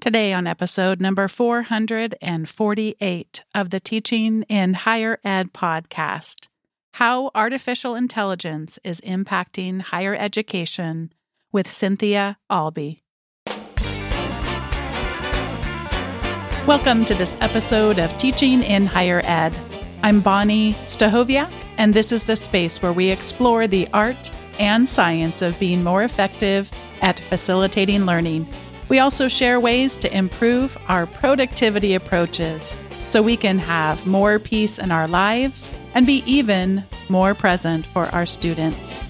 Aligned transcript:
Today, 0.00 0.32
on 0.32 0.46
episode 0.46 1.00
number 1.00 1.26
448 1.26 3.42
of 3.52 3.70
the 3.70 3.80
Teaching 3.80 4.44
in 4.44 4.74
Higher 4.74 5.18
Ed 5.24 5.52
podcast, 5.52 6.46
how 6.92 7.32
artificial 7.34 7.96
intelligence 7.96 8.78
is 8.84 9.00
impacting 9.00 9.80
higher 9.80 10.14
education 10.14 11.12
with 11.50 11.68
Cynthia 11.68 12.38
Alby. 12.48 13.02
Welcome 16.64 17.04
to 17.04 17.14
this 17.14 17.36
episode 17.40 17.98
of 17.98 18.16
Teaching 18.18 18.62
in 18.62 18.86
Higher 18.86 19.22
Ed. 19.24 19.58
I'm 20.04 20.22
Bonni 20.22 20.74
Stachowiak, 20.86 21.50
and 21.76 21.92
this 21.92 22.12
is 22.12 22.22
the 22.22 22.36
space 22.36 22.80
where 22.80 22.92
we 22.92 23.10
explore 23.10 23.66
the 23.66 23.88
art 23.92 24.30
and 24.60 24.88
science 24.88 25.42
of 25.42 25.58
being 25.58 25.82
more 25.82 26.04
effective 26.04 26.70
at 27.02 27.18
facilitating 27.18 28.06
learning 28.06 28.48
we 28.88 28.98
also 28.98 29.28
share 29.28 29.60
ways 29.60 29.96
to 29.98 30.16
improve 30.16 30.76
our 30.88 31.06
productivity 31.06 31.94
approaches 31.94 32.76
so 33.06 33.22
we 33.22 33.36
can 33.36 33.58
have 33.58 34.06
more 34.06 34.38
peace 34.38 34.78
in 34.78 34.90
our 34.90 35.08
lives 35.08 35.70
and 35.94 36.06
be 36.06 36.22
even 36.26 36.84
more 37.08 37.34
present 37.34 37.86
for 37.86 38.06
our 38.06 38.26
students. 38.26 39.02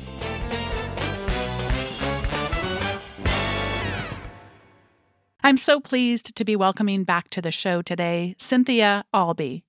I'm 5.42 5.56
so 5.56 5.80
pleased 5.80 6.36
to 6.36 6.44
be 6.44 6.56
welcoming 6.56 7.04
back 7.04 7.30
to 7.30 7.40
the 7.40 7.50
show 7.50 7.80
today 7.80 8.34
Cynthia 8.38 9.04
Alby. 9.14 9.64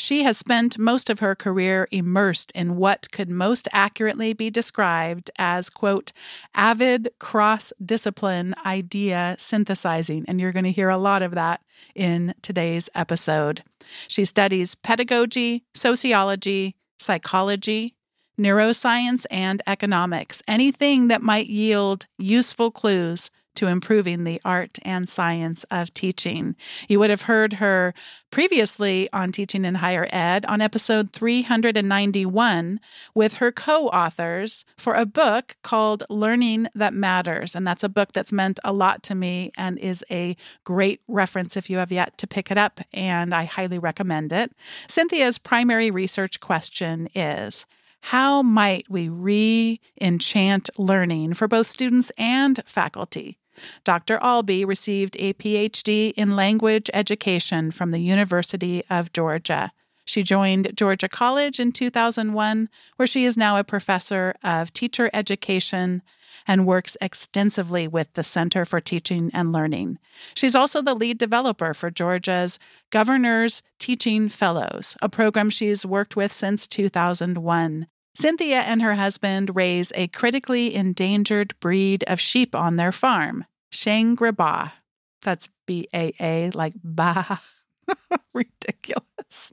She 0.00 0.22
has 0.22 0.38
spent 0.38 0.78
most 0.78 1.10
of 1.10 1.18
her 1.18 1.34
career 1.34 1.86
immersed 1.90 2.50
in 2.52 2.76
what 2.76 3.12
could 3.12 3.28
most 3.28 3.68
accurately 3.70 4.32
be 4.32 4.48
described 4.48 5.30
as, 5.38 5.68
quote, 5.68 6.12
avid 6.54 7.10
cross 7.18 7.70
discipline 7.84 8.54
idea 8.64 9.36
synthesizing. 9.38 10.24
And 10.26 10.40
you're 10.40 10.52
going 10.52 10.64
to 10.64 10.72
hear 10.72 10.88
a 10.88 10.96
lot 10.96 11.20
of 11.20 11.32
that 11.32 11.60
in 11.94 12.32
today's 12.40 12.88
episode. 12.94 13.62
She 14.08 14.24
studies 14.24 14.74
pedagogy, 14.74 15.64
sociology, 15.74 16.76
psychology, 16.98 17.94
neuroscience, 18.38 19.26
and 19.30 19.60
economics, 19.66 20.42
anything 20.48 21.08
that 21.08 21.20
might 21.20 21.48
yield 21.48 22.06
useful 22.16 22.70
clues 22.70 23.30
to 23.54 23.66
improving 23.66 24.24
the 24.24 24.40
art 24.44 24.78
and 24.82 25.08
science 25.08 25.64
of 25.70 25.92
teaching. 25.94 26.56
You 26.88 26.98
would 26.98 27.10
have 27.10 27.22
heard 27.22 27.54
her 27.54 27.94
previously 28.30 29.08
on 29.12 29.32
Teaching 29.32 29.64
in 29.64 29.76
Higher 29.76 30.08
Ed 30.10 30.44
on 30.46 30.60
episode 30.60 31.12
391 31.12 32.80
with 33.14 33.34
her 33.34 33.52
co 33.52 33.88
authors 33.88 34.64
for 34.76 34.94
a 34.94 35.06
book 35.06 35.56
called 35.62 36.04
Learning 36.08 36.68
That 36.74 36.94
Matters. 36.94 37.54
And 37.54 37.66
that's 37.66 37.84
a 37.84 37.88
book 37.88 38.12
that's 38.12 38.32
meant 38.32 38.60
a 38.64 38.72
lot 38.72 39.02
to 39.04 39.14
me 39.14 39.50
and 39.56 39.78
is 39.78 40.04
a 40.10 40.36
great 40.64 41.00
reference 41.08 41.56
if 41.56 41.68
you 41.68 41.78
have 41.78 41.92
yet 41.92 42.16
to 42.18 42.26
pick 42.26 42.50
it 42.50 42.58
up, 42.58 42.80
and 42.92 43.34
I 43.34 43.44
highly 43.44 43.78
recommend 43.78 44.32
it. 44.32 44.52
Cynthia's 44.88 45.38
primary 45.38 45.90
research 45.90 46.40
question 46.40 47.08
is 47.14 47.66
how 48.02 48.42
might 48.42 48.88
we 48.88 49.08
re 49.08 49.80
enchant 50.00 50.70
learning 50.78 51.34
for 51.34 51.48
both 51.48 51.66
students 51.66 52.10
and 52.16 52.62
faculty? 52.66 53.39
Dr. 53.84 54.18
Alby 54.22 54.64
received 54.64 55.16
a 55.18 55.32
PhD 55.34 56.12
in 56.16 56.36
language 56.36 56.90
education 56.94 57.70
from 57.70 57.90
the 57.90 58.00
University 58.00 58.82
of 58.90 59.12
Georgia. 59.12 59.72
She 60.04 60.22
joined 60.22 60.72
Georgia 60.74 61.08
College 61.08 61.60
in 61.60 61.72
2001, 61.72 62.68
where 62.96 63.06
she 63.06 63.24
is 63.24 63.36
now 63.36 63.56
a 63.56 63.64
professor 63.64 64.34
of 64.42 64.72
teacher 64.72 65.10
education 65.12 66.02
and 66.46 66.66
works 66.66 66.96
extensively 67.00 67.86
with 67.86 68.12
the 68.14 68.24
Center 68.24 68.64
for 68.64 68.80
Teaching 68.80 69.30
and 69.32 69.52
Learning. 69.52 69.98
She's 70.34 70.54
also 70.54 70.82
the 70.82 70.94
lead 70.94 71.18
developer 71.18 71.74
for 71.74 71.90
Georgia's 71.90 72.58
Governor's 72.90 73.62
Teaching 73.78 74.28
Fellows, 74.28 74.96
a 75.00 75.08
program 75.08 75.50
she's 75.50 75.86
worked 75.86 76.16
with 76.16 76.32
since 76.32 76.66
2001. 76.66 77.86
Cynthia 78.14 78.60
and 78.60 78.82
her 78.82 78.96
husband 78.96 79.54
raise 79.54 79.92
a 79.94 80.08
critically 80.08 80.74
endangered 80.74 81.54
breed 81.60 82.02
of 82.08 82.20
sheep 82.20 82.56
on 82.56 82.76
their 82.76 82.92
farm, 82.92 83.44
Shangri 83.70 84.32
Ba. 84.32 84.74
That's 85.22 85.48
B 85.66 85.88
A 85.94 86.12
A, 86.20 86.50
like 86.50 86.74
Ba. 86.82 87.40
Ridiculous. 88.34 89.52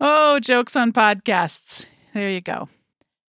Oh, 0.00 0.40
jokes 0.40 0.76
on 0.76 0.92
podcasts. 0.92 1.86
There 2.14 2.30
you 2.30 2.40
go. 2.40 2.68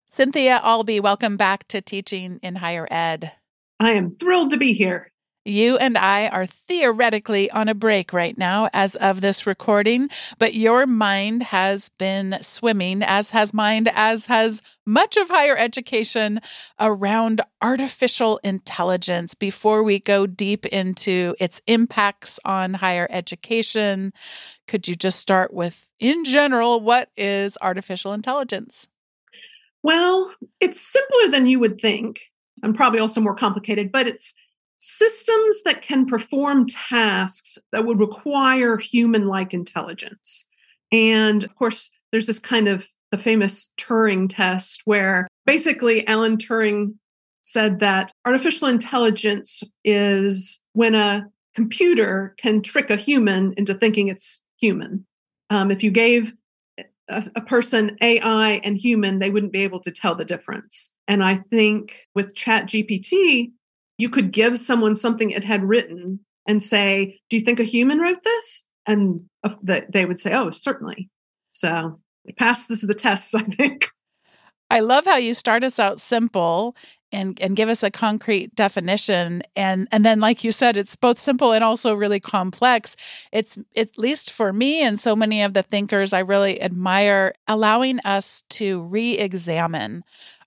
Cynthia 0.07 0.59
Alby, 0.63 0.99
welcome 0.99 1.37
back 1.37 1.67
to 1.67 1.81
Teaching 1.81 2.39
in 2.41 2.55
Higher 2.55 2.87
Ed. 2.89 3.31
I 3.79 3.91
am 3.91 4.11
thrilled 4.11 4.51
to 4.51 4.57
be 4.57 4.73
here. 4.73 5.11
You 5.47 5.77
and 5.77 5.95
I 5.95 6.27
are 6.27 6.47
theoretically 6.47 7.51
on 7.51 7.69
a 7.69 7.75
break 7.75 8.13
right 8.13 8.35
now 8.35 8.67
as 8.73 8.95
of 8.95 9.21
this 9.21 9.45
recording, 9.45 10.09
but 10.39 10.55
your 10.55 10.87
mind 10.87 11.43
has 11.43 11.89
been 11.89 12.39
swimming, 12.41 13.03
as 13.03 13.29
has 13.29 13.53
mine, 13.53 13.87
as 13.93 14.25
has 14.25 14.63
much 14.87 15.17
of 15.17 15.29
higher 15.29 15.55
education 15.55 16.41
around 16.79 17.41
artificial 17.61 18.39
intelligence. 18.43 19.35
Before 19.35 19.83
we 19.83 19.99
go 19.99 20.25
deep 20.25 20.65
into 20.65 21.35
its 21.39 21.61
impacts 21.67 22.39
on 22.43 22.73
higher 22.73 23.07
education, 23.11 24.13
could 24.67 24.87
you 24.87 24.95
just 24.95 25.19
start 25.19 25.53
with, 25.53 25.87
in 25.99 26.23
general, 26.23 26.79
what 26.79 27.11
is 27.15 27.55
artificial 27.61 28.13
intelligence? 28.13 28.87
Well, 29.83 30.33
it's 30.59 30.81
simpler 30.81 31.29
than 31.29 31.45
you 31.45 31.59
would 31.59 31.79
think, 31.79 32.31
and 32.63 32.73
probably 32.73 32.99
also 32.99 33.21
more 33.21 33.35
complicated, 33.35 33.91
but 33.91 34.07
it's 34.07 34.33
systems 34.79 35.63
that 35.63 35.81
can 35.81 36.05
perform 36.05 36.67
tasks 36.67 37.57
that 37.71 37.85
would 37.85 37.99
require 37.99 38.77
human 38.77 39.25
like 39.25 39.53
intelligence. 39.53 40.45
And 40.91 41.43
of 41.43 41.55
course, 41.55 41.91
there's 42.11 42.27
this 42.27 42.39
kind 42.39 42.67
of 42.67 42.87
the 43.11 43.17
famous 43.17 43.71
Turing 43.77 44.27
test 44.29 44.81
where 44.85 45.27
basically 45.45 46.07
Alan 46.07 46.37
Turing 46.37 46.95
said 47.41 47.79
that 47.79 48.11
artificial 48.25 48.67
intelligence 48.67 49.63
is 49.83 50.59
when 50.73 50.95
a 50.95 51.27
computer 51.53 52.33
can 52.37 52.61
trick 52.61 52.89
a 52.89 52.95
human 52.95 53.53
into 53.53 53.73
thinking 53.73 54.07
it's 54.07 54.41
human. 54.59 55.05
Um, 55.49 55.71
if 55.71 55.83
you 55.83 55.91
gave 55.91 56.33
a, 57.07 57.23
a, 57.35 57.41
person 57.41 57.95
AI 58.01 58.59
and 58.63 58.77
human, 58.77 59.19
they 59.19 59.29
wouldn't 59.29 59.53
be 59.53 59.63
able 59.63 59.79
to 59.81 59.91
tell 59.91 60.15
the 60.15 60.25
difference. 60.25 60.91
And 61.07 61.23
I 61.23 61.35
think 61.51 62.07
with 62.15 62.35
Chat 62.35 62.65
GPT, 62.65 63.51
you 63.97 64.09
could 64.09 64.31
give 64.31 64.59
someone 64.59 64.95
something 64.95 65.31
it 65.31 65.43
had 65.43 65.63
written 65.63 66.19
and 66.47 66.61
say, 66.61 67.19
Do 67.29 67.37
you 67.37 67.43
think 67.43 67.59
a 67.59 67.63
human 67.63 67.99
wrote 67.99 68.23
this? 68.23 68.65
And 68.85 69.21
uh, 69.43 69.55
that 69.63 69.91
they 69.93 70.05
would 70.05 70.19
say, 70.19 70.33
Oh, 70.33 70.49
certainly. 70.49 71.09
So 71.51 71.99
it 72.25 72.37
passes 72.37 72.81
the 72.81 72.93
tests, 72.93 73.33
I 73.35 73.43
think. 73.43 73.89
I 74.69 74.79
love 74.79 75.05
how 75.05 75.17
you 75.17 75.33
start 75.33 75.63
us 75.63 75.79
out 75.79 76.01
simple 76.01 76.75
and 77.11 77.39
and 77.39 77.55
give 77.55 77.69
us 77.69 77.83
a 77.83 77.91
concrete 77.91 78.53
definition 78.55 79.43
and 79.55 79.87
and 79.91 80.03
then 80.03 80.19
like 80.19 80.43
you 80.43 80.51
said 80.51 80.75
it's 80.75 80.95
both 80.95 81.19
simple 81.19 81.53
and 81.53 81.63
also 81.63 81.93
really 81.93 82.19
complex 82.19 82.95
it's 83.31 83.59
at 83.77 83.97
least 83.97 84.31
for 84.31 84.51
me 84.51 84.81
and 84.81 84.99
so 84.99 85.15
many 85.15 85.43
of 85.43 85.53
the 85.53 85.61
thinkers 85.61 86.13
I 86.13 86.19
really 86.19 86.59
admire 86.61 87.35
allowing 87.47 87.99
us 87.99 88.43
to 88.49 88.81
re-examine 88.81 90.03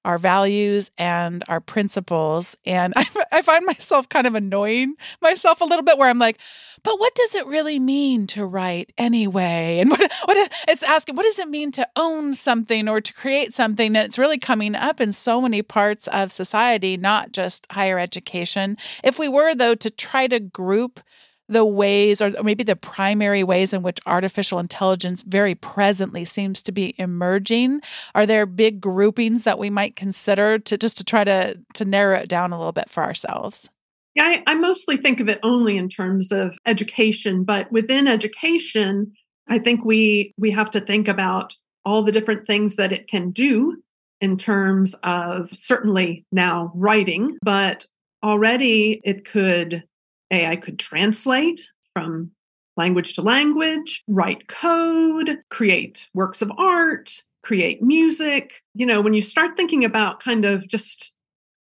our 0.08 0.16
values 0.16 0.90
and 0.96 1.44
our 1.48 1.60
principles. 1.60 2.56
And 2.64 2.94
I, 2.96 3.06
I, 3.30 3.42
find 3.42 3.66
myself 3.66 4.08
kind 4.08 4.26
of 4.26 4.34
annoying 4.34 4.94
myself 5.20 5.60
a 5.60 5.66
little 5.66 5.84
bit 5.84 5.98
where 5.98 6.08
I'm 6.08 6.18
like, 6.18 6.38
but 6.82 6.98
what 6.98 7.14
does 7.14 7.34
it 7.34 7.46
really 7.46 7.78
mean 7.78 8.26
to 8.28 8.46
write 8.46 8.92
anyway? 8.96 9.78
And 9.88 9.90
what, 9.90 10.00
what 10.24 10.52
it's 10.66 10.82
asking, 10.82 11.14
what 11.14 11.24
does 11.24 11.38
it 11.38 11.48
mean 11.48 11.70
to 11.72 11.86
own 11.94 12.32
something 12.32 12.88
or 12.88 13.02
to 13.02 13.12
create 13.12 13.52
something? 13.52 13.88
And 13.88 14.06
it's 14.06 14.18
really 14.18 14.38
coming 14.38 14.74
up 14.74 14.98
in 15.00 15.12
so 15.12 15.42
many 15.42 15.60
parts 15.60 16.08
of 16.08 16.32
society, 16.32 16.96
not 16.96 17.32
just 17.32 17.66
higher 17.70 17.98
education. 17.98 18.78
If 19.04 19.18
we 19.18 19.28
were, 19.28 19.54
though, 19.54 19.74
to 19.74 19.90
try 19.90 20.26
to 20.26 20.40
group 20.40 21.00
the 21.48 21.64
ways, 21.64 22.20
or 22.20 22.30
maybe 22.42 22.64
the 22.64 22.76
primary 22.76 23.42
ways 23.42 23.72
in 23.72 23.82
which 23.82 24.00
artificial 24.06 24.58
intelligence 24.58 25.22
very 25.22 25.54
presently 25.54 26.24
seems 26.24 26.62
to 26.62 26.72
be 26.72 26.94
emerging? 26.98 27.80
Are 28.14 28.26
there 28.26 28.46
big 28.46 28.80
groupings 28.80 29.44
that 29.44 29.58
we 29.58 29.70
might 29.70 29.96
consider 29.96 30.58
to 30.58 30.78
just 30.78 30.98
to 30.98 31.04
try 31.04 31.24
to 31.24 31.58
to 31.74 31.84
narrow 31.84 32.18
it 32.18 32.28
down 32.28 32.52
a 32.52 32.58
little 32.58 32.72
bit 32.72 32.90
for 32.90 33.02
ourselves? 33.02 33.70
Yeah, 34.14 34.24
I, 34.24 34.42
I 34.46 34.54
mostly 34.56 34.96
think 34.96 35.20
of 35.20 35.28
it 35.28 35.38
only 35.42 35.76
in 35.76 35.88
terms 35.88 36.32
of 36.32 36.56
education, 36.66 37.44
but 37.44 37.70
within 37.70 38.08
education, 38.08 39.12
I 39.48 39.58
think 39.58 39.84
we 39.84 40.32
we 40.36 40.50
have 40.50 40.70
to 40.72 40.80
think 40.80 41.08
about 41.08 41.54
all 41.84 42.02
the 42.02 42.12
different 42.12 42.46
things 42.46 42.76
that 42.76 42.92
it 42.92 43.08
can 43.08 43.30
do 43.30 43.82
in 44.20 44.36
terms 44.36 44.94
of 45.04 45.48
certainly 45.52 46.24
now 46.32 46.72
writing, 46.74 47.38
but 47.42 47.86
already 48.22 49.00
it 49.04 49.24
could 49.24 49.84
AI 50.30 50.56
could 50.56 50.78
translate 50.78 51.70
from 51.92 52.30
language 52.76 53.14
to 53.14 53.22
language, 53.22 54.04
write 54.06 54.48
code, 54.48 55.38
create 55.50 56.08
works 56.14 56.42
of 56.42 56.52
art, 56.56 57.22
create 57.42 57.82
music. 57.82 58.62
You 58.74 58.86
know, 58.86 59.00
when 59.00 59.14
you 59.14 59.22
start 59.22 59.56
thinking 59.56 59.84
about 59.84 60.20
kind 60.20 60.44
of 60.44 60.68
just 60.68 61.12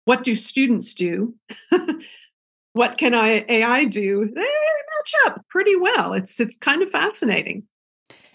what 0.05 0.23
do 0.23 0.35
students 0.35 0.93
do? 0.93 1.35
what 2.73 2.97
can 2.97 3.13
I 3.13 3.43
AI 3.49 3.85
do? 3.85 4.25
They 4.25 4.41
match 4.41 5.13
up 5.25 5.45
pretty 5.49 5.75
well. 5.75 6.13
It's 6.13 6.39
it's 6.39 6.55
kind 6.55 6.81
of 6.81 6.89
fascinating. 6.89 7.63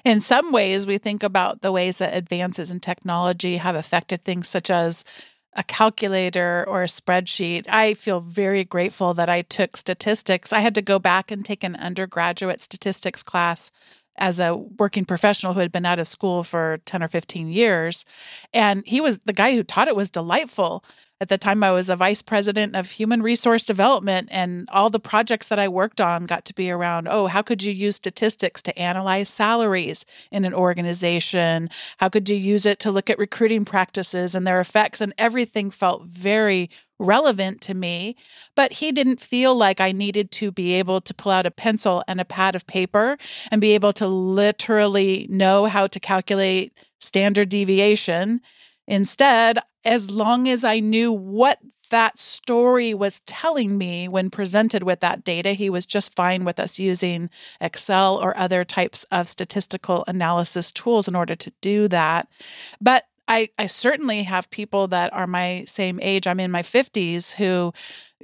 In 0.05 0.21
some 0.21 0.51
ways, 0.51 0.85
we 0.85 0.99
think 0.99 1.23
about 1.23 1.63
the 1.63 1.71
ways 1.71 1.99
that 1.99 2.15
advances 2.15 2.73
in 2.73 2.81
technology 2.81 3.59
have 3.59 3.77
affected 3.77 4.25
things 4.25 4.49
such 4.49 4.69
as 4.69 5.05
a 5.55 5.63
calculator 5.63 6.65
or 6.67 6.83
a 6.83 6.87
spreadsheet. 6.87 7.67
I 7.69 7.95
feel 7.95 8.21
very 8.21 8.65
grateful 8.65 9.15
that 9.15 9.29
I 9.29 9.43
took 9.43 9.77
statistics. 9.77 10.53
I 10.53 10.61
had 10.61 10.75
to 10.77 10.83
go 10.83 10.99
back 10.99 11.31
and 11.31 11.45
take 11.45 11.63
an 11.63 11.77
undergraduate 11.77 12.61
statistics 12.61 13.23
class 13.23 13.71
as 14.23 14.39
a 14.39 14.55
working 14.55 15.05
professional 15.05 15.53
who 15.53 15.59
had 15.59 15.73
been 15.73 15.85
out 15.85 15.99
of 15.99 16.07
school 16.07 16.45
for 16.45 16.79
10 16.85 17.03
or 17.03 17.09
15 17.09 17.49
years. 17.49 18.05
And 18.55 18.85
he 18.87 19.01
was 19.01 19.19
the 19.25 19.33
guy 19.33 19.57
who 19.57 19.65
taught 19.65 19.89
it 19.89 19.97
was 19.97 20.11
delightful. 20.11 20.85
At 21.21 21.29
the 21.29 21.37
time, 21.37 21.65
I 21.65 21.73
was 21.73 21.89
a 21.89 21.97
vice 21.97 22.23
president 22.23 22.77
of 22.77 22.89
human 22.91 23.21
resource 23.23 23.65
development, 23.65 24.29
and 24.33 24.69
all 24.73 24.91
the 24.91 24.99
projects 24.99 25.49
that 25.49 25.59
I 25.59 25.69
worked 25.69 26.01
on 26.01 26.27
got 26.27 26.45
to 26.47 26.55
be 26.55 26.71
around 26.71 27.09
oh, 27.09 27.27
how 27.27 27.43
could 27.43 27.63
you 27.63 27.73
use 27.73 27.97
statistics 27.97 28.63
to 28.63 28.79
analyze 28.79 29.29
salaries 29.29 30.05
in 30.31 30.45
an 30.45 30.55
organization? 30.55 31.69
How 31.99 32.09
could 32.09 32.29
you 32.29 32.37
use 32.37 32.65
it 32.65 32.79
to 32.81 32.93
look 32.93 33.11
at 33.11 33.19
recruiting 33.19 33.65
practices 33.65 34.37
and 34.37 34.47
their 34.47 34.61
effects? 34.61 35.01
And 35.01 35.15
everything 35.19 35.71
felt 35.71 36.05
very 36.07 36.71
relevant 37.03 37.61
to 37.63 37.75
me, 37.75 38.17
but 38.55 38.75
he 38.75 38.93
didn't 38.93 39.21
feel 39.21 39.55
like 39.55 39.81
I 39.81 39.93
needed 39.93 40.31
to 40.33 40.51
be 40.51 40.75
able 40.75 41.01
to 41.01 41.15
pull 41.15 41.33
out 41.33 41.47
a 41.47 41.51
pencil 41.51 42.03
and 42.07 42.21
a 42.21 42.25
pad 42.25 42.55
of 42.55 42.67
paper 42.67 43.19
and 43.51 43.61
be 43.61 43.75
able 43.75 43.93
to 43.95 44.07
literally 44.07 45.27
know 45.29 45.67
how 45.67 45.87
to 45.87 46.01
calculate 46.01 46.73
standard 47.01 47.49
deviation. 47.49 48.41
Instead, 48.87 49.59
as 49.85 50.11
long 50.11 50.49
as 50.49 50.65
I 50.65 50.81
knew 50.81 51.13
what 51.13 51.59
that 51.91 52.19
story 52.19 52.95
was 52.95 53.21
telling 53.27 53.77
me 53.77 54.09
when 54.09 54.31
presented 54.31 54.83
with 54.83 55.01
that 55.01 55.23
data, 55.25 55.53
he 55.53 55.69
was 55.69 55.85
just 55.85 56.17
fine 56.17 56.43
with 56.43 56.59
us 56.59 56.79
using 56.79 57.29
Excel 57.61 58.17
or 58.17 58.37
other 58.37 58.65
types 58.65 59.05
of 59.13 59.29
statistical 59.29 60.03
analysis 60.09 60.73
tools 60.73 61.07
in 61.07 61.15
order 61.15 61.37
to 61.37 61.53
do 61.61 61.89
that. 61.89 62.29
But 62.81 63.05
I, 63.29 63.49
I 63.59 63.67
certainly 63.67 64.25
have 64.25 64.51
people 64.51 64.89
that 64.89 65.13
are 65.13 65.27
my 65.27 65.65
same 65.67 65.99
age. 66.03 66.27
I'm 66.27 66.41
in 66.41 66.51
my 66.51 66.63
50s 66.63 67.35
who 67.35 67.73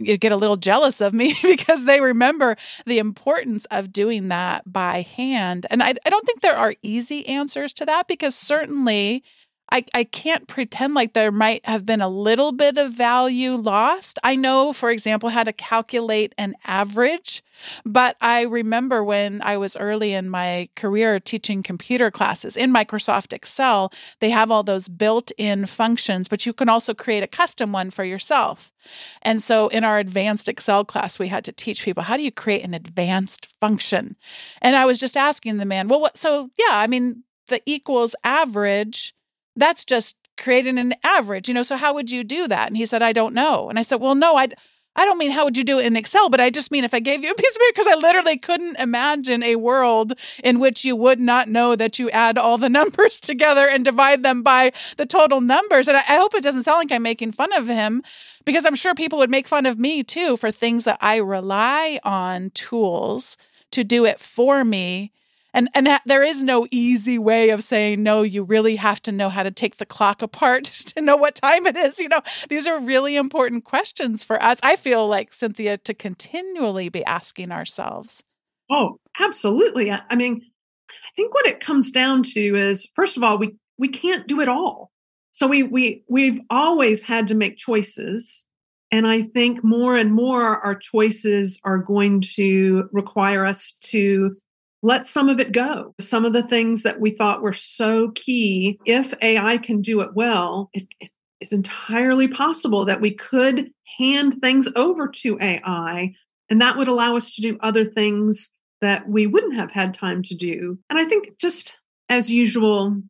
eh, 0.05 0.17
get 0.17 0.33
a 0.33 0.37
little 0.37 0.57
jealous 0.57 1.01
of 1.01 1.15
me 1.15 1.35
because 1.43 1.85
they 1.85 2.01
remember 2.01 2.57
the 2.87 2.99
importance 2.99 3.65
of 3.67 3.93
doing 3.93 4.29
that 4.29 4.71
by 4.71 5.03
hand. 5.03 5.67
And 5.71 5.83
I, 5.83 5.95
I 6.05 6.11
don't 6.11 6.27
think 6.27 6.41
there 6.41 6.57
are 6.57 6.75
easy 6.83 7.27
answers 7.27 7.73
to 7.75 7.87
that 7.87 8.09
because 8.09 8.35
certainly 8.35 9.23
I, 9.71 9.85
I 9.93 10.05
can't 10.05 10.47
pretend 10.47 10.95
like 10.95 11.13
there 11.13 11.31
might 11.31 11.65
have 11.67 11.85
been 11.85 12.01
a 12.01 12.09
little 12.09 12.53
bit 12.53 12.79
of 12.79 12.93
value 12.93 13.53
lost. 13.53 14.19
I 14.25 14.35
know, 14.35 14.73
for 14.73 14.91
example, 14.91 15.29
how 15.29 15.45
to 15.45 15.53
calculate 15.53 16.35
an 16.39 16.55
average, 16.65 17.43
but 17.85 18.17
I 18.21 18.43
remember 18.43 19.05
when 19.05 19.43
I 19.43 19.57
was 19.59 19.77
early 19.77 20.15
in 20.15 20.31
my 20.31 20.69
career 20.75 21.21
teaching 21.21 21.63
computer 21.63 22.11
classes 22.11 22.57
in 22.57 22.73
Microsoft 22.73 23.33
Excel, 23.33 23.93
they 24.21 24.31
have 24.31 24.51
all 24.51 24.63
those 24.63 24.89
built 24.89 25.33
in 25.37 25.67
functions, 25.67 26.29
but 26.29 26.47
you 26.47 26.53
can 26.53 26.69
also 26.69 26.95
create 26.95 27.23
a 27.23 27.29
custom 27.29 27.73
one 27.73 27.91
for 27.91 28.05
yourself. 28.05 28.73
And 29.21 29.43
so 29.43 29.69
in 29.69 29.85
our 29.85 29.99
advanced 29.99 30.49
Excel 30.49 30.85
class, 30.85 31.19
we 31.19 31.29
had 31.29 31.45
to 31.45 31.53
teach 31.53 31.85
people 31.85 32.05
how 32.05 32.17
do 32.17 32.23
you 32.23 32.33
create 32.33 32.65
an 32.65 32.73
advanced 32.73 33.47
function? 33.61 34.17
And 34.63 34.77
I 34.77 34.87
was 34.87 34.99
just 34.99 35.17
asking 35.17 35.59
the 35.59 35.67
man, 35.67 35.89
well, 35.89 36.01
what? 36.01 36.17
So, 36.17 36.51
yeah, 36.59 36.77
I 36.77 36.87
mean, 36.87 37.25
the 37.49 37.61
equals 37.67 38.15
average 38.25 39.15
that's 39.59 39.85
just 39.85 40.17
creating 40.37 40.79
an 40.79 40.95
average, 41.03 41.49
you 41.49 41.55
know. 41.55 41.63
So 41.63 41.77
how 41.77 41.95
would 41.95 42.11
you 42.11 42.25
do 42.25 42.49
that? 42.49 42.69
And 42.69 42.77
he 42.77 42.87
said, 42.87 43.03
I 43.03 43.13
don't 43.13 43.35
know. 43.35 43.69
And 43.69 43.79
I 43.79 43.83
said, 43.83 44.01
Well, 44.01 44.15
no, 44.15 44.37
I 44.37 44.49
I 44.97 45.05
don't 45.05 45.19
mean 45.19 45.31
how 45.31 45.45
would 45.45 45.57
you 45.57 45.63
do 45.63 45.79
it 45.79 45.87
in 45.87 45.97
Excel, 45.97 46.29
but 46.29 46.41
I 46.41 46.51
just 46.51 46.73
mean 46.73 46.83
if 46.83 46.93
I 46.93 46.99
gave 46.99 47.23
you 47.23 47.31
a 47.31 47.35
piece 47.35 47.55
of 47.55 47.61
paper, 47.61 47.73
because 47.73 47.87
I 47.87 47.95
literally 47.95 48.37
couldn't 48.37 48.81
imagine 48.81 49.45
a 49.45 49.55
world 49.55 50.15
in 50.43 50.59
which 50.59 50.85
you 50.85 50.97
would 50.97 51.21
not 51.21 51.47
know 51.49 51.77
that 51.77 52.01
you 52.01 52.11
add 52.11 52.37
all 52.37 52.59
the 52.59 52.69
numbers 52.81 53.21
together 53.21 53.69
and 53.69 53.85
divide 53.85 54.25
them 54.25 54.43
by 54.43 54.73
the 54.97 55.07
total 55.07 55.41
numbers. 55.41 55.87
And 55.87 55.97
I, 55.97 56.01
I 56.01 56.17
hope 56.17 56.35
it 56.35 56.43
doesn't 56.43 56.63
sound 56.63 56.79
like 56.79 56.91
I'm 56.91 57.05
making 57.05 57.31
fun 57.31 57.53
of 57.53 57.69
him, 57.69 58.03
because 58.45 58.65
I'm 58.65 58.75
sure 58.75 58.93
people 58.93 59.21
would 59.21 59.31
make 59.31 59.47
fun 59.47 59.67
of 59.67 59.79
me 59.79 60.03
too 60.03 60.37
for 60.37 60.51
things 60.51 60.83
that 60.83 60.99
I 61.01 61.19
rely 61.19 62.01
on 62.03 62.51
tools 62.51 63.37
to 63.71 63.85
do 63.85 64.05
it 64.05 64.19
for 64.19 64.65
me 64.65 65.13
and 65.55 65.69
and 65.75 65.89
there 66.07 66.23
is 66.23 66.43
no 66.43 66.67
easy 66.71 67.19
way 67.19 67.51
of 67.51 67.63
saying 67.63 68.03
no 68.03 68.23
you 68.23 68.43
really 68.43 68.77
have 68.77 69.01
to 69.03 69.13
know 69.13 69.29
how 69.29 69.43
to 69.43 69.51
take 69.51 69.77
the 69.77 69.87
clock 69.87 70.23
apart 70.23 70.65
to 70.87 71.01
know 71.01 71.17
what 71.17 71.37
time 71.37 71.67
it 71.67 71.77
is 71.77 71.99
you 71.99 72.09
know? 72.09 72.23
These 72.49 72.67
are 72.67 72.79
really 72.79 73.17
important 73.17 73.65
questions 73.65 74.25
for 74.25 74.43
us 74.43 74.59
i 74.63 74.77
feel 74.77 75.07
like 75.07 75.33
cynthia 75.33 75.79
to 75.79 75.95
continually 75.95 76.89
be 76.89 77.05
asking 77.05 77.53
ourselves. 77.53 78.23
Oh 78.71 78.99
absolutely. 79.21 79.91
I 79.91 80.17
mean 80.17 80.43
i 80.91 81.11
think 81.17 81.35
what 81.35 81.47
it 81.47 81.61
comes 81.61 81.91
down 81.91 82.23
to 82.23 82.41
is 82.41 82.87
first 82.95 83.17
of 83.17 83.23
all 83.23 83.39
we 83.39 83.57
we 83.79 83.89
can't 83.89 84.27
do 84.27 84.41
it 84.41 84.49
all. 84.49 84.91
So 85.33 85.47
we 85.47 85.63
we 85.63 86.03
we've 86.09 86.41
always 86.51 87.03
had 87.03 87.29
to 87.29 87.35
make 87.35 87.57
choices 87.57 88.45
and 88.91 89.07
i 89.07 89.23
think 89.23 89.63
more 89.63 89.97
and 89.97 90.13
more 90.13 90.43
our 90.43 90.75
choices 90.75 91.61
are 91.65 91.79
going 91.79 92.21
to 92.21 92.89
require 92.93 93.45
us 93.45 93.73
to 93.81 94.37
let 94.83 95.07
some 95.07 95.29
of 95.29 95.41
it 95.41 95.53
go. 95.53 95.95
Some 96.01 96.25
of 96.25 96.33
the 96.33 96.43
things 96.43 96.83
that 96.83 97.01
we 97.01 97.11
thought 97.11 97.43
were 97.43 97.53
so 97.53 98.11
key, 98.13 98.79
if 98.85 99.13
AI 99.23 99.59
can 99.59 99.81
do 99.81 100.01
it 100.01 100.15
well, 100.15 100.71
it, 100.73 100.85
it 101.01 101.11
is 101.41 101.53
entirely 101.53 102.29
possible 102.29 102.85
that 102.85 103.01
we 103.01 103.11
could 103.11 103.71
hand 103.99 104.35
things 104.35 104.69
over 104.77 105.09
to 105.09 105.39
AI 105.41 106.15
and 106.49 106.61
that 106.61 106.77
would 106.77 106.89
allow 106.89 107.17
us 107.17 107.31
to 107.35 107.43
do 107.43 107.59
other 107.61 107.85
things 107.85 108.51
that 108.81 109.09
we 109.09 109.27
wouldn't 109.27 109.57
have 109.57 109.71
had 109.71 109.93
time 109.93 110.23
to 110.23 110.35
do. 110.35 110.79
And 110.89 110.99
I 110.99 111.05
think 111.05 111.39
just 111.39 111.81
as 112.09 112.31
usual, 112.31 113.03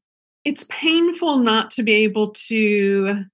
it's 0.44 0.64
painful 0.68 1.38
not 1.38 1.70
to 1.72 1.82
be 1.82 1.92
able 1.92 2.30
to 2.30 3.24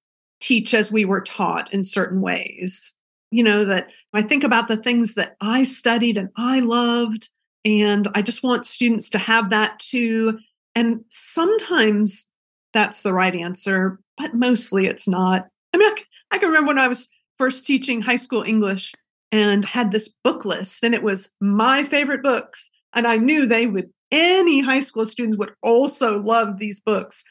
teach 0.41 0.75
as 0.75 0.93
we 0.93 1.05
were 1.05 1.21
taught 1.21 1.73
in 1.73 1.85
certain 1.85 2.21
ways. 2.21 2.93
You 3.31 3.43
know, 3.43 3.65
that 3.65 3.91
I 4.13 4.23
think 4.23 4.45
about 4.45 4.69
the 4.69 4.77
things 4.77 5.15
that 5.15 5.37
I 5.41 5.65
studied 5.65 6.17
and 6.17 6.29
I 6.37 6.61
loved 6.61 7.31
and 7.65 8.09
I 8.15 8.23
just 8.23 8.43
want 8.43 8.67
students 8.67 9.09
to 9.11 9.19
have 9.19 9.51
that 9.51 9.79
too. 9.79 10.39
And 10.75 11.05
sometimes 11.09 12.27
that's 12.73 13.03
the 13.03 13.13
right 13.13 13.35
answer, 13.35 13.99
but 14.19 14.35
mostly 14.35 14.87
it's 14.87 15.09
not. 15.09 15.47
I 15.73 15.79
mean, 15.79 15.93
I, 16.31 16.39
can 16.39 16.49
remember 16.49 16.69
when 16.69 16.79
I 16.79 16.89
was 16.89 17.09
first 17.39 17.65
teaching 17.65 18.03
high 18.03 18.17
school 18.17 18.43
English 18.43 18.93
and 19.33 19.65
had 19.65 19.91
this 19.91 20.13
book 20.23 20.45
list, 20.45 20.85
and 20.85 20.95
it 20.95 21.03
was 21.03 21.31
my 21.41 21.85
favorite 21.85 22.23
books. 22.23 22.71
And 22.93 23.07
I 23.07 23.17
knew 23.17 23.47
they 23.47 23.67
would, 23.67 23.91
any 24.13 24.61
high 24.61 24.81
school 24.81 25.05
students 25.05 25.39
would 25.39 25.53
also 25.63 26.19
love 26.21 26.59
these 26.59 26.81
books. 26.81 27.25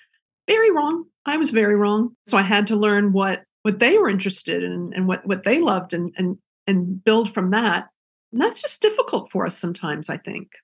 Very 0.47 0.71
wrong. 0.71 1.05
I 1.25 1.37
was 1.37 1.51
very 1.51 1.75
wrong. 1.75 2.15
So 2.27 2.37
I 2.37 2.41
had 2.41 2.67
to 2.67 2.75
learn 2.75 3.13
what 3.13 3.43
what 3.61 3.79
they 3.79 3.97
were 3.97 4.09
interested 4.09 4.61
in 4.61 4.91
and 4.93 5.07
what 5.07 5.25
what 5.25 5.43
they 5.43 5.61
loved 5.61 5.93
and 5.93 6.13
and 6.17 6.37
and 6.67 7.01
build 7.03 7.33
from 7.33 7.51
that. 7.51 7.87
And 8.33 8.41
that's 8.41 8.61
just 8.61 8.81
difficult 8.81 9.29
for 9.29 9.45
us 9.45 9.57
sometimes, 9.57 10.09
I 10.09 10.17
think. 10.17 10.57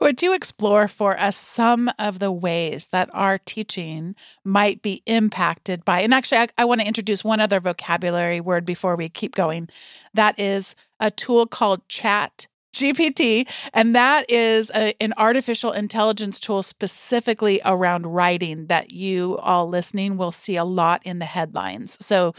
Would 0.00 0.20
you 0.20 0.34
explore 0.34 0.88
for 0.88 1.18
us 1.18 1.36
some 1.36 1.88
of 1.96 2.18
the 2.18 2.32
ways 2.32 2.88
that 2.88 3.08
our 3.12 3.38
teaching 3.38 4.16
might 4.42 4.82
be 4.82 5.04
impacted 5.06 5.84
by? 5.84 6.00
And 6.00 6.12
actually, 6.12 6.38
I, 6.38 6.48
I, 6.58 6.64
want 6.64 6.80
to 6.80 6.86
introduce 6.86 7.22
one 7.22 7.38
other 7.38 7.60
vocabulary 7.60 8.40
word 8.40 8.64
before 8.64 8.96
we 8.96 9.08
keep 9.08 9.36
going. 9.36 9.68
That 10.12 10.36
is 10.40 10.74
a 10.98 11.12
tool 11.12 11.46
called 11.46 11.86
Chat 11.88 12.48
GPT, 12.74 13.46
and 13.72 13.94
that 13.94 14.28
is 14.28 14.72
a, 14.74 15.00
an 15.00 15.14
artificial 15.18 15.70
intelligence 15.70 16.40
tool 16.40 16.64
specifically 16.64 17.60
around 17.64 18.06
writing 18.06 18.66
that 18.66 18.90
you 18.90 19.38
all 19.38 19.68
listening 19.68 20.16
will 20.16 20.32
see 20.32 20.56
a 20.56 20.64
lot 20.64 21.00
in 21.04 21.20
the 21.20 21.26
headlines. 21.26 21.96
So, 22.04 22.34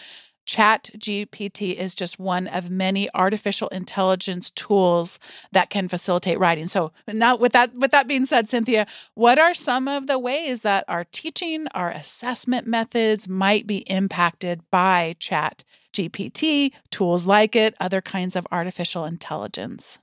Chat 0.46 0.90
GPT 0.98 1.76
is 1.76 1.96
just 1.96 2.20
one 2.20 2.48
of 2.48 2.70
many 2.70 3.10
artificial 3.14 3.68
intelligence 3.70 4.50
tools 4.50 5.20
that 5.52 5.70
can 5.70 5.88
facilitate 5.88 6.40
writing. 6.40 6.68
So 6.68 6.92
now 7.08 7.36
with 7.36 7.54
that 7.54 7.74
with 7.76 7.92
that 7.92 8.08
being 8.08 8.26
said, 8.26 8.50
Cynthia, 8.50 8.86
what 9.14 9.40
are 9.40 9.54
some 9.54 9.88
of 9.88 10.08
the 10.08 10.20
ways 10.20 10.62
that 10.62 10.86
our 10.88 11.06
teaching, 11.06 11.68
our 11.74 11.92
assessment 11.92 12.68
methods 12.68 13.30
might 13.30 13.66
be 13.66 13.78
impacted 13.90 14.62
by 14.70 15.16
Chat 15.20 15.64
GPT, 15.94 16.72
tools 16.90 17.26
like 17.26 17.56
it, 17.56 17.76
other 17.80 18.02
kinds 18.02 18.36
of 18.36 18.48
artificial 18.52 19.06
intelligence? 19.06 20.00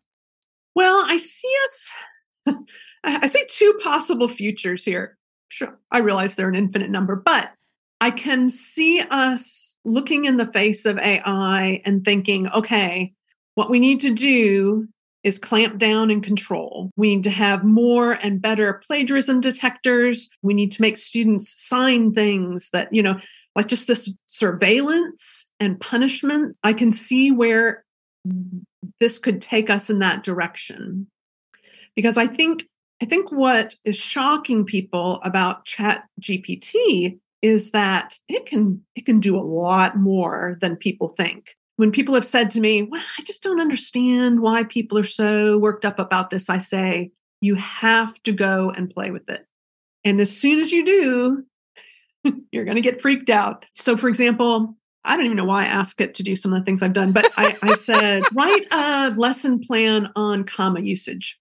Well, 0.75 1.05
I 1.07 1.17
see 1.17 1.53
us 1.65 1.93
I 3.05 3.27
see 3.27 3.45
two 3.49 3.79
possible 3.83 4.29
futures 4.29 4.85
here. 4.85 5.17
Sure, 5.49 5.79
I 5.91 5.99
realize 5.99 6.35
they're 6.35 6.49
an 6.49 6.55
infinite 6.55 6.91
number, 6.91 7.17
but 7.17 7.53
I 8.01 8.11
can 8.11 8.49
see 8.49 9.01
us 9.11 9.77
looking 9.85 10.25
in 10.25 10.39
the 10.39 10.47
face 10.47 10.87
of 10.87 10.99
AI 10.99 11.83
and 11.85 12.05
thinking, 12.05 12.51
okay, 12.53 13.13
what 13.55 13.71
we 13.71 13.79
need 13.79 14.01
to 14.01 14.15
do 14.15 14.89
is 15.23 15.39
clamp 15.39 15.77
down 15.77 16.11
and 16.11 16.23
control. 16.23 16.91
We 16.97 17.15
need 17.15 17.25
to 17.25 17.31
have 17.31 17.63
more 17.63 18.13
and 18.23 18.41
better 18.41 18.81
plagiarism 18.87 19.41
detectors. 19.41 20.31
We 20.43 20.55
need 20.55 20.73
to 20.73 20.83
make 20.83 20.97
students 20.97 21.51
sign 21.51 22.13
things 22.13 22.71
that, 22.73 22.89
you 22.91 23.03
know, 23.03 23.21
like 23.55 23.69
just 23.69 23.87
this 23.87 24.11
surveillance 24.27 25.47
and 25.59 25.79
punishment. 25.79 26.57
I 26.63 26.73
can 26.73 26.93
see 26.93 27.31
where 27.31 27.85
this 28.99 29.19
could 29.19 29.43
take 29.43 29.69
us 29.69 29.91
in 29.91 29.99
that 29.99 30.23
direction. 30.23 31.07
Because 31.95 32.17
I 32.17 32.27
think 32.27 32.67
I 33.03 33.07
think 33.07 33.33
what 33.33 33.75
is 33.85 33.97
shocking 33.97 34.65
people 34.65 35.21
about 35.23 35.65
Chat 35.65 36.05
GPT 36.21 37.19
is 37.43 37.71
that 37.71 38.19
it 38.29 38.47
can 38.47 38.83
it 38.95 39.07
can 39.07 39.21
do 39.21 39.37
a 39.37 39.39
lot 39.39 39.97
more 39.97 40.57
than 40.61 40.77
people 40.77 41.09
think. 41.09 41.51
When 41.77 41.91
people 41.91 42.15
have 42.15 42.27
said 42.27 42.51
to 42.51 42.61
me, 42.61 42.83
"Well, 42.83 43.03
I 43.19 43.23
just 43.23 43.43
don't 43.43 43.61
understand 43.61 44.41
why 44.41 44.65
people 44.65 44.99
are 44.99 45.05
so 45.05 45.59
worked 45.59 45.85
up 45.85 45.99
about 45.99 46.31
this," 46.31 46.51
I 46.51 46.59
say, 46.59 47.11
"You 47.41 47.55
have 47.55 48.23
to 48.25 48.33
go 48.33 48.71
and 48.71 48.91
play 48.91 49.11
with 49.11 49.29
it." 49.31 49.47
And 50.05 50.21
as 50.21 50.35
soon 50.35 50.59
as 50.59 50.73
you 50.73 50.85
do, 50.85 51.45
you're 52.53 52.65
going 52.65 52.77
to 52.77 52.83
get 52.83 53.01
freaked 53.01 53.31
out. 53.31 53.67
So, 53.75 53.97
for 53.97 54.09
example, 54.09 54.77
I 55.05 55.17
don't 55.17 55.25
even 55.25 55.37
know 55.37 55.47
why 55.47 55.63
I 55.63 55.69
asked 55.69 56.01
it 56.01 56.15
to 56.15 56.23
do 56.23 56.37
some 56.37 56.53
of 56.53 56.59
the 56.59 56.65
things 56.65 56.83
I've 56.83 56.93
done, 56.93 57.13
but 57.13 57.27
I, 57.37 57.57
I 57.63 57.75
said, 57.75 58.23
write 58.35 58.67
a 58.73 59.13
lesson 59.17 59.59
plan 59.59 60.11
on 60.15 60.45
comma 60.45 60.81
usage. 60.81 61.39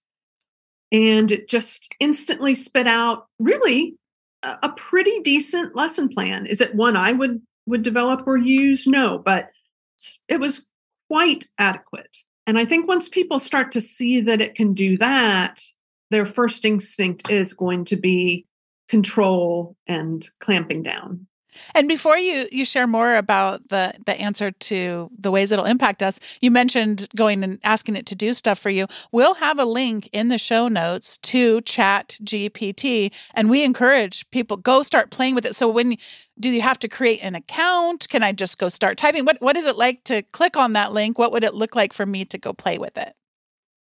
And 0.92 1.30
it 1.30 1.48
just 1.48 1.94
instantly 2.00 2.54
spit 2.54 2.86
out 2.86 3.26
really 3.38 3.96
a, 4.42 4.72
pretty 4.76 5.20
decent 5.20 5.76
lesson 5.76 6.08
plan. 6.08 6.46
Is 6.46 6.60
it 6.60 6.74
one 6.74 6.96
I 6.96 7.12
would 7.12 7.40
would 7.66 7.82
develop 7.82 8.26
or 8.26 8.36
use? 8.36 8.86
No, 8.86 9.18
but 9.18 9.50
it 10.28 10.40
was 10.40 10.66
quite 11.08 11.46
adequate. 11.58 12.16
And 12.46 12.58
I 12.58 12.64
think 12.64 12.88
once 12.88 13.08
people 13.08 13.38
start 13.38 13.72
to 13.72 13.80
see 13.80 14.20
that 14.22 14.40
it 14.40 14.54
can 14.54 14.72
do 14.72 14.96
that, 14.96 15.60
their 16.10 16.26
first 16.26 16.64
instinct 16.64 17.30
is 17.30 17.54
going 17.54 17.84
to 17.86 17.96
be 17.96 18.46
control 18.88 19.76
and 19.86 20.28
clamping 20.40 20.82
down. 20.82 21.26
And 21.74 21.88
before 21.88 22.18
you 22.18 22.48
you 22.50 22.64
share 22.64 22.86
more 22.86 23.16
about 23.16 23.68
the 23.68 23.94
the 24.06 24.14
answer 24.14 24.50
to 24.50 25.10
the 25.18 25.30
ways 25.30 25.52
it'll 25.52 25.64
impact 25.64 26.02
us, 26.02 26.20
you 26.40 26.50
mentioned 26.50 27.08
going 27.14 27.42
and 27.44 27.58
asking 27.64 27.96
it 27.96 28.06
to 28.06 28.14
do 28.14 28.32
stuff 28.32 28.58
for 28.58 28.70
you. 28.70 28.86
We'll 29.12 29.34
have 29.34 29.58
a 29.58 29.64
link 29.64 30.08
in 30.12 30.28
the 30.28 30.38
show 30.38 30.68
notes 30.68 31.16
to 31.18 31.60
Chat 31.62 32.18
GPT, 32.22 33.12
and 33.34 33.50
we 33.50 33.64
encourage 33.64 34.28
people 34.30 34.56
go 34.56 34.82
start 34.82 35.10
playing 35.10 35.34
with 35.34 35.46
it. 35.46 35.54
So 35.54 35.68
when 35.68 35.96
do 36.38 36.50
you 36.50 36.62
have 36.62 36.78
to 36.80 36.88
create 36.88 37.20
an 37.22 37.34
account? 37.34 38.08
Can 38.08 38.22
I 38.22 38.32
just 38.32 38.58
go 38.58 38.68
start 38.68 38.96
typing? 38.96 39.24
What 39.24 39.40
what 39.40 39.56
is 39.56 39.66
it 39.66 39.76
like 39.76 40.04
to 40.04 40.22
click 40.22 40.56
on 40.56 40.72
that 40.74 40.92
link? 40.92 41.18
What 41.18 41.32
would 41.32 41.44
it 41.44 41.54
look 41.54 41.76
like 41.76 41.92
for 41.92 42.06
me 42.06 42.24
to 42.26 42.38
go 42.38 42.52
play 42.52 42.78
with 42.78 42.96
it? 42.96 43.14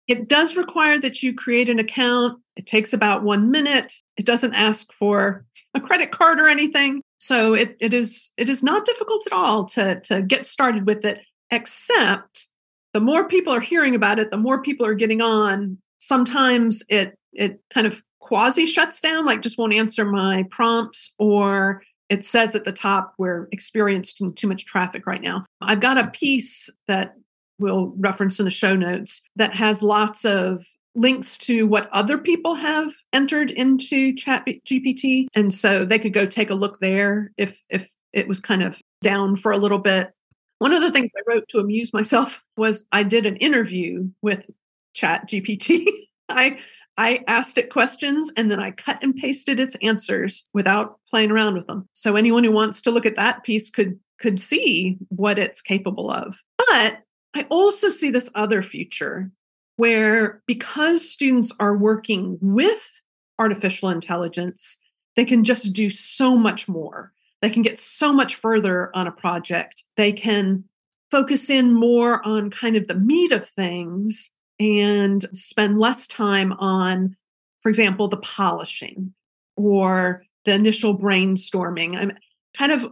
It 0.08 0.26
does 0.26 0.56
require 0.56 0.98
that 1.00 1.22
you 1.22 1.34
create 1.34 1.68
an 1.68 1.78
account. 1.78 2.40
It 2.56 2.66
takes 2.66 2.94
about 2.94 3.22
one 3.22 3.50
minute. 3.50 3.92
It 4.16 4.24
doesn't 4.24 4.54
ask 4.54 4.90
for 4.90 5.44
a 5.74 5.80
credit 5.80 6.10
card 6.10 6.40
or 6.40 6.48
anything. 6.48 7.02
So 7.18 7.54
it, 7.54 7.76
it 7.80 7.92
is 7.92 8.30
it 8.36 8.48
is 8.48 8.62
not 8.62 8.84
difficult 8.84 9.26
at 9.26 9.32
all 9.32 9.64
to, 9.66 10.00
to 10.04 10.22
get 10.22 10.46
started 10.46 10.86
with 10.86 11.04
it, 11.04 11.20
except 11.50 12.48
the 12.94 13.00
more 13.00 13.28
people 13.28 13.52
are 13.52 13.60
hearing 13.60 13.94
about 13.94 14.18
it, 14.18 14.30
the 14.30 14.36
more 14.36 14.62
people 14.62 14.86
are 14.86 14.94
getting 14.94 15.20
on. 15.20 15.78
Sometimes 15.98 16.82
it 16.88 17.18
it 17.32 17.60
kind 17.70 17.86
of 17.86 18.02
quasi 18.20 18.66
shuts 18.66 19.00
down, 19.00 19.26
like 19.26 19.42
just 19.42 19.58
won't 19.58 19.72
answer 19.72 20.04
my 20.04 20.44
prompts, 20.50 21.12
or 21.18 21.82
it 22.08 22.24
says 22.24 22.54
at 22.54 22.64
the 22.64 22.72
top 22.72 23.14
we're 23.18 23.48
experiencing 23.52 24.32
too 24.34 24.48
much 24.48 24.64
traffic 24.64 25.06
right 25.06 25.22
now. 25.22 25.44
I've 25.60 25.80
got 25.80 25.98
a 25.98 26.10
piece 26.10 26.70
that 26.86 27.14
we'll 27.58 27.92
reference 27.96 28.38
in 28.38 28.44
the 28.44 28.50
show 28.50 28.76
notes 28.76 29.22
that 29.36 29.54
has 29.54 29.82
lots 29.82 30.24
of 30.24 30.64
links 30.98 31.38
to 31.38 31.66
what 31.66 31.88
other 31.92 32.18
people 32.18 32.54
have 32.54 32.90
entered 33.12 33.50
into 33.52 34.14
chat 34.14 34.44
gpt 34.46 35.26
and 35.34 35.54
so 35.54 35.84
they 35.84 35.98
could 35.98 36.12
go 36.12 36.26
take 36.26 36.50
a 36.50 36.54
look 36.54 36.80
there 36.80 37.30
if 37.38 37.62
if 37.70 37.88
it 38.12 38.26
was 38.26 38.40
kind 38.40 38.62
of 38.62 38.80
down 39.02 39.36
for 39.36 39.52
a 39.52 39.58
little 39.58 39.78
bit. 39.78 40.12
One 40.58 40.72
of 40.72 40.80
the 40.82 40.90
things 40.90 41.10
i 41.16 41.22
wrote 41.28 41.46
to 41.48 41.58
amuse 41.58 41.92
myself 41.92 42.42
was 42.56 42.84
i 42.92 43.02
did 43.02 43.26
an 43.26 43.36
interview 43.36 44.08
with 44.22 44.50
chat 44.94 45.28
gpt 45.28 45.86
i 46.28 46.58
i 46.96 47.22
asked 47.28 47.58
it 47.58 47.70
questions 47.70 48.32
and 48.36 48.50
then 48.50 48.58
i 48.58 48.70
cut 48.72 49.02
and 49.02 49.14
pasted 49.14 49.60
its 49.60 49.76
answers 49.76 50.48
without 50.52 50.98
playing 51.08 51.30
around 51.30 51.54
with 51.54 51.66
them. 51.66 51.88
So 51.92 52.16
anyone 52.16 52.44
who 52.44 52.52
wants 52.52 52.82
to 52.82 52.90
look 52.90 53.06
at 53.06 53.16
that 53.16 53.44
piece 53.44 53.70
could 53.70 53.98
could 54.18 54.40
see 54.40 54.98
what 55.08 55.38
it's 55.38 55.62
capable 55.62 56.10
of. 56.10 56.42
But 56.58 57.02
I 57.34 57.46
also 57.50 57.88
see 57.88 58.10
this 58.10 58.30
other 58.34 58.62
future 58.62 59.30
where 59.78 60.42
because 60.46 61.08
students 61.08 61.54
are 61.60 61.76
working 61.76 62.36
with 62.42 63.00
artificial 63.38 63.88
intelligence, 63.88 64.76
they 65.14 65.24
can 65.24 65.44
just 65.44 65.72
do 65.72 65.88
so 65.88 66.36
much 66.36 66.68
more. 66.68 67.12
They 67.42 67.48
can 67.48 67.62
get 67.62 67.78
so 67.78 68.12
much 68.12 68.34
further 68.34 68.90
on 68.94 69.06
a 69.06 69.12
project. 69.12 69.84
They 69.96 70.10
can 70.10 70.64
focus 71.12 71.48
in 71.48 71.72
more 71.72 72.26
on 72.26 72.50
kind 72.50 72.74
of 72.74 72.88
the 72.88 72.96
meat 72.96 73.30
of 73.30 73.48
things 73.48 74.32
and 74.58 75.24
spend 75.32 75.78
less 75.78 76.08
time 76.08 76.52
on, 76.54 77.16
for 77.60 77.68
example, 77.68 78.08
the 78.08 78.16
polishing 78.16 79.14
or 79.56 80.24
the 80.44 80.54
initial 80.54 80.98
brainstorming. 80.98 81.96
I'm 81.96 82.12
kind 82.56 82.72
of 82.72 82.84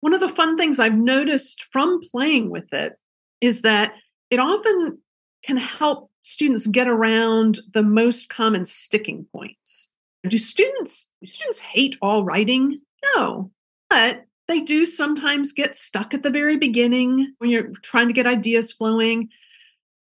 one 0.00 0.12
of 0.12 0.20
the 0.20 0.28
fun 0.28 0.58
things 0.58 0.78
I've 0.78 0.98
noticed 0.98 1.64
from 1.72 2.00
playing 2.12 2.50
with 2.50 2.70
it 2.74 2.98
is 3.40 3.62
that 3.62 3.94
it 4.28 4.38
often 4.38 4.98
can 5.42 5.56
help 5.56 6.07
students 6.22 6.66
get 6.66 6.88
around 6.88 7.58
the 7.72 7.82
most 7.82 8.28
common 8.28 8.64
sticking 8.64 9.26
points. 9.34 9.90
Do 10.26 10.38
students 10.38 11.08
do 11.20 11.26
students 11.26 11.58
hate 11.58 11.96
all 12.02 12.24
writing? 12.24 12.78
No. 13.14 13.50
But 13.88 14.24
they 14.48 14.60
do 14.60 14.86
sometimes 14.86 15.52
get 15.52 15.76
stuck 15.76 16.14
at 16.14 16.22
the 16.22 16.30
very 16.30 16.56
beginning 16.56 17.34
when 17.38 17.50
you're 17.50 17.70
trying 17.82 18.08
to 18.08 18.14
get 18.14 18.26
ideas 18.26 18.72
flowing. 18.72 19.28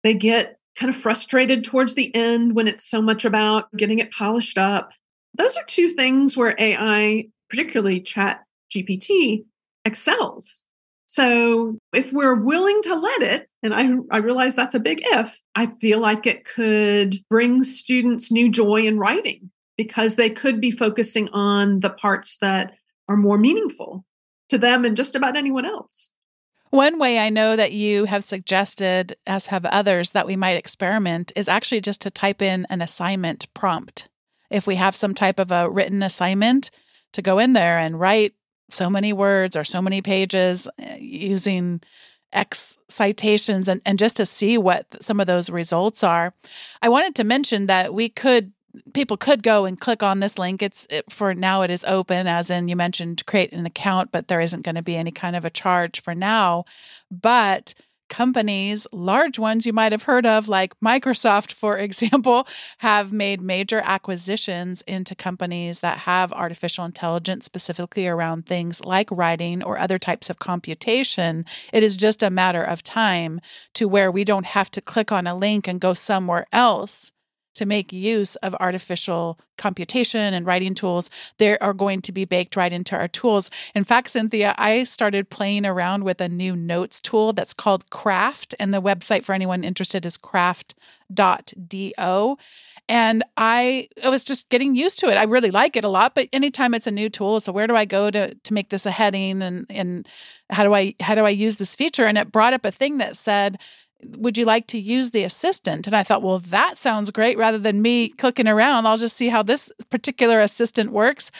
They 0.03 0.15
get 0.15 0.58
kind 0.75 0.89
of 0.89 0.96
frustrated 0.96 1.63
towards 1.63 1.94
the 1.94 2.13
end 2.15 2.56
when 2.56 2.68
it's 2.68 2.84
so 2.84 3.01
much 3.01 3.25
about 3.25 3.72
getting 3.75 4.00
it 4.00 4.12
polished 4.12 4.58
up. 4.58 4.91
Those 5.36 5.56
are 5.56 5.63
two 5.68 5.89
things 5.89 6.36
where 6.36 6.56
AI, 6.58 7.27
particularly 7.50 8.01
Chat 8.01 8.44
GPT, 8.74 9.46
excels. 9.86 10.63
So 11.08 11.77
if 11.94 12.13
we're 12.13 12.39
willing 12.39 12.82
to 12.84 12.96
let 12.96 13.22
it, 13.22 13.48
and 13.63 13.74
I, 13.74 13.94
I 14.15 14.20
realize 14.20 14.56
that's 14.56 14.75
a 14.75 14.80
big 14.80 15.01
if, 15.03 15.41
I 15.56 15.68
feel 15.68 16.00
like 16.00 16.25
it 16.25 16.46
could 16.46 17.15
bring 17.30 17.63
students 17.63 18.32
new 18.32 18.50
joy 18.50 18.82
in 18.82 18.98
writing 18.98 19.51
because 19.77 20.15
they 20.15 20.30
could 20.30 20.60
be 20.60 20.72
focusing 20.72 21.30
on 21.30 21.80
the 21.80 21.89
parts 21.89 22.38
that 22.38 22.75
are 23.08 23.18
more 23.18 23.38
meaningful 23.38 24.06
to 24.50 24.58
them 24.58 24.86
and 24.86 24.98
just 24.98 25.15
about 25.15 25.38
anyone 25.38 25.65
else. 25.65 26.12
One 26.70 27.00
way 27.00 27.20
I 27.20 27.30
know 27.30 27.56
that 27.56 27.74
you 27.74 28.06
have 28.06 28.24
suggested, 28.24 29.18
as 29.27 29.48
have 29.48 29.65
others, 29.65 30.12
that 30.12 30.25
we 30.25 30.38
might 30.38 30.56
experiment 30.56 31.34
is 31.36 31.50
actually 31.50 31.82
just 31.82 32.00
to 32.01 32.10
type 32.10 32.41
in 32.41 32.65
an 32.70 32.82
assignment 32.82 33.53
prompt. 33.53 34.08
If 34.50 34.68
we 34.68 34.75
have 34.75 34.96
some 34.96 35.13
type 35.13 35.38
of 35.38 35.51
a 35.51 35.70
written 35.70 36.01
assignment, 36.01 36.72
to 37.13 37.22
go 37.22 37.39
in 37.39 37.53
there 37.53 37.77
and 37.77 38.00
write 38.00 38.34
so 38.70 38.89
many 38.89 39.12
words 39.12 39.56
or 39.56 39.63
so 39.63 39.82
many 39.82 40.01
pages 40.01 40.68
uh, 40.68 40.96
using 40.98 41.82
X 42.33 42.77
citations 42.88 43.67
and, 43.67 43.81
and 43.85 44.00
just 44.00 44.17
to 44.17 44.25
see 44.25 44.57
what 44.57 44.85
some 45.03 45.19
of 45.19 45.27
those 45.27 45.50
results 45.50 46.03
are. 46.03 46.33
I 46.81 46.89
wanted 46.89 47.15
to 47.15 47.23
mention 47.23 47.67
that 47.67 47.93
we 47.93 48.09
could 48.09 48.51
people 48.93 49.17
could 49.17 49.43
go 49.43 49.65
and 49.65 49.79
click 49.79 50.01
on 50.01 50.19
this 50.19 50.39
link. 50.39 50.61
It's 50.61 50.88
it, 50.89 51.11
for 51.11 51.33
now 51.33 51.61
it 51.61 51.69
is 51.69 51.83
open 51.85 52.27
as 52.27 52.50
in 52.50 52.67
you 52.67 52.75
mentioned 52.75 53.25
create 53.25 53.51
an 53.51 53.65
account, 53.65 54.11
but 54.11 54.27
there 54.27 54.41
isn't 54.41 54.63
going 54.63 54.75
to 54.75 54.81
be 54.81 54.95
any 54.95 55.11
kind 55.11 55.35
of 55.35 55.45
a 55.45 55.50
charge 55.50 56.01
for 56.01 56.15
now. 56.15 56.65
But 57.09 57.73
companies, 58.12 58.86
large 58.91 59.39
ones 59.39 59.65
you 59.65 59.74
might 59.74 59.91
have 59.91 60.03
heard 60.03 60.25
of, 60.27 60.48
like 60.48 60.80
Microsoft, 60.80 61.51
for 61.53 61.77
example, 61.88 62.46
have 62.80 63.12
made 63.12 63.41
major 63.41 63.82
acquisitions 63.84 64.84
into 64.84 65.15
companies 65.15 65.80
that 65.80 66.00
have 66.00 66.32
artificial 66.34 66.86
intelligence, 66.86 67.46
specifically 67.46 68.08
around 68.08 68.46
things 68.46 68.84
like 68.86 69.10
writing 69.10 69.63
or 69.63 69.80
other 69.80 69.98
types 69.98 70.30
of 70.30 70.38
computation. 70.38 71.46
It 71.74 71.82
is 71.82 71.98
just 71.98 72.22
a 72.22 72.30
matter 72.30 72.62
of 72.62 72.84
time 72.84 73.41
to 73.74 73.88
where 73.88 74.12
we 74.12 74.24
don't 74.24 74.46
have 74.46 74.70
to 74.72 74.82
click 74.82 75.12
on 75.12 75.25
a 75.25 75.36
link 75.36 75.68
and 75.68 75.80
go 75.80 75.94
somewhere 75.94 76.46
else 76.51 77.12
to 77.55 77.65
make 77.65 77.91
use 77.91 78.36
of 78.38 78.55
artificial 78.60 79.39
computation 79.58 80.34
and 80.34 80.46
writing 80.46 80.74
tools, 80.74 81.10
they 81.38 81.58
are 81.60 81.74
going 81.74 82.01
to 82.01 82.12
be 82.12 82.25
baked 82.25 82.55
right 82.55 82.74
into 82.74 82.96
our 82.96 83.08
tools. 83.08 83.51
In 83.75 83.84
fact, 83.84 84.10
Cynthia, 84.10 84.55
I 84.58 84.84
started 84.84 85.29
playing 85.29 85.65
around 85.65 86.03
with 86.03 86.22
a 86.22 86.29
new 86.29 86.55
notes 86.55 87.00
tool 87.00 87.34
that's 87.34 87.53
called 87.53 87.89
Craft, 87.89 88.55
and 88.60 88.74
the 88.74 88.81
website 88.81 89.24
for 89.24 89.34
anyone 89.34 89.63
interested 89.63 90.05
is 90.05 90.17
craft.do. 90.17 91.91
And 92.89 93.24
I, 93.38 93.88
I 94.03 94.10
was 94.10 94.24
just 94.24 94.50
getting 94.50 94.75
used 94.75 95.00
to 95.00 95.08
it. 95.08 95.15
I 95.15 95.24
really 95.24 95.51
like 95.51 95.77
it 95.77 95.86
a 95.86 95.89
lot, 95.89 96.13
but 96.13 96.27
anytime 96.34 96.74
it's 96.74 96.88
a 96.88 96.91
new 96.91 97.10
tool, 97.10 97.39
so 97.39 97.53
where 97.53 97.67
do 97.67 97.74
I 97.75 97.86
go 97.86 98.12
to 98.12 98.34
to 98.36 98.53
make 98.53 98.67
this 98.70 98.86
a 98.86 98.91
heading 98.91 99.41
and 99.41 99.65
and 99.70 100.08
how 100.50 100.63
do 100.63 100.74
I 100.74 100.96
how 101.00 101.15
do 101.15 101.25
I 101.25 101.29
use 101.29 101.55
this 101.55 101.74
feature? 101.74 102.05
And 102.05 102.17
it 102.17 102.31
brought 102.34 102.53
up 102.53 102.65
a 102.65 102.72
thing 102.72 102.98
that 102.98 103.15
said 103.15 103.60
would 104.17 104.38
you 104.38 104.46
like 104.46 104.67
to 104.67 104.79
use 104.79 105.12
the 105.12 105.24
assistant? 105.24 105.88
And 105.88 105.96
I 105.96 106.03
thought, 106.03 106.24
well, 106.24 106.39
that 106.39 106.77
sounds 106.77 107.12
great. 107.12 107.38
Rather 107.38 107.58
than 107.58 107.81
me 107.81 108.10
clicking 108.10 108.48
around, 108.48 108.86
I'll 108.86 108.98
just 108.98 109.15
see 109.15 109.29
how 109.29 109.43
this 109.43 109.72
particular 109.89 110.41
assistant 110.41 110.91
works. 110.91 111.31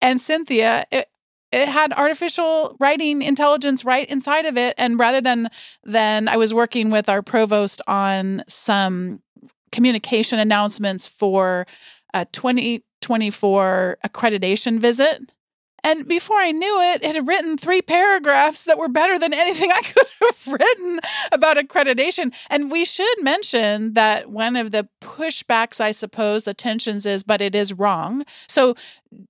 And 0.00 0.20
Cynthia, 0.20 0.84
it, 0.90 1.08
it 1.52 1.68
had 1.68 1.92
artificial 1.92 2.76
writing 2.80 3.22
intelligence 3.22 3.84
right 3.84 4.08
inside 4.08 4.46
of 4.46 4.56
it. 4.56 4.74
And 4.78 4.98
rather 4.98 5.20
than 5.20 5.48
then 5.84 6.28
I 6.28 6.36
was 6.36 6.52
working 6.52 6.90
with 6.90 7.08
our 7.08 7.22
provost 7.22 7.80
on 7.86 8.42
some 8.48 9.22
communication 9.72 10.38
announcements 10.38 11.06
for 11.06 11.66
a 12.14 12.24
2024 12.26 13.98
accreditation 14.06 14.78
visit 14.78 15.30
and 15.86 16.08
before 16.08 16.38
I 16.38 16.50
knew 16.50 16.80
it, 16.80 17.04
it 17.04 17.14
had 17.14 17.28
written 17.28 17.56
three 17.56 17.80
paragraphs 17.80 18.64
that 18.64 18.76
were 18.76 18.88
better 18.88 19.20
than 19.20 19.32
anything 19.32 19.70
I 19.70 19.82
could 19.84 20.08
have 20.20 20.52
written 20.52 20.98
about 21.30 21.58
accreditation. 21.58 22.34
And 22.50 22.72
we 22.72 22.84
should 22.84 23.22
mention 23.22 23.94
that 23.94 24.28
one 24.28 24.56
of 24.56 24.72
the 24.72 24.88
pushbacks, 25.00 25.80
I 25.80 25.92
suppose, 25.92 26.42
the 26.42 26.54
tensions 26.54 27.06
is, 27.06 27.22
but 27.22 27.40
it 27.40 27.54
is 27.54 27.72
wrong. 27.72 28.24
So 28.48 28.74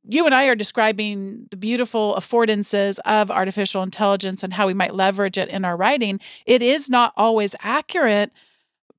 you 0.08 0.24
and 0.24 0.34
I 0.34 0.46
are 0.46 0.54
describing 0.54 1.46
the 1.50 1.58
beautiful 1.58 2.14
affordances 2.18 2.98
of 3.04 3.30
artificial 3.30 3.82
intelligence 3.82 4.42
and 4.42 4.54
how 4.54 4.66
we 4.66 4.72
might 4.72 4.94
leverage 4.94 5.36
it 5.36 5.50
in 5.50 5.62
our 5.62 5.76
writing. 5.76 6.20
It 6.46 6.62
is 6.62 6.88
not 6.88 7.12
always 7.18 7.54
accurate 7.60 8.32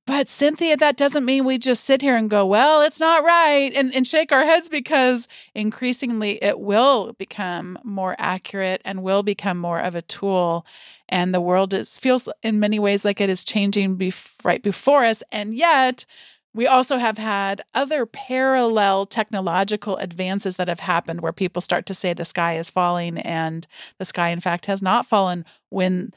but 0.08 0.26
Cynthia, 0.26 0.74
that 0.78 0.96
doesn't 0.96 1.26
mean 1.26 1.44
we 1.44 1.58
just 1.58 1.84
sit 1.84 2.00
here 2.00 2.16
and 2.16 2.30
go, 2.30 2.46
well, 2.46 2.80
it's 2.80 2.98
not 2.98 3.24
right 3.24 3.70
and, 3.74 3.94
and 3.94 4.06
shake 4.06 4.32
our 4.32 4.42
heads 4.42 4.66
because 4.66 5.28
increasingly 5.54 6.42
it 6.42 6.58
will 6.60 7.12
become 7.18 7.78
more 7.84 8.16
accurate 8.18 8.80
and 8.86 9.02
will 9.02 9.22
become 9.22 9.58
more 9.58 9.78
of 9.78 9.94
a 9.94 10.00
tool. 10.00 10.64
And 11.10 11.34
the 11.34 11.42
world 11.42 11.74
is, 11.74 11.98
feels 11.98 12.26
in 12.42 12.58
many 12.58 12.78
ways 12.78 13.04
like 13.04 13.20
it 13.20 13.28
is 13.28 13.44
changing 13.44 13.98
bef- 13.98 14.32
right 14.44 14.62
before 14.62 15.04
us. 15.04 15.22
And 15.30 15.54
yet, 15.54 16.06
we 16.54 16.66
also 16.66 16.96
have 16.96 17.18
had 17.18 17.60
other 17.74 18.06
parallel 18.06 19.04
technological 19.04 19.98
advances 19.98 20.56
that 20.56 20.68
have 20.68 20.80
happened 20.80 21.20
where 21.20 21.34
people 21.34 21.60
start 21.60 21.84
to 21.84 21.92
say 21.92 22.14
the 22.14 22.24
sky 22.24 22.56
is 22.56 22.70
falling 22.70 23.18
and 23.18 23.66
the 23.98 24.06
sky, 24.06 24.30
in 24.30 24.40
fact, 24.40 24.64
has 24.66 24.80
not 24.80 25.04
fallen 25.04 25.44
when 25.68 26.12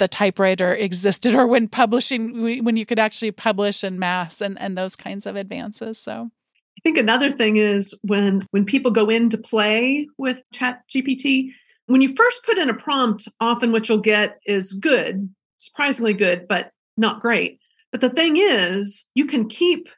the 0.00 0.08
typewriter 0.08 0.74
existed 0.74 1.34
or 1.34 1.46
when 1.46 1.68
publishing 1.68 2.64
when 2.64 2.76
you 2.76 2.86
could 2.86 2.98
actually 2.98 3.30
publish 3.30 3.84
in 3.84 3.98
mass 3.98 4.40
and 4.40 4.58
and 4.58 4.76
those 4.76 4.96
kinds 4.96 5.26
of 5.26 5.36
advances 5.36 6.00
so. 6.00 6.30
I 6.78 6.80
think 6.82 6.96
another 6.96 7.30
thing 7.30 7.56
is 7.56 7.94
when 8.02 8.46
when 8.50 8.64
people 8.64 8.90
go 8.90 9.10
in 9.10 9.28
to 9.28 9.38
play 9.38 10.08
with 10.18 10.42
chat 10.52 10.82
gpt 10.88 11.50
when 11.86 12.00
you 12.00 12.14
first 12.16 12.44
put 12.44 12.58
in 12.58 12.70
a 12.70 12.74
prompt 12.74 13.28
often 13.40 13.72
what 13.72 13.88
you'll 13.88 13.98
get 13.98 14.40
is 14.46 14.72
good 14.72 15.28
surprisingly 15.58 16.14
good 16.14 16.48
but 16.48 16.72
not 16.96 17.20
great. 17.20 17.60
But 17.92 18.00
the 18.00 18.10
thing 18.10 18.36
is 18.36 19.06
you 19.14 19.26
can 19.26 19.48
keep 19.48 19.88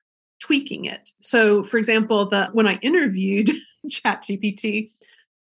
tweaking 0.43 0.85
it. 0.85 1.11
So 1.21 1.63
for 1.63 1.79
example 1.79 2.27
the 2.27 2.51
when 2.53 2.67
i 2.67 2.79
interviewed 2.83 3.51
chat 3.89 4.25
gpt 4.29 4.91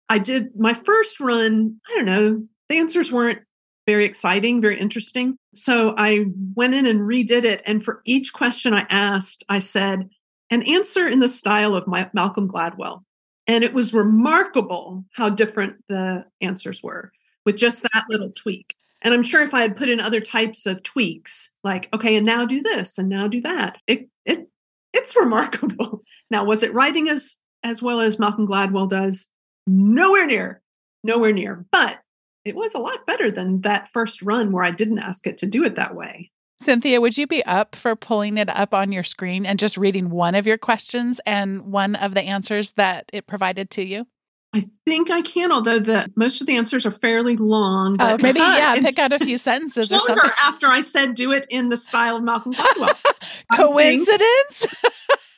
i 0.10 0.20
did 0.20 0.50
my 0.56 0.74
first 0.74 1.20
run 1.20 1.80
i 1.90 1.96
don't 1.96 2.06
know 2.06 2.44
the 2.70 2.78
answers 2.78 3.12
weren't 3.12 3.42
very 3.86 4.06
exciting, 4.06 4.62
very 4.62 4.80
interesting. 4.80 5.38
So 5.54 5.94
I 5.98 6.26
went 6.56 6.74
in 6.74 6.86
and 6.86 7.02
redid 7.02 7.44
it. 7.44 7.62
And 7.66 7.84
for 7.84 8.02
each 8.06 8.34
question 8.34 8.74
I 8.74 8.86
asked, 8.90 9.44
I 9.50 9.60
said, 9.60 10.10
an 10.50 10.64
answer 10.64 11.08
in 11.08 11.20
the 11.20 11.28
style 11.28 11.76
of 11.76 11.88
my, 11.88 12.10
Malcolm 12.14 12.48
Gladwell. 12.48 13.04
And 13.48 13.64
it 13.64 13.74
was 13.74 13.94
remarkable 13.94 15.04
how 15.14 15.30
different 15.30 15.76
the 15.90 16.26
answers 16.42 16.82
were 16.82 17.12
with 17.46 17.58
just 17.58 17.84
that 17.84 18.06
little 18.10 18.32
tweak. 18.32 18.76
And 19.02 19.14
I'm 19.14 19.24
sure 19.24 19.42
if 19.42 19.54
I 19.54 19.62
had 19.62 19.76
put 19.76 19.90
in 19.90 20.00
other 20.00 20.22
types 20.22 20.66
of 20.66 20.82
tweaks, 20.82 21.52
like, 21.64 21.94
okay, 21.94 22.16
and 22.16 22.26
now 22.26 22.46
do 22.46 22.62
this 22.62 22.98
and 22.98 23.10
now 23.10 23.28
do 23.28 23.42
that, 23.42 23.78
it 23.86 24.08
it 24.26 24.48
it's 24.94 25.16
remarkable. 25.16 26.02
Now, 26.32 26.46
was 26.46 26.64
it 26.64 26.74
writing 26.74 27.10
as 27.10 27.38
as 27.62 27.84
well 27.84 28.00
as 28.00 28.18
Malcolm 28.18 28.48
Gladwell 28.48 28.90
does? 28.90 29.30
Nowhere 29.68 30.26
near. 30.26 30.64
Nowhere 31.04 31.32
near. 31.32 31.64
But 31.72 32.00
it 32.46 32.56
was 32.56 32.76
a 32.76 32.80
lot 32.80 33.06
better 33.06 33.32
than 33.32 33.62
that 33.62 33.88
first 33.88 34.22
run 34.22 34.52
where 34.52 34.64
I 34.64 34.72
didn't 34.72 35.00
ask 35.00 35.28
it 35.28 35.38
to 35.40 35.46
do 35.46 35.64
it 35.64 35.76
that 35.76 35.96
way. 35.96 36.32
Cynthia, 36.62 37.02
would 37.02 37.18
you 37.18 37.28
be 37.28 37.44
up 37.46 37.76
for 37.76 37.96
pulling 37.96 38.38
it 38.38 38.50
up 38.50 38.74
on 38.74 38.92
your 38.92 39.04
screen 39.04 39.46
and 39.46 39.60
just 39.60 39.78
reading 39.78 40.10
one 40.10 40.34
of 40.34 40.48
your 40.48 40.58
questions 40.58 41.20
and 41.26 41.64
one 41.64 41.96
of 41.96 42.14
the 42.14 42.22
answers 42.22 42.72
that 42.74 43.10
it 43.12 43.28
provided 43.28 43.70
to 43.72 43.84
you? 43.84 44.08
I 44.56 44.70
think 44.86 45.10
I 45.10 45.22
can, 45.22 45.52
although 45.52 45.80
the 45.80 46.12
most 46.16 46.40
of 46.40 46.48
the 46.48 46.56
answers 46.56 46.86
are 46.86 46.92
fairly 46.92 47.36
long. 47.36 47.98
oh, 48.00 48.18
maybe 48.22 48.40
yeah, 48.40 48.80
pick 48.80 49.00
out 49.00 49.12
a 49.12 49.18
few 49.18 49.38
sentences 49.38 49.92
or 49.92 50.00
something. 50.00 50.30
After 50.44 50.68
I 50.68 50.82
said, 50.82 51.16
"Do 51.16 51.32
it 51.32 51.48
in 51.50 51.70
the 51.70 51.78
style 51.78 52.18
of 52.18 52.24
Malcolm 52.24 52.54
Gladwell." 52.54 52.96
Coincidence? 53.56 54.68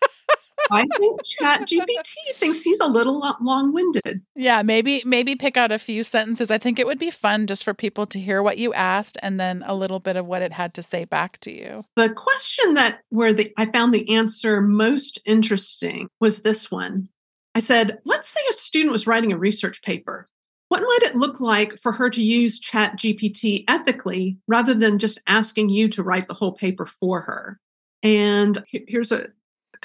I 0.71 0.87
think 0.97 1.23
Chat 1.23 1.61
GPT 1.61 2.33
thinks 2.33 2.61
he's 2.61 2.79
a 2.79 2.87
little 2.87 3.19
long 3.41 3.73
winded. 3.73 4.21
Yeah, 4.35 4.61
maybe 4.61 5.01
maybe 5.05 5.35
pick 5.35 5.57
out 5.57 5.71
a 5.71 5.79
few 5.79 6.03
sentences. 6.03 6.51
I 6.51 6.57
think 6.57 6.79
it 6.79 6.87
would 6.87 6.99
be 6.99 7.11
fun 7.11 7.47
just 7.47 7.63
for 7.63 7.73
people 7.73 8.05
to 8.07 8.19
hear 8.19 8.41
what 8.41 8.57
you 8.57 8.73
asked 8.73 9.17
and 9.21 9.39
then 9.39 9.63
a 9.65 9.75
little 9.75 9.99
bit 9.99 10.15
of 10.15 10.25
what 10.25 10.41
it 10.41 10.51
had 10.51 10.73
to 10.75 10.81
say 10.81 11.05
back 11.05 11.39
to 11.41 11.51
you. 11.51 11.85
The 11.95 12.09
question 12.09 12.73
that 12.75 13.01
where 13.09 13.33
the 13.33 13.53
I 13.57 13.65
found 13.65 13.93
the 13.93 14.15
answer 14.15 14.61
most 14.61 15.19
interesting 15.25 16.07
was 16.19 16.41
this 16.41 16.71
one. 16.71 17.07
I 17.53 17.59
said, 17.59 17.99
let's 18.05 18.27
say 18.27 18.41
a 18.49 18.53
student 18.53 18.91
was 18.91 19.07
writing 19.07 19.31
a 19.31 19.37
research 19.37 19.81
paper. 19.81 20.27
What 20.67 20.81
might 20.81 21.09
it 21.09 21.15
look 21.15 21.39
like 21.39 21.77
for 21.77 21.93
her 21.93 22.09
to 22.09 22.21
use 22.21 22.59
Chat 22.59 22.97
GPT 22.97 23.63
ethically 23.67 24.39
rather 24.47 24.73
than 24.73 24.99
just 24.99 25.21
asking 25.27 25.69
you 25.69 25.87
to 25.89 26.03
write 26.03 26.27
the 26.27 26.33
whole 26.33 26.51
paper 26.51 26.85
for 26.85 27.21
her? 27.21 27.59
And 28.03 28.57
here's 28.67 29.11
a 29.11 29.27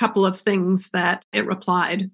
couple 0.01 0.25
of 0.25 0.39
things 0.39 0.89
that 0.89 1.27
it 1.31 1.47
replied. 1.47 2.11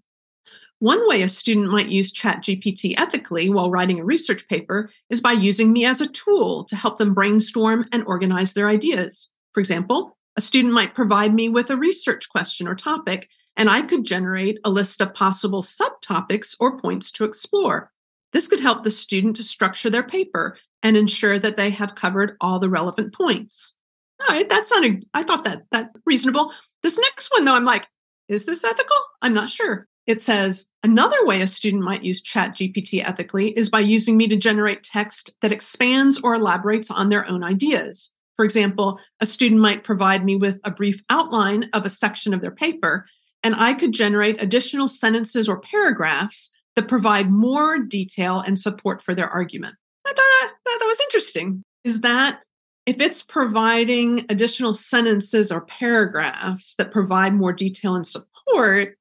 One 0.81 1.09
way 1.09 1.23
a 1.23 1.29
student 1.29 1.71
might 1.71 1.89
use 1.89 2.13
ChatGPT 2.13 2.95
ethically 2.99 3.49
while 3.49 3.71
writing 3.71 4.01
a 4.01 4.05
research 4.05 4.49
paper 4.49 4.91
is 5.09 5.21
by 5.21 5.33
using 5.33 5.73
me 5.73 5.87
as 5.87 6.01
a 6.01 6.09
tool 6.09 6.65
to 6.65 6.75
help 6.75 6.99
them 6.99 7.15
brainstorm 7.15 7.87
and 7.93 8.03
organize 8.05 8.53
their 8.53 8.69
ideas. 8.69 9.29
For 9.53 9.61
example, 9.61 10.19
a 10.37 10.41
student 10.41 10.75
might 10.75 10.97
provide 10.97 11.33
me 11.33 11.49
with 11.49 11.71
a 11.71 11.77
research 11.77 12.29
question 12.29 12.67
or 12.67 12.75
topic, 12.75 13.29
and 13.57 13.71
I 13.71 13.83
could 13.83 14.05
generate 14.05 14.59
a 14.65 14.71
list 14.71 15.01
of 15.01 15.15
possible 15.15 15.63
subtopics 15.63 16.57
or 16.59 16.79
points 16.79 17.13
to 17.13 17.25
explore. 17.25 17.93
This 18.33 18.49
could 18.49 18.61
help 18.61 18.83
the 18.83 18.91
student 18.91 19.37
to 19.37 19.45
structure 19.45 19.91
their 19.91 20.03
paper 20.03 20.59
and 20.83 20.97
ensure 20.97 21.39
that 21.39 21.57
they 21.57 21.71
have 21.71 21.95
covered 21.95 22.37
all 22.41 22.59
the 22.59 22.69
relevant 22.69 23.15
points. 23.15 23.76
All 24.21 24.35
right, 24.35 24.49
that 24.49 24.67
sounded, 24.67 25.05
I 25.15 25.23
thought 25.23 25.45
that 25.45 25.63
that 25.73 25.91
reasonable. 26.07 26.53
This 26.83 26.99
next 26.99 27.31
one, 27.33 27.45
though, 27.45 27.55
I'm 27.55 27.65
like, 27.65 27.87
is 28.29 28.47
this 28.47 28.65
ethical? 28.65 28.97
I'm 29.23 29.35
not 29.35 29.51
sure. 29.51 29.87
It 30.07 30.23
says 30.23 30.67
another 30.83 31.27
way 31.27 31.43
a 31.43 31.47
student 31.47 31.83
might 31.83 32.05
use 32.05 32.21
Chat 32.21 32.53
GPT 32.57 33.05
ethically 33.05 33.51
is 33.51 33.69
by 33.69 33.81
using 33.81 34.17
me 34.17 34.29
to 34.29 34.37
generate 34.37 34.85
text 34.85 35.35
that 35.43 35.53
expands 35.53 36.21
or 36.23 36.35
elaborates 36.35 36.91
on 36.91 37.09
their 37.09 37.29
own 37.29 37.43
ideas. 37.43 38.11
For 38.37 38.45
example, 38.45 39.01
a 39.21 39.27
student 39.27 39.61
might 39.61 39.85
provide 39.85 40.25
me 40.25 40.37
with 40.37 40.61
a 40.63 40.71
brief 40.71 41.03
outline 41.11 41.69
of 41.73 41.85
a 41.85 41.91
section 41.91 42.35
of 42.35 42.41
their 42.41 42.51
paper, 42.51 43.07
and 43.43 43.55
I 43.57 43.75
could 43.75 43.93
generate 43.93 44.41
additional 44.41 44.89
sentences 44.89 45.49
or 45.49 45.61
paragraphs 45.61 46.51
that 46.77 46.89
provide 46.89 47.33
more 47.33 47.79
detail 47.79 48.41
and 48.41 48.59
support 48.59 49.03
for 49.03 49.15
their 49.15 49.29
argument. 49.29 49.75
I 50.07 50.11
thought 50.11 50.17
that, 50.17 50.53
that 50.65 50.87
was 50.87 51.01
interesting. 51.01 51.65
Is 51.83 52.03
that 52.03 52.45
if 52.87 53.01
it's 53.01 53.23
providing 53.23 54.25
additional 54.29 54.75
sentences 54.75 55.51
or 55.51 55.63
paragraphs 55.63 56.77
that 56.77 56.93
provide 56.93 57.35
more 57.35 57.53
detail 57.53 57.97
and 57.97 58.07
support, 58.07 58.97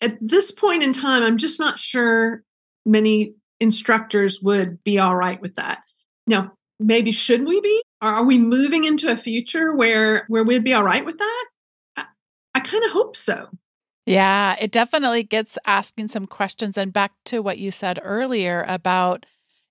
at 0.00 0.16
this 0.20 0.52
point 0.52 0.82
in 0.84 0.92
time, 0.92 1.24
I'm 1.24 1.36
just 1.36 1.58
not 1.58 1.78
sure 1.78 2.42
many 2.86 3.34
instructors 3.60 4.40
would 4.40 4.82
be 4.84 4.98
all 4.98 5.16
right 5.16 5.40
with 5.40 5.56
that. 5.56 5.80
Now, 6.26 6.52
maybe 6.78 7.10
should 7.10 7.44
we 7.44 7.60
be? 7.60 7.82
Are 8.00 8.24
we 8.24 8.38
moving 8.38 8.84
into 8.84 9.10
a 9.10 9.16
future 9.16 9.74
where 9.74 10.24
where 10.28 10.44
we'd 10.44 10.64
be 10.64 10.74
all 10.74 10.84
right 10.84 11.04
with 11.04 11.18
that? 11.18 11.46
I, 11.96 12.04
I 12.54 12.60
kind 12.60 12.84
of 12.84 12.92
hope 12.92 13.16
so. 13.16 13.48
Yeah, 14.06 14.54
it 14.60 14.70
definitely 14.70 15.22
gets 15.22 15.56
asking 15.66 16.08
some 16.08 16.26
questions 16.26 16.76
and 16.76 16.92
back 16.92 17.12
to 17.26 17.40
what 17.40 17.58
you 17.58 17.70
said 17.70 17.98
earlier 18.02 18.64
about 18.68 19.24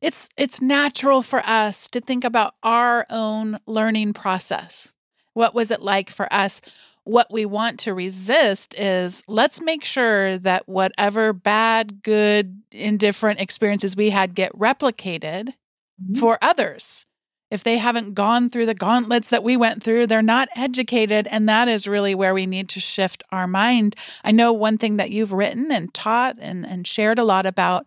it's 0.04 0.28
it's 0.36 0.62
natural 0.62 1.22
for 1.22 1.40
us 1.46 1.88
to 1.88 2.02
think 2.02 2.26
about 2.26 2.56
our 2.62 3.08
own 3.10 3.58
learning 3.66 4.12
process. 4.14 4.94
What 5.34 5.56
was 5.56 5.72
it 5.72 5.82
like 5.82 6.10
for 6.10 6.32
us? 6.32 6.60
What 7.06 7.32
we 7.32 7.46
want 7.46 7.80
to 7.82 7.94
resist 7.94 8.78
is 8.78 9.24
let's 9.28 9.62
make 9.62 9.86
sure 9.86 10.38
that 10.38 10.68
whatever 10.68 11.32
bad, 11.32 12.04
good, 12.04 12.62
indifferent 12.72 13.40
experiences 13.40 13.96
we 13.96 14.10
had 14.10 14.36
get 14.36 14.54
replicated 14.54 15.54
mm-hmm. 16.02 16.20
for 16.20 16.38
others. 16.42 17.06
If 17.50 17.64
they 17.64 17.78
haven't 17.78 18.14
gone 18.14 18.50
through 18.50 18.66
the 18.66 18.74
gauntlets 18.74 19.30
that 19.30 19.44
we 19.44 19.56
went 19.56 19.84
through, 19.84 20.08
they're 20.08 20.22
not 20.22 20.50
educated. 20.56 21.28
And 21.28 21.48
that 21.48 21.68
is 21.68 21.88
really 21.88 22.16
where 22.16 22.34
we 22.34 22.46
need 22.46 22.68
to 22.70 22.80
shift 22.80 23.24
our 23.32 23.48
mind. 23.48 23.96
I 24.24 24.32
know 24.32 24.52
one 24.52 24.78
thing 24.78 24.98
that 24.98 25.12
you've 25.12 25.32
written 25.32 25.72
and 25.72 25.94
taught 25.94 26.38
and, 26.40 26.66
and 26.66 26.88
shared 26.88 27.20
a 27.20 27.24
lot 27.24 27.46
about 27.46 27.86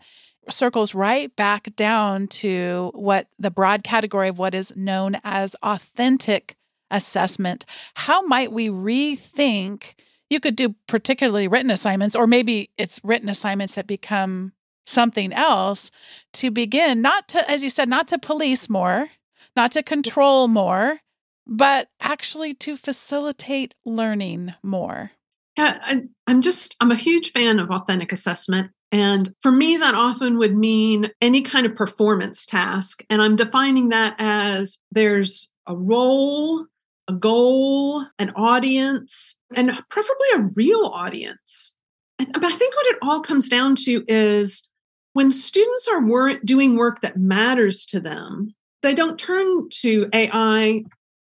circles 0.51 0.95
right 0.95 1.35
back 1.37 1.75
down 1.77 2.29
to 2.29 2.91
what 2.95 3.29
the 3.39 3.51
broad 3.51 3.85
category 3.85 4.29
of 4.29 4.39
what 4.39 4.55
is 4.55 4.75
known 4.77 5.17
as 5.25 5.57
authentic 5.63 6.57
assessment. 6.91 7.65
How 7.95 8.23
might 8.23 8.53
we 8.53 8.69
rethink? 8.69 9.95
You 10.31 10.41
could 10.41 10.57
do 10.57 10.75
particularly 10.87 11.49
written 11.49 11.71
assignments, 11.71 12.17
or 12.17 12.27
maybe 12.27 12.71
it's 12.79 13.01
written 13.05 13.29
assignments 13.29 13.75
that 13.75 13.87
become 13.87 14.53
something 14.87 15.33
else 15.33 15.91
to 16.35 16.51
begin, 16.51 17.03
not 17.03 17.29
to, 17.29 17.51
as 17.51 17.63
you 17.63 17.71
said, 17.71 17.89
not 17.89 18.07
to 18.09 18.19
police 18.19 18.69
more, 18.69 19.09
not 19.57 19.73
to 19.73 19.83
control 19.83 20.49
more, 20.49 21.01
but 21.47 21.89
actually 22.01 22.55
to 22.55 22.77
facilitate 22.77 23.75
learning 23.85 24.55
more. 24.63 25.13
Yeah, 25.57 25.79
I, 25.83 26.03
I'm 26.27 26.43
just, 26.43 26.77
I'm 26.81 26.91
a 26.91 26.97
huge 26.97 27.33
fan 27.33 27.59
of 27.59 27.71
authentic 27.71 28.13
assessment. 28.13 28.71
And 28.93 29.35
for 29.43 29.51
me, 29.51 29.77
that 29.77 29.95
often 29.95 30.39
would 30.39 30.57
mean 30.57 31.11
any 31.21 31.43
kind 31.43 31.67
of 31.67 31.75
performance 31.75 32.47
task. 32.47 33.05
And 33.11 33.21
I'm 33.21 33.37
defining 33.37 33.89
that 33.91 34.15
as 34.19 34.79
there's 34.93 35.51
a 35.67 35.77
role, 35.77 36.67
a 37.09 37.13
goal, 37.13 38.05
an 38.19 38.31
audience, 38.37 39.37
and 39.55 39.71
preferably 39.91 40.29
a 40.35 40.47
real 40.55 40.87
audience. 40.95 41.75
But 42.19 42.45
I 42.45 42.51
think 42.51 42.75
what 42.75 42.87
it 42.87 42.99
all 43.03 43.21
comes 43.21 43.49
down 43.49 43.75
to 43.85 44.05
is 44.09 44.67
when 45.13 45.31
students 45.31 45.89
are 45.89 46.01
wor- 46.01 46.39
doing 46.45 46.77
work 46.77 47.01
that 47.03 47.17
matters 47.17 47.85
to 47.87 48.01
them, 48.01 48.55
they 48.83 48.95
don't 48.95 49.19
turn 49.19 49.69
to 49.81 50.09
AI 50.13 50.85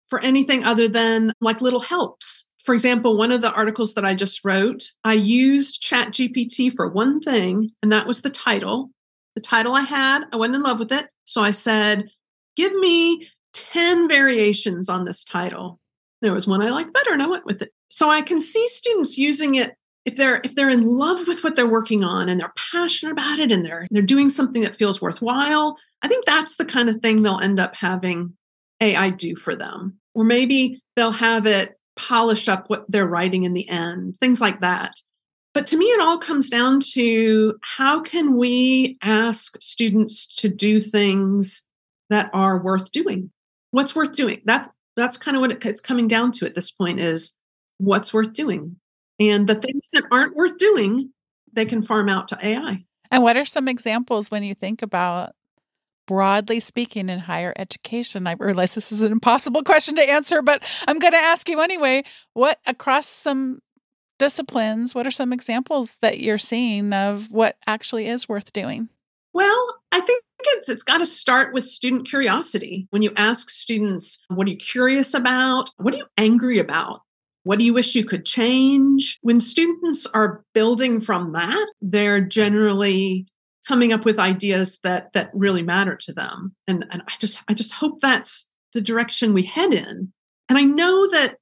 for 0.10 0.20
anything 0.22 0.64
other 0.64 0.88
than 0.88 1.34
like 1.42 1.62
little 1.62 1.80
helps. 1.80 2.46
For 2.70 2.76
example, 2.76 3.18
one 3.18 3.32
of 3.32 3.42
the 3.42 3.52
articles 3.52 3.96
that 3.96 4.06
I 4.06 4.14
just 4.14 4.46
wrote, 4.46 4.92
I 5.04 5.14
used 5.14 5.82
ChatGPT 5.82 6.72
for 6.72 6.88
one 6.88 7.20
thing, 7.20 7.72
and 7.82 7.92
that 7.92 8.06
was 8.06 8.22
the 8.22 8.30
title. 8.30 8.92
The 9.34 9.42
title 9.42 9.74
I 9.74 9.82
had, 9.82 10.26
I 10.32 10.36
wasn't 10.36 10.58
in 10.58 10.62
love 10.62 10.78
with 10.78 10.92
it. 10.92 11.08
So 11.26 11.42
I 11.42 11.50
said, 11.50 12.12
give 12.56 12.72
me 12.76 13.28
10 13.54 14.08
variations 14.08 14.88
on 14.88 15.06
this 15.06 15.24
title. 15.24 15.80
There 16.22 16.32
was 16.32 16.46
one 16.46 16.62
I 16.62 16.70
liked 16.70 16.94
better 16.94 17.12
and 17.12 17.24
I 17.24 17.26
went 17.26 17.44
with 17.44 17.64
it. 17.64 17.72
So 17.90 18.12
I 18.12 18.22
can 18.22 18.40
see 18.40 18.68
students 18.68 19.18
using 19.18 19.56
it 19.56 19.74
if 20.06 20.16
they're 20.16 20.40
if 20.44 20.54
they're 20.54 20.70
in 20.70 20.86
love 20.86 21.28
with 21.28 21.44
what 21.44 21.56
they're 21.56 21.66
working 21.66 22.04
on 22.04 22.30
and 22.30 22.40
they're 22.40 22.54
passionate 22.72 23.14
about 23.14 23.40
it 23.40 23.52
and 23.52 23.66
they're 23.66 23.88
they're 23.90 24.04
doing 24.04 24.30
something 24.30 24.62
that 24.62 24.76
feels 24.76 25.02
worthwhile. 25.02 25.76
I 26.04 26.08
think 26.08 26.24
that's 26.26 26.58
the 26.58 26.66
kind 26.66 26.88
of 26.88 26.98
thing 26.98 27.24
they'll 27.24 27.40
end 27.40 27.60
up 27.60 27.74
having 27.74 28.38
AI 28.80 29.10
do 29.10 29.36
for 29.36 29.56
them. 29.56 29.96
Or 30.14 30.24
maybe 30.24 30.84
they'll 30.96 31.12
have 31.12 31.48
it 31.48 31.79
polish 32.00 32.48
up 32.48 32.70
what 32.70 32.90
they're 32.90 33.08
writing 33.08 33.44
in 33.44 33.54
the 33.54 33.68
end, 33.70 34.18
things 34.18 34.40
like 34.42 34.62
that. 34.62 34.94
But 35.54 35.68
to 35.68 35.78
me, 35.78 35.86
it 35.86 36.02
all 36.02 36.18
comes 36.18 36.50
down 36.50 36.80
to 36.94 37.56
how 37.62 38.02
can 38.02 38.38
we 38.38 38.98
ask 39.04 39.62
students 39.62 40.26
to 40.38 40.50
do 40.50 40.80
things 40.80 41.64
that 42.10 42.30
are 42.34 42.62
worth 42.62 42.92
doing? 42.92 43.32
What's 43.72 43.96
worth 43.96 44.14
doing? 44.14 44.42
That, 44.46 44.72
that's 44.96 45.18
kind 45.18 45.36
of 45.36 45.42
what 45.42 45.52
it, 45.52 45.66
it's 45.66 45.82
coming 45.82 46.08
down 46.08 46.32
to 46.34 46.46
at 46.46 46.56
this 46.56 46.72
point 46.72 47.00
is 47.00 47.34
what's 47.78 48.14
worth 48.14 48.34
doing. 48.34 48.78
And 49.20 49.48
the 49.48 49.56
things 49.56 49.90
that 49.94 50.06
aren't 50.12 50.36
worth 50.36 50.58
doing, 50.58 51.12
they 51.52 51.66
can 51.66 51.84
farm 51.84 52.10
out 52.10 52.30
to 52.30 52.38
AI. 52.42 52.86
And 53.12 53.24
what 53.24 53.38
are 53.38 53.46
some 53.46 53.68
examples 53.68 54.32
when 54.32 54.44
you 54.44 54.54
think 54.54 54.82
about 54.82 55.34
broadly 56.10 56.60
speaking 56.60 57.08
in 57.08 57.20
higher 57.20 57.54
education? 57.56 58.26
I 58.26 58.34
realize 58.34 58.74
this 58.74 58.92
is 58.92 59.02
an 59.02 59.12
impossible 59.12 59.62
question 59.64 59.96
to 59.96 60.10
answer, 60.10 60.42
but 60.42 60.64
I'm 60.88 60.98
going 60.98 61.14
to 61.14 61.20
ask 61.20 61.48
you 61.48 61.62
anyway. 61.62 62.04
What 62.34 62.58
across 62.66 63.06
some 63.06 63.62
disciplines, 64.18 64.96
what 64.96 65.06
are 65.06 65.12
some 65.12 65.32
examples 65.32 65.98
that 66.02 66.20
you're 66.20 66.40
seeing 66.40 66.94
of 66.94 67.30
what 67.30 67.58
actually 67.68 68.08
is 68.08 68.28
worth 68.28 68.52
doing? 68.52 68.90
Well, 69.34 69.76
I 69.92 70.00
think 70.00 70.24
it's 70.42 70.68
it's 70.68 70.82
got 70.82 70.98
to 70.98 71.06
start 71.06 71.54
with 71.54 71.64
student 71.64 72.08
curiosity. 72.08 72.88
When 72.90 73.04
you 73.04 73.12
ask 73.16 73.52
students, 73.52 74.18
what 74.30 74.48
are 74.48 74.52
you 74.52 74.58
curious 74.58 75.14
about? 75.14 75.70
What 75.78 75.94
are 75.94 75.98
you 75.98 76.08
angry 76.18 76.58
about? 76.58 77.02
What 77.44 77.60
do 77.60 77.66
you 77.66 77.74
wish 77.76 77.94
you 77.94 78.04
could 78.04 78.26
change? 78.26 79.20
When 79.22 79.40
students 79.40 80.08
are 80.08 80.44
building 80.56 81.02
from 81.02 81.34
that, 81.34 81.68
they're 81.82 82.20
generally 82.20 83.28
coming 83.70 83.94
up 83.94 84.04
with 84.04 84.18
ideas 84.18 84.80
that 84.80 85.14
that 85.14 85.30
really 85.32 85.62
matter 85.62 85.96
to 85.96 86.12
them. 86.12 86.56
And 86.68 86.86
and 86.90 87.04
i 87.08 87.14
just 87.20 87.40
i 87.48 87.54
just 87.54 87.72
hope 87.72 88.00
that's 88.02 88.50
the 88.74 88.82
direction 88.82 89.34
we 89.34 89.44
head 89.44 89.74
in. 89.74 90.12
And 90.50 90.58
i 90.58 90.64
know 90.64 91.08
that 91.12 91.38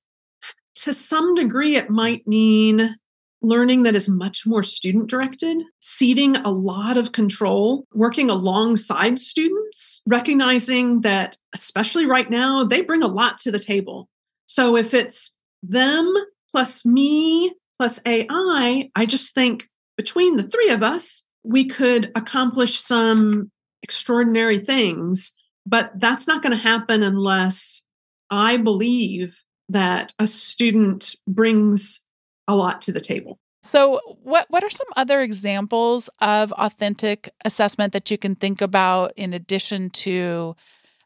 to 0.83 0.93
some 0.93 1.35
degree 1.35 1.77
it 1.77 1.89
might 1.89 2.27
mean 2.27 2.97
learning 3.41 3.83
that 3.83 3.95
is 3.95 4.09
much 4.09 4.45
more 4.45 4.61
student 4.61 5.09
directed 5.09 5.63
ceding 5.79 6.35
a 6.37 6.49
lot 6.49 6.97
of 6.97 7.13
control 7.13 7.85
working 7.93 8.29
alongside 8.29 9.17
students 9.17 10.01
recognizing 10.05 11.01
that 11.01 11.37
especially 11.55 12.05
right 12.05 12.29
now 12.29 12.65
they 12.65 12.81
bring 12.81 13.03
a 13.03 13.07
lot 13.07 13.39
to 13.39 13.51
the 13.51 13.59
table. 13.73 14.09
So 14.47 14.75
if 14.75 14.93
it's 14.93 15.33
them 15.63 16.13
plus 16.51 16.83
me 16.85 17.53
plus 17.79 18.01
ai 18.05 18.89
i 18.95 19.05
just 19.05 19.33
think 19.33 19.65
between 19.95 20.35
the 20.35 20.43
three 20.43 20.71
of 20.71 20.83
us 20.83 21.23
we 21.47 21.65
could 21.65 22.11
accomplish 22.15 22.79
some 22.79 23.51
extraordinary 23.81 24.59
things, 24.59 25.31
but 25.65 25.91
that's 25.95 26.27
not 26.27 26.41
going 26.41 26.55
to 26.55 26.61
happen 26.61 27.03
unless 27.03 27.83
I 28.29 28.57
believe 28.57 29.43
that 29.69 30.13
a 30.19 30.27
student 30.27 31.15
brings 31.27 32.01
a 32.47 32.55
lot 32.55 32.81
to 32.83 32.91
the 32.91 32.99
table. 32.99 33.39
So, 33.63 33.99
what 34.21 34.47
what 34.49 34.63
are 34.63 34.69
some 34.69 34.87
other 34.95 35.21
examples 35.21 36.09
of 36.21 36.53
authentic 36.53 37.29
assessment 37.43 37.91
that 37.93 38.09
you 38.09 38.17
can 38.17 38.35
think 38.35 38.61
about 38.61 39.13
in 39.17 39.33
addition 39.33 39.89
to 39.89 40.55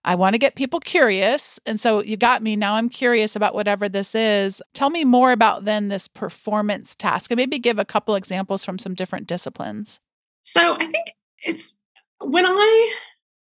I 0.04 0.16
want 0.16 0.34
to 0.34 0.40
get 0.40 0.56
people 0.56 0.80
curious. 0.80 1.60
And 1.68 1.80
so 1.80 2.02
you 2.02 2.18
got 2.18 2.42
me. 2.42 2.56
Now 2.56 2.74
I'm 2.74 2.90
curious 2.90 3.36
about 3.36 3.54
whatever 3.54 3.88
this 3.88 4.16
is. 4.16 4.62
Tell 4.74 4.90
me 4.90 5.06
more 5.06 5.32
about 5.32 5.66
then 5.66 5.90
this 5.90 6.08
performance 6.08 6.96
task 6.96 7.30
and 7.30 7.38
maybe 7.38 7.60
give 7.60 7.78
a 7.78 7.86
couple 7.86 8.16
examples 8.16 8.66
from 8.66 8.80
some 8.80 8.96
different 8.96 9.28
disciplines. 9.28 10.00
So 10.44 10.76
I 10.76 10.86
think 10.86 11.12
it's 11.44 11.76
when 12.20 12.46
I 12.46 12.96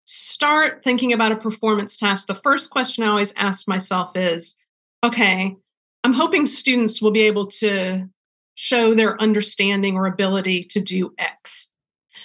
start 0.05 0.83
thinking 0.83 1.13
about 1.13 1.31
a 1.31 1.37
performance 1.37 1.97
task, 1.97 2.27
the 2.27 2.35
first 2.35 2.69
question 2.69 3.03
I 3.03 3.09
always 3.09 3.33
ask 3.35 3.67
myself 3.67 4.15
is 4.15 4.55
okay, 5.03 5.55
I'm 6.03 6.13
hoping 6.13 6.45
students 6.45 7.01
will 7.01 7.11
be 7.11 7.21
able 7.21 7.47
to 7.47 8.09
show 8.55 8.93
their 8.93 9.21
understanding 9.21 9.95
or 9.95 10.05
ability 10.05 10.63
to 10.65 10.81
do 10.81 11.13
X. 11.17 11.69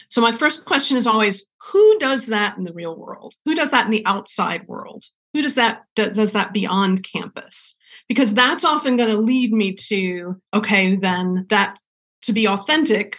So 0.09 0.20
my 0.20 0.33
first 0.33 0.64
question 0.64 0.96
is 0.96 1.07
always 1.07 1.44
who 1.72 1.98
does 1.98 2.27
that 2.27 2.57
in 2.57 2.64
the 2.64 2.72
real 2.72 2.96
world? 2.96 3.35
Who 3.44 3.55
does 3.55 3.70
that 3.70 3.85
in 3.85 3.90
the 3.90 4.05
outside 4.07 4.66
world? 4.66 5.05
Who 5.33 5.42
does 5.42 5.55
that 5.57 5.85
does 5.96 6.33
that 6.33 6.53
beyond 6.53 7.05
campus? 7.05 7.74
Because 8.09 8.35
that's 8.35 8.64
often 8.64 8.96
going 8.96 9.11
to 9.11 9.16
lead 9.16 9.53
me 9.53 9.72
to 9.72 10.40
okay, 10.53 10.96
then 10.96 11.46
that 11.50 11.79
to 12.22 12.33
be 12.33 12.48
authentic, 12.48 13.18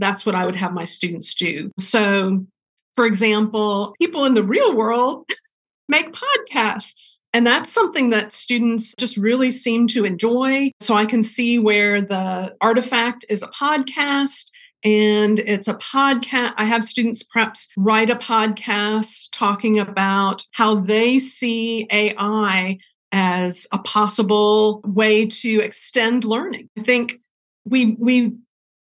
that's 0.00 0.26
what 0.26 0.34
I 0.34 0.44
would 0.46 0.56
have 0.56 0.72
my 0.72 0.84
students 0.84 1.34
do. 1.34 1.70
So, 1.78 2.46
for 2.94 3.06
example, 3.06 3.94
people 4.00 4.24
in 4.24 4.34
the 4.34 4.44
real 4.44 4.76
world 4.76 5.28
make 5.88 6.12
podcasts. 6.12 7.18
And 7.32 7.46
that's 7.46 7.72
something 7.72 8.10
that 8.10 8.32
students 8.32 8.94
just 8.98 9.16
really 9.16 9.50
seem 9.50 9.86
to 9.88 10.04
enjoy. 10.04 10.70
So 10.80 10.94
I 10.94 11.04
can 11.04 11.22
see 11.22 11.58
where 11.58 12.00
the 12.00 12.54
artifact 12.60 13.24
is 13.28 13.42
a 13.42 13.48
podcast 13.48 14.50
and 14.84 15.38
it's 15.40 15.66
a 15.66 15.74
podcast. 15.74 16.54
I 16.56 16.64
have 16.64 16.84
students 16.84 17.22
perhaps 17.22 17.68
write 17.76 18.10
a 18.10 18.16
podcast 18.16 19.30
talking 19.32 19.78
about 19.78 20.44
how 20.52 20.74
they 20.76 21.18
see 21.18 21.86
AI 21.90 22.78
as 23.12 23.66
a 23.72 23.78
possible 23.78 24.80
way 24.84 25.26
to 25.26 25.60
extend 25.60 26.24
learning. 26.24 26.68
I 26.78 26.82
think 26.82 27.20
we 27.64 27.96
we 27.98 28.32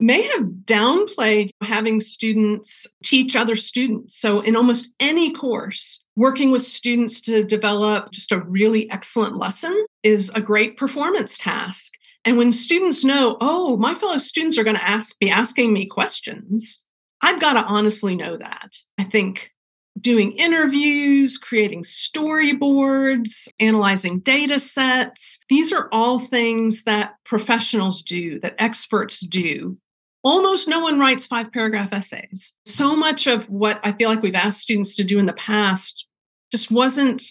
may 0.01 0.23
have 0.23 0.43
downplayed 0.65 1.51
having 1.63 2.01
students 2.01 2.87
teach 3.05 3.35
other 3.35 3.57
students. 3.57 4.17
So, 4.17 4.41
in 4.41 4.57
almost 4.57 4.93
any 5.01 5.33
course, 5.33 6.05
working 6.17 6.51
with 6.51 6.63
students 6.63 7.21
to 7.23 7.45
develop 7.45 8.11
just 8.13 8.33
a 8.33 8.41
really 8.41 8.91
excellent 8.91 9.37
lesson 9.37 9.87
is 10.03 10.31
a 10.35 10.41
great 10.41 10.77
performance 10.77 11.37
task. 11.39 11.95
And 12.25 12.37
when 12.37 12.53
students 12.53 13.05
know, 13.05 13.37
oh, 13.41 13.77
my 13.77 13.95
fellow 13.95 14.19
students 14.19 14.59
are 14.59 14.65
going 14.65 14.77
to 14.77 14.89
ask, 14.89 15.19
be 15.19 15.31
asking 15.31 15.73
me 15.73 15.87
questions, 15.87 16.85
I've 17.23 17.41
got 17.41 17.55
to 17.55 17.65
honestly 17.65 18.15
know 18.15 18.37
that. 18.37 18.77
I 18.99 19.05
think 19.05 19.53
doing 20.01 20.33
interviews, 20.33 21.39
creating 21.39 21.83
storyboards, 21.83 23.49
analyzing 23.59 24.21
data 24.21 24.61
sets. 24.61 25.39
These 25.49 25.73
are 25.73 25.89
all 25.91 26.21
things 26.21 26.85
that 26.85 27.15
professionals 27.25 28.03
do, 28.03 28.39
that 28.41 28.55
experts 28.59 29.21
do 29.21 29.77
almost 30.23 30.69
no 30.69 30.81
one 30.81 30.99
writes 30.99 31.27
five 31.27 31.53
paragraph 31.53 31.93
essays. 31.93 32.55
So 32.67 32.97
much 32.97 33.27
of 33.27 33.51
what 33.51 33.81
I 33.85 33.93
feel 33.93 34.09
like 34.09 34.23
we've 34.23 34.35
asked 34.35 34.61
students 34.61 34.97
to 34.97 35.05
do 35.05 35.19
in 35.19 35.27
the 35.27 35.33
past 35.33 36.07
just 36.51 36.71
wasn't, 36.71 37.23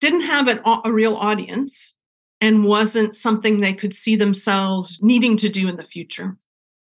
didn't 0.00 0.22
have 0.22 0.48
an, 0.48 0.60
a 0.84 0.92
real 0.92 1.14
audience 1.14 1.96
and 2.40 2.64
wasn't 2.64 3.14
something 3.16 3.60
they 3.60 3.74
could 3.74 3.94
see 3.94 4.16
themselves 4.16 5.02
needing 5.02 5.36
to 5.38 5.48
do 5.48 5.68
in 5.68 5.76
the 5.76 5.84
future. 5.84 6.36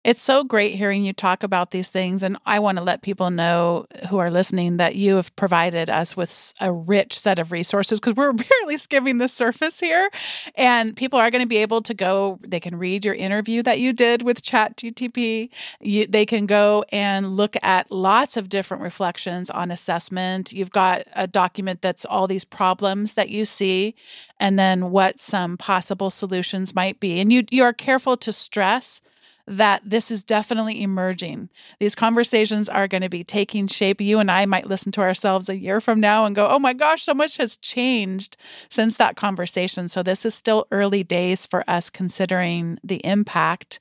It's 0.03 0.21
so 0.21 0.43
great 0.43 0.75
hearing 0.75 1.03
you 1.03 1.13
talk 1.13 1.43
about 1.43 1.69
these 1.69 1.89
things. 1.89 2.23
And 2.23 2.35
I 2.43 2.57
want 2.57 2.79
to 2.79 2.83
let 2.83 3.03
people 3.03 3.29
know 3.29 3.85
who 4.09 4.17
are 4.17 4.31
listening 4.31 4.77
that 4.77 4.95
you 4.95 5.15
have 5.17 5.35
provided 5.35 5.91
us 5.91 6.17
with 6.17 6.53
a 6.59 6.71
rich 6.71 7.19
set 7.19 7.37
of 7.37 7.51
resources 7.51 7.99
because 7.99 8.15
we're 8.15 8.33
barely 8.61 8.77
skimming 8.77 9.19
the 9.19 9.29
surface 9.29 9.79
here. 9.79 10.09
And 10.55 10.95
people 10.95 11.19
are 11.19 11.29
going 11.29 11.43
to 11.43 11.47
be 11.47 11.57
able 11.57 11.83
to 11.83 11.93
go, 11.93 12.39
they 12.41 12.59
can 12.59 12.79
read 12.79 13.05
your 13.05 13.13
interview 13.13 13.61
that 13.61 13.79
you 13.79 13.93
did 13.93 14.23
with 14.23 14.41
ChatGTP. 14.41 15.49
You, 15.79 16.07
they 16.07 16.25
can 16.25 16.47
go 16.47 16.83
and 16.91 17.37
look 17.37 17.55
at 17.61 17.91
lots 17.91 18.37
of 18.37 18.49
different 18.49 18.81
reflections 18.81 19.51
on 19.51 19.69
assessment. 19.69 20.51
You've 20.51 20.71
got 20.71 21.03
a 21.13 21.27
document 21.27 21.83
that's 21.83 22.05
all 22.05 22.27
these 22.27 22.45
problems 22.45 23.13
that 23.13 23.29
you 23.29 23.45
see 23.45 23.93
and 24.39 24.57
then 24.57 24.89
what 24.89 25.21
some 25.21 25.57
possible 25.57 26.09
solutions 26.09 26.73
might 26.73 26.99
be. 26.99 27.19
And 27.19 27.31
you, 27.31 27.43
you 27.51 27.61
are 27.63 27.73
careful 27.73 28.17
to 28.17 28.33
stress 28.33 28.99
that 29.47 29.81
this 29.85 30.11
is 30.11 30.23
definitely 30.23 30.81
emerging. 30.81 31.49
These 31.79 31.95
conversations 31.95 32.69
are 32.69 32.87
going 32.87 33.01
to 33.01 33.09
be 33.09 33.23
taking 33.23 33.67
shape. 33.67 34.01
You 34.01 34.19
and 34.19 34.29
I 34.29 34.45
might 34.45 34.67
listen 34.67 34.91
to 34.93 35.01
ourselves 35.01 35.49
a 35.49 35.57
year 35.57 35.81
from 35.81 35.99
now 35.99 36.25
and 36.25 36.35
go, 36.35 36.47
oh 36.47 36.59
my 36.59 36.73
gosh, 36.73 37.03
so 37.03 37.13
much 37.13 37.37
has 37.37 37.57
changed 37.57 38.37
since 38.69 38.97
that 38.97 39.15
conversation. 39.15 39.87
So 39.87 40.03
this 40.03 40.25
is 40.25 40.35
still 40.35 40.67
early 40.71 41.03
days 41.03 41.45
for 41.45 41.63
us 41.69 41.89
considering 41.89 42.79
the 42.83 43.05
impact. 43.05 43.79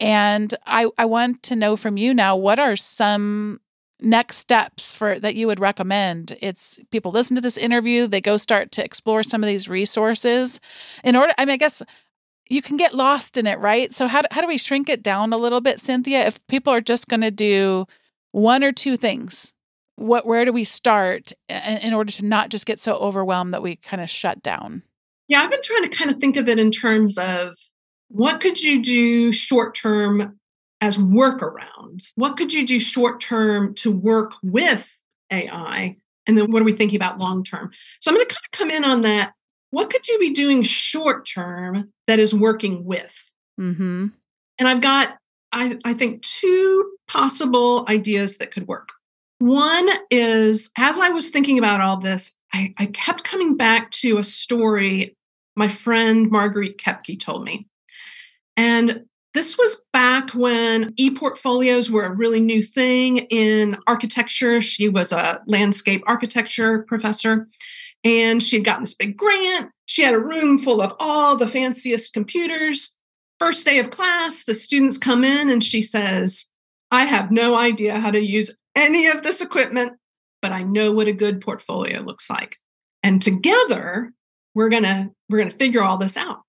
And 0.00 0.54
I, 0.66 0.88
I 0.98 1.04
want 1.04 1.42
to 1.44 1.56
know 1.56 1.76
from 1.76 1.96
you 1.96 2.14
now 2.14 2.36
what 2.36 2.58
are 2.58 2.76
some 2.76 3.60
next 4.00 4.36
steps 4.36 4.92
for 4.92 5.18
that 5.20 5.34
you 5.34 5.46
would 5.46 5.60
recommend 5.60 6.36
it's 6.42 6.78
people 6.90 7.12
listen 7.12 7.36
to 7.36 7.40
this 7.40 7.56
interview 7.56 8.06
they 8.06 8.20
go 8.20 8.36
start 8.36 8.72
to 8.72 8.84
explore 8.84 9.22
some 9.22 9.42
of 9.42 9.46
these 9.46 9.68
resources 9.68 10.60
in 11.04 11.14
order 11.16 11.32
i 11.38 11.44
mean 11.44 11.54
i 11.54 11.56
guess 11.56 11.80
you 12.48 12.62
can 12.62 12.76
get 12.76 12.94
lost 12.94 13.36
in 13.36 13.46
it, 13.46 13.58
right? 13.58 13.92
So 13.94 14.06
how 14.06 14.22
do, 14.22 14.28
how 14.30 14.40
do 14.40 14.46
we 14.46 14.58
shrink 14.58 14.88
it 14.88 15.02
down 15.02 15.32
a 15.32 15.38
little 15.38 15.60
bit, 15.60 15.80
Cynthia? 15.80 16.26
If 16.26 16.44
people 16.46 16.72
are 16.72 16.80
just 16.80 17.08
going 17.08 17.22
to 17.22 17.30
do 17.30 17.86
one 18.32 18.62
or 18.62 18.72
two 18.72 18.96
things, 18.96 19.52
what 19.96 20.26
where 20.26 20.44
do 20.44 20.52
we 20.52 20.64
start 20.64 21.32
in, 21.48 21.78
in 21.78 21.94
order 21.94 22.12
to 22.12 22.24
not 22.24 22.50
just 22.50 22.66
get 22.66 22.80
so 22.80 22.96
overwhelmed 22.96 23.54
that 23.54 23.62
we 23.62 23.76
kind 23.76 24.02
of 24.02 24.10
shut 24.10 24.42
down? 24.42 24.82
Yeah, 25.28 25.42
I've 25.42 25.50
been 25.50 25.62
trying 25.62 25.88
to 25.88 25.96
kind 25.96 26.10
of 26.10 26.18
think 26.18 26.36
of 26.36 26.48
it 26.48 26.58
in 26.58 26.70
terms 26.70 27.16
of 27.16 27.54
what 28.08 28.40
could 28.40 28.60
you 28.60 28.82
do 28.82 29.32
short 29.32 29.74
term 29.74 30.38
as 30.80 30.98
workarounds? 30.98 32.12
What 32.16 32.36
could 32.36 32.52
you 32.52 32.66
do 32.66 32.78
short 32.78 33.20
term 33.20 33.74
to 33.76 33.90
work 33.90 34.32
with 34.42 34.98
AI? 35.32 35.96
And 36.26 36.36
then 36.36 36.50
what 36.50 36.60
are 36.60 36.64
we 36.64 36.72
thinking 36.72 36.96
about 36.96 37.18
long 37.18 37.42
term? 37.42 37.70
So 38.00 38.10
I'm 38.10 38.16
going 38.16 38.26
to 38.26 38.34
kind 38.34 38.44
of 38.44 38.58
come 38.58 38.70
in 38.70 38.84
on 38.84 39.00
that 39.02 39.32
what 39.74 39.90
could 39.90 40.06
you 40.06 40.18
be 40.20 40.30
doing 40.30 40.62
short 40.62 41.26
term 41.26 41.90
that 42.06 42.20
is 42.20 42.32
working 42.32 42.84
with? 42.84 43.28
Mm-hmm. 43.60 44.06
And 44.58 44.68
I've 44.68 44.80
got, 44.80 45.16
I, 45.50 45.78
I 45.84 45.94
think, 45.94 46.22
two 46.22 46.92
possible 47.08 47.84
ideas 47.88 48.36
that 48.36 48.52
could 48.52 48.68
work. 48.68 48.90
One 49.40 49.88
is 50.12 50.70
as 50.78 50.96
I 51.00 51.08
was 51.08 51.30
thinking 51.30 51.58
about 51.58 51.80
all 51.80 51.96
this, 51.96 52.30
I, 52.52 52.72
I 52.78 52.86
kept 52.86 53.24
coming 53.24 53.56
back 53.56 53.90
to 53.90 54.18
a 54.18 54.24
story 54.24 55.16
my 55.56 55.66
friend 55.66 56.30
Marguerite 56.30 56.78
Kepke 56.78 57.18
told 57.18 57.44
me. 57.44 57.66
And 58.56 59.04
this 59.34 59.58
was 59.58 59.82
back 59.92 60.30
when 60.30 60.94
e 60.96 61.10
portfolios 61.10 61.90
were 61.90 62.04
a 62.04 62.14
really 62.14 62.40
new 62.40 62.62
thing 62.62 63.18
in 63.28 63.76
architecture. 63.88 64.60
She 64.60 64.88
was 64.88 65.10
a 65.10 65.42
landscape 65.48 66.04
architecture 66.06 66.84
professor 66.84 67.48
and 68.04 68.42
she 68.42 68.56
had 68.56 68.64
gotten 68.64 68.84
this 68.84 68.94
big 68.94 69.16
grant. 69.16 69.70
She 69.86 70.02
had 70.02 70.14
a 70.14 70.20
room 70.20 70.58
full 70.58 70.80
of 70.80 70.94
all 71.00 71.36
the 71.36 71.48
fanciest 71.48 72.12
computers. 72.12 72.96
First 73.40 73.66
day 73.66 73.78
of 73.78 73.90
class, 73.90 74.44
the 74.44 74.54
students 74.54 74.98
come 74.98 75.24
in 75.24 75.50
and 75.50 75.64
she 75.64 75.82
says, 75.82 76.46
I 76.90 77.04
have 77.06 77.30
no 77.30 77.56
idea 77.56 77.98
how 77.98 78.10
to 78.10 78.20
use 78.20 78.54
any 78.76 79.06
of 79.06 79.22
this 79.22 79.40
equipment, 79.40 79.94
but 80.40 80.52
I 80.52 80.62
know 80.62 80.92
what 80.92 81.08
a 81.08 81.12
good 81.12 81.40
portfolio 81.40 82.02
looks 82.02 82.30
like. 82.30 82.58
And 83.02 83.20
together, 83.20 84.12
we're 84.54 84.68
going 84.68 84.84
to 84.84 85.10
we're 85.28 85.38
going 85.38 85.50
to 85.50 85.56
figure 85.56 85.82
all 85.82 85.96
this 85.96 86.16
out. 86.16 86.42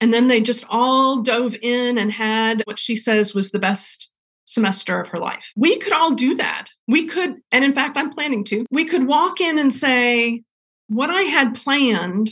And 0.00 0.12
then 0.12 0.28
they 0.28 0.40
just 0.40 0.64
all 0.68 1.22
dove 1.22 1.56
in 1.62 1.98
and 1.98 2.12
had 2.12 2.62
what 2.66 2.78
she 2.78 2.96
says 2.96 3.34
was 3.34 3.50
the 3.50 3.58
best 3.58 4.12
semester 4.44 5.00
of 5.00 5.08
her 5.08 5.18
life. 5.18 5.52
We 5.56 5.78
could 5.78 5.92
all 5.92 6.14
do 6.14 6.34
that. 6.36 6.66
We 6.88 7.06
could, 7.06 7.36
and 7.50 7.64
in 7.64 7.72
fact, 7.72 7.96
I'm 7.96 8.10
planning 8.10 8.44
to. 8.44 8.66
We 8.70 8.84
could 8.84 9.06
walk 9.06 9.40
in 9.40 9.58
and 9.58 9.72
say, 9.72 10.42
what 10.88 11.10
I 11.10 11.22
had 11.22 11.54
planned 11.54 12.30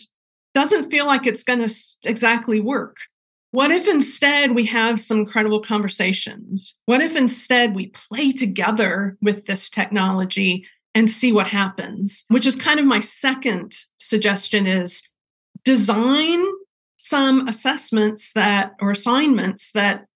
doesn't 0.55 0.91
feel 0.91 1.07
like 1.07 1.27
it's 1.27 1.43
going 1.43 1.67
to 1.67 1.75
exactly 2.05 2.61
work. 2.61 2.99
What 3.53 3.71
if 3.71 3.87
instead 3.87 4.53
we 4.53 4.65
have 4.67 4.99
some 4.99 5.19
incredible 5.19 5.61
conversations? 5.61 6.79
What 6.87 7.03
if 7.03 7.17
instead 7.17 7.75
we 7.75 7.89
play 7.89 8.33
together 8.33 9.17
with 9.21 9.47
this 9.47 9.69
technology 9.69 10.67
and 10.95 11.09
see 11.09 11.33
what 11.33 11.49
happens? 11.49 12.25
Which 12.29 12.47
is 12.47 12.57
kind 12.57 12.81
of 12.81 12.87
my 12.87 13.01
second 13.01 13.77
suggestion 13.99 14.67
is 14.67 15.03
design 15.65 16.45
some 16.97 17.47
assessments 17.49 18.33
that 18.33 18.73
or 18.81 18.91
assignments 18.91 19.73
that 19.73 20.07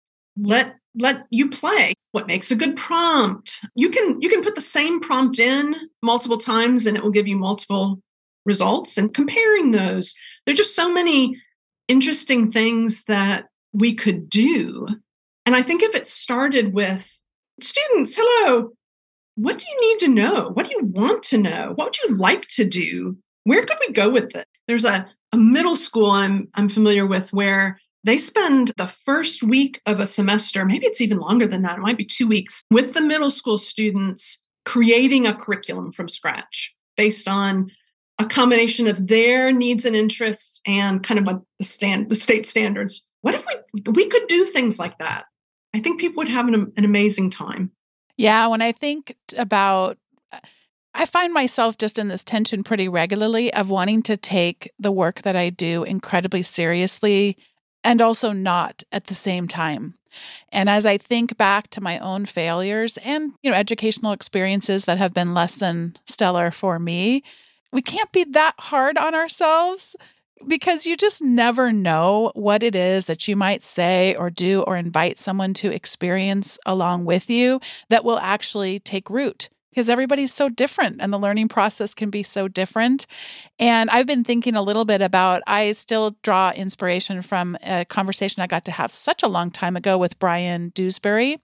let 0.40 0.76
let 0.98 1.26
you 1.30 1.50
play 1.50 1.92
what 2.12 2.26
makes 2.26 2.50
a 2.50 2.56
good 2.56 2.76
prompt 2.76 3.60
you 3.74 3.90
can 3.90 4.20
you 4.20 4.28
can 4.28 4.42
put 4.42 4.54
the 4.54 4.60
same 4.60 5.00
prompt 5.00 5.38
in 5.38 5.74
multiple 6.02 6.38
times 6.38 6.86
and 6.86 6.96
it 6.96 7.02
will 7.02 7.10
give 7.10 7.26
you 7.26 7.36
multiple 7.36 8.00
results 8.46 8.96
and 8.96 9.12
comparing 9.12 9.72
those. 9.72 10.14
There 10.44 10.54
are 10.54 10.56
just 10.56 10.76
so 10.76 10.92
many 10.92 11.36
interesting 11.88 12.50
things 12.50 13.04
that 13.04 13.46
we 13.72 13.94
could 13.94 14.30
do. 14.30 14.88
And 15.44 15.54
I 15.54 15.62
think 15.62 15.82
if 15.82 15.94
it 15.94 16.08
started 16.08 16.72
with 16.72 17.12
students, 17.60 18.14
hello, 18.18 18.70
what 19.34 19.58
do 19.58 19.66
you 19.70 19.90
need 19.90 19.98
to 20.00 20.08
know? 20.08 20.50
What 20.54 20.66
do 20.66 20.72
you 20.72 20.84
want 20.84 21.22
to 21.24 21.38
know? 21.38 21.72
What 21.74 21.86
would 21.86 21.98
you 21.98 22.16
like 22.16 22.48
to 22.48 22.64
do? 22.64 23.18
Where 23.44 23.64
could 23.64 23.78
we 23.86 23.92
go 23.92 24.10
with 24.10 24.34
it? 24.34 24.46
There's 24.66 24.84
a, 24.84 25.06
a 25.32 25.36
middle 25.36 25.76
school 25.76 26.10
I'm 26.10 26.48
I'm 26.54 26.68
familiar 26.68 27.06
with 27.06 27.32
where 27.32 27.78
they 28.06 28.18
spend 28.18 28.72
the 28.76 28.86
first 28.86 29.42
week 29.42 29.80
of 29.84 29.98
a 29.98 30.06
semester, 30.06 30.64
maybe 30.64 30.86
it's 30.86 31.00
even 31.00 31.18
longer 31.18 31.46
than 31.46 31.62
that, 31.62 31.78
it 31.78 31.82
might 31.82 31.98
be 31.98 32.04
two 32.04 32.28
weeks, 32.28 32.62
with 32.70 32.94
the 32.94 33.00
middle 33.00 33.32
school 33.32 33.58
students 33.58 34.38
creating 34.64 35.26
a 35.26 35.34
curriculum 35.34 35.90
from 35.90 36.08
scratch 36.08 36.72
based 36.96 37.26
on 37.26 37.70
a 38.18 38.24
combination 38.24 38.86
of 38.86 39.08
their 39.08 39.52
needs 39.52 39.84
and 39.84 39.94
interests 39.94 40.60
and 40.66 41.02
kind 41.02 41.28
of 41.28 41.42
the 41.58 41.64
stand 41.64 42.08
the 42.08 42.14
state 42.14 42.46
standards. 42.46 43.06
What 43.20 43.34
if 43.34 43.46
we 43.46 43.82
we 43.92 44.08
could 44.08 44.26
do 44.26 44.44
things 44.44 44.78
like 44.78 44.98
that? 44.98 45.26
I 45.74 45.80
think 45.80 46.00
people 46.00 46.22
would 46.22 46.28
have 46.28 46.48
an, 46.48 46.72
an 46.76 46.84
amazing 46.84 47.30
time. 47.30 47.72
Yeah 48.16 48.46
when 48.46 48.62
i 48.62 48.72
think 48.72 49.14
about 49.36 49.98
I 50.98 51.04
find 51.04 51.34
myself 51.34 51.76
just 51.76 51.98
in 51.98 52.08
this 52.08 52.24
tension 52.24 52.64
pretty 52.64 52.88
regularly 52.88 53.52
of 53.52 53.68
wanting 53.68 54.02
to 54.04 54.16
take 54.16 54.72
the 54.78 54.90
work 54.90 55.20
that 55.22 55.36
I 55.36 55.50
do 55.50 55.84
incredibly 55.84 56.42
seriously 56.42 57.36
and 57.84 58.00
also 58.00 58.32
not 58.32 58.82
at 58.90 59.04
the 59.04 59.14
same 59.14 59.46
time. 59.46 59.94
And 60.50 60.70
as 60.70 60.86
I 60.86 60.96
think 60.96 61.36
back 61.36 61.68
to 61.70 61.82
my 61.82 61.98
own 61.98 62.24
failures 62.24 62.96
and, 63.04 63.32
you 63.42 63.50
know, 63.50 63.56
educational 63.56 64.12
experiences 64.12 64.86
that 64.86 64.96
have 64.96 65.12
been 65.12 65.34
less 65.34 65.56
than 65.56 65.96
stellar 66.06 66.50
for 66.50 66.78
me, 66.78 67.22
we 67.76 67.82
can't 67.82 68.10
be 68.10 68.24
that 68.24 68.54
hard 68.58 68.96
on 68.96 69.14
ourselves 69.14 69.94
because 70.48 70.86
you 70.86 70.96
just 70.96 71.22
never 71.22 71.70
know 71.70 72.32
what 72.34 72.62
it 72.62 72.74
is 72.74 73.04
that 73.04 73.28
you 73.28 73.36
might 73.36 73.62
say 73.62 74.14
or 74.14 74.30
do 74.30 74.62
or 74.62 74.78
invite 74.78 75.18
someone 75.18 75.52
to 75.52 75.70
experience 75.70 76.58
along 76.64 77.04
with 77.04 77.28
you 77.28 77.60
that 77.90 78.02
will 78.02 78.18
actually 78.18 78.78
take 78.78 79.10
root 79.10 79.50
because 79.68 79.90
everybody's 79.90 80.32
so 80.32 80.48
different 80.48 81.02
and 81.02 81.12
the 81.12 81.18
learning 81.18 81.48
process 81.48 81.92
can 81.92 82.08
be 82.08 82.22
so 82.22 82.48
different. 82.48 83.06
And 83.58 83.90
I've 83.90 84.06
been 84.06 84.24
thinking 84.24 84.54
a 84.54 84.62
little 84.62 84.86
bit 84.86 85.02
about, 85.02 85.42
I 85.46 85.72
still 85.72 86.16
draw 86.22 86.52
inspiration 86.52 87.20
from 87.20 87.58
a 87.62 87.84
conversation 87.84 88.40
I 88.40 88.46
got 88.46 88.64
to 88.64 88.72
have 88.72 88.90
such 88.90 89.22
a 89.22 89.28
long 89.28 89.50
time 89.50 89.76
ago 89.76 89.98
with 89.98 90.18
Brian 90.18 90.70
Dewsbury. 90.70 91.36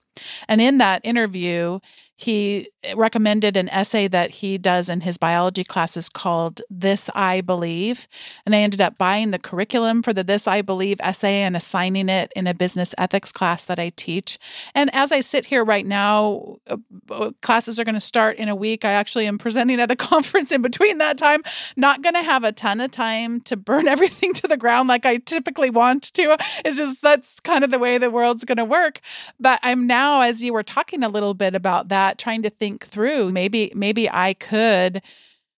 And 0.47 0.61
in 0.61 0.77
that 0.77 1.01
interview, 1.03 1.79
he 2.15 2.69
recommended 2.95 3.57
an 3.57 3.67
essay 3.69 4.07
that 4.07 4.31
he 4.35 4.57
does 4.57 4.87
in 4.89 5.01
his 5.01 5.17
biology 5.17 5.63
classes 5.63 6.09
called 6.09 6.61
This 6.69 7.09
I 7.15 7.41
Believe. 7.41 8.07
And 8.45 8.55
I 8.55 8.59
ended 8.59 8.79
up 8.79 8.97
buying 8.97 9.31
the 9.31 9.39
curriculum 9.39 10.03
for 10.03 10.13
the 10.13 10.23
This 10.23 10.47
I 10.47 10.61
Believe 10.61 11.01
essay 11.01 11.41
and 11.41 11.57
assigning 11.57 12.09
it 12.09 12.31
in 12.35 12.45
a 12.45 12.53
business 12.53 12.93
ethics 12.97 13.31
class 13.31 13.65
that 13.65 13.79
I 13.79 13.91
teach. 13.95 14.37
And 14.75 14.93
as 14.93 15.11
I 15.11 15.21
sit 15.21 15.47
here 15.47 15.65
right 15.65 15.85
now, 15.85 16.57
uh, 16.67 16.77
uh, 17.09 17.31
classes 17.41 17.79
are 17.79 17.83
going 17.83 17.95
to 17.95 18.01
start 18.01 18.37
in 18.37 18.47
a 18.47 18.55
week. 18.55 18.85
I 18.85 18.91
actually 18.91 19.25
am 19.25 19.37
presenting 19.37 19.79
at 19.79 19.91
a 19.91 19.95
conference 20.13 20.51
in 20.51 20.61
between 20.61 20.99
that 20.99 21.17
time. 21.17 21.41
Not 21.75 22.03
going 22.03 22.15
to 22.15 22.23
have 22.23 22.43
a 22.43 22.51
ton 22.51 22.79
of 22.79 22.91
time 22.91 23.41
to 23.41 23.57
burn 23.57 23.87
everything 23.93 24.33
to 24.35 24.47
the 24.47 24.57
ground 24.57 24.87
like 24.87 25.05
I 25.05 25.17
typically 25.17 25.71
want 25.71 26.13
to. 26.13 26.37
It's 26.63 26.77
just 26.77 27.01
that's 27.01 27.39
kind 27.39 27.63
of 27.63 27.71
the 27.71 27.79
way 27.79 27.97
the 27.97 28.11
world's 28.11 28.45
going 28.45 28.59
to 28.59 28.65
work. 28.65 28.99
But 29.39 29.59
I'm 29.63 29.87
now, 29.87 30.02
as 30.21 30.43
you 30.43 30.53
were 30.53 30.63
talking 30.63 31.03
a 31.03 31.09
little 31.09 31.33
bit 31.33 31.55
about 31.55 31.89
that, 31.89 32.17
trying 32.17 32.41
to 32.43 32.49
think 32.49 32.85
through 32.85 33.31
maybe 33.31 33.71
maybe 33.75 34.09
I 34.09 34.33
could 34.33 35.01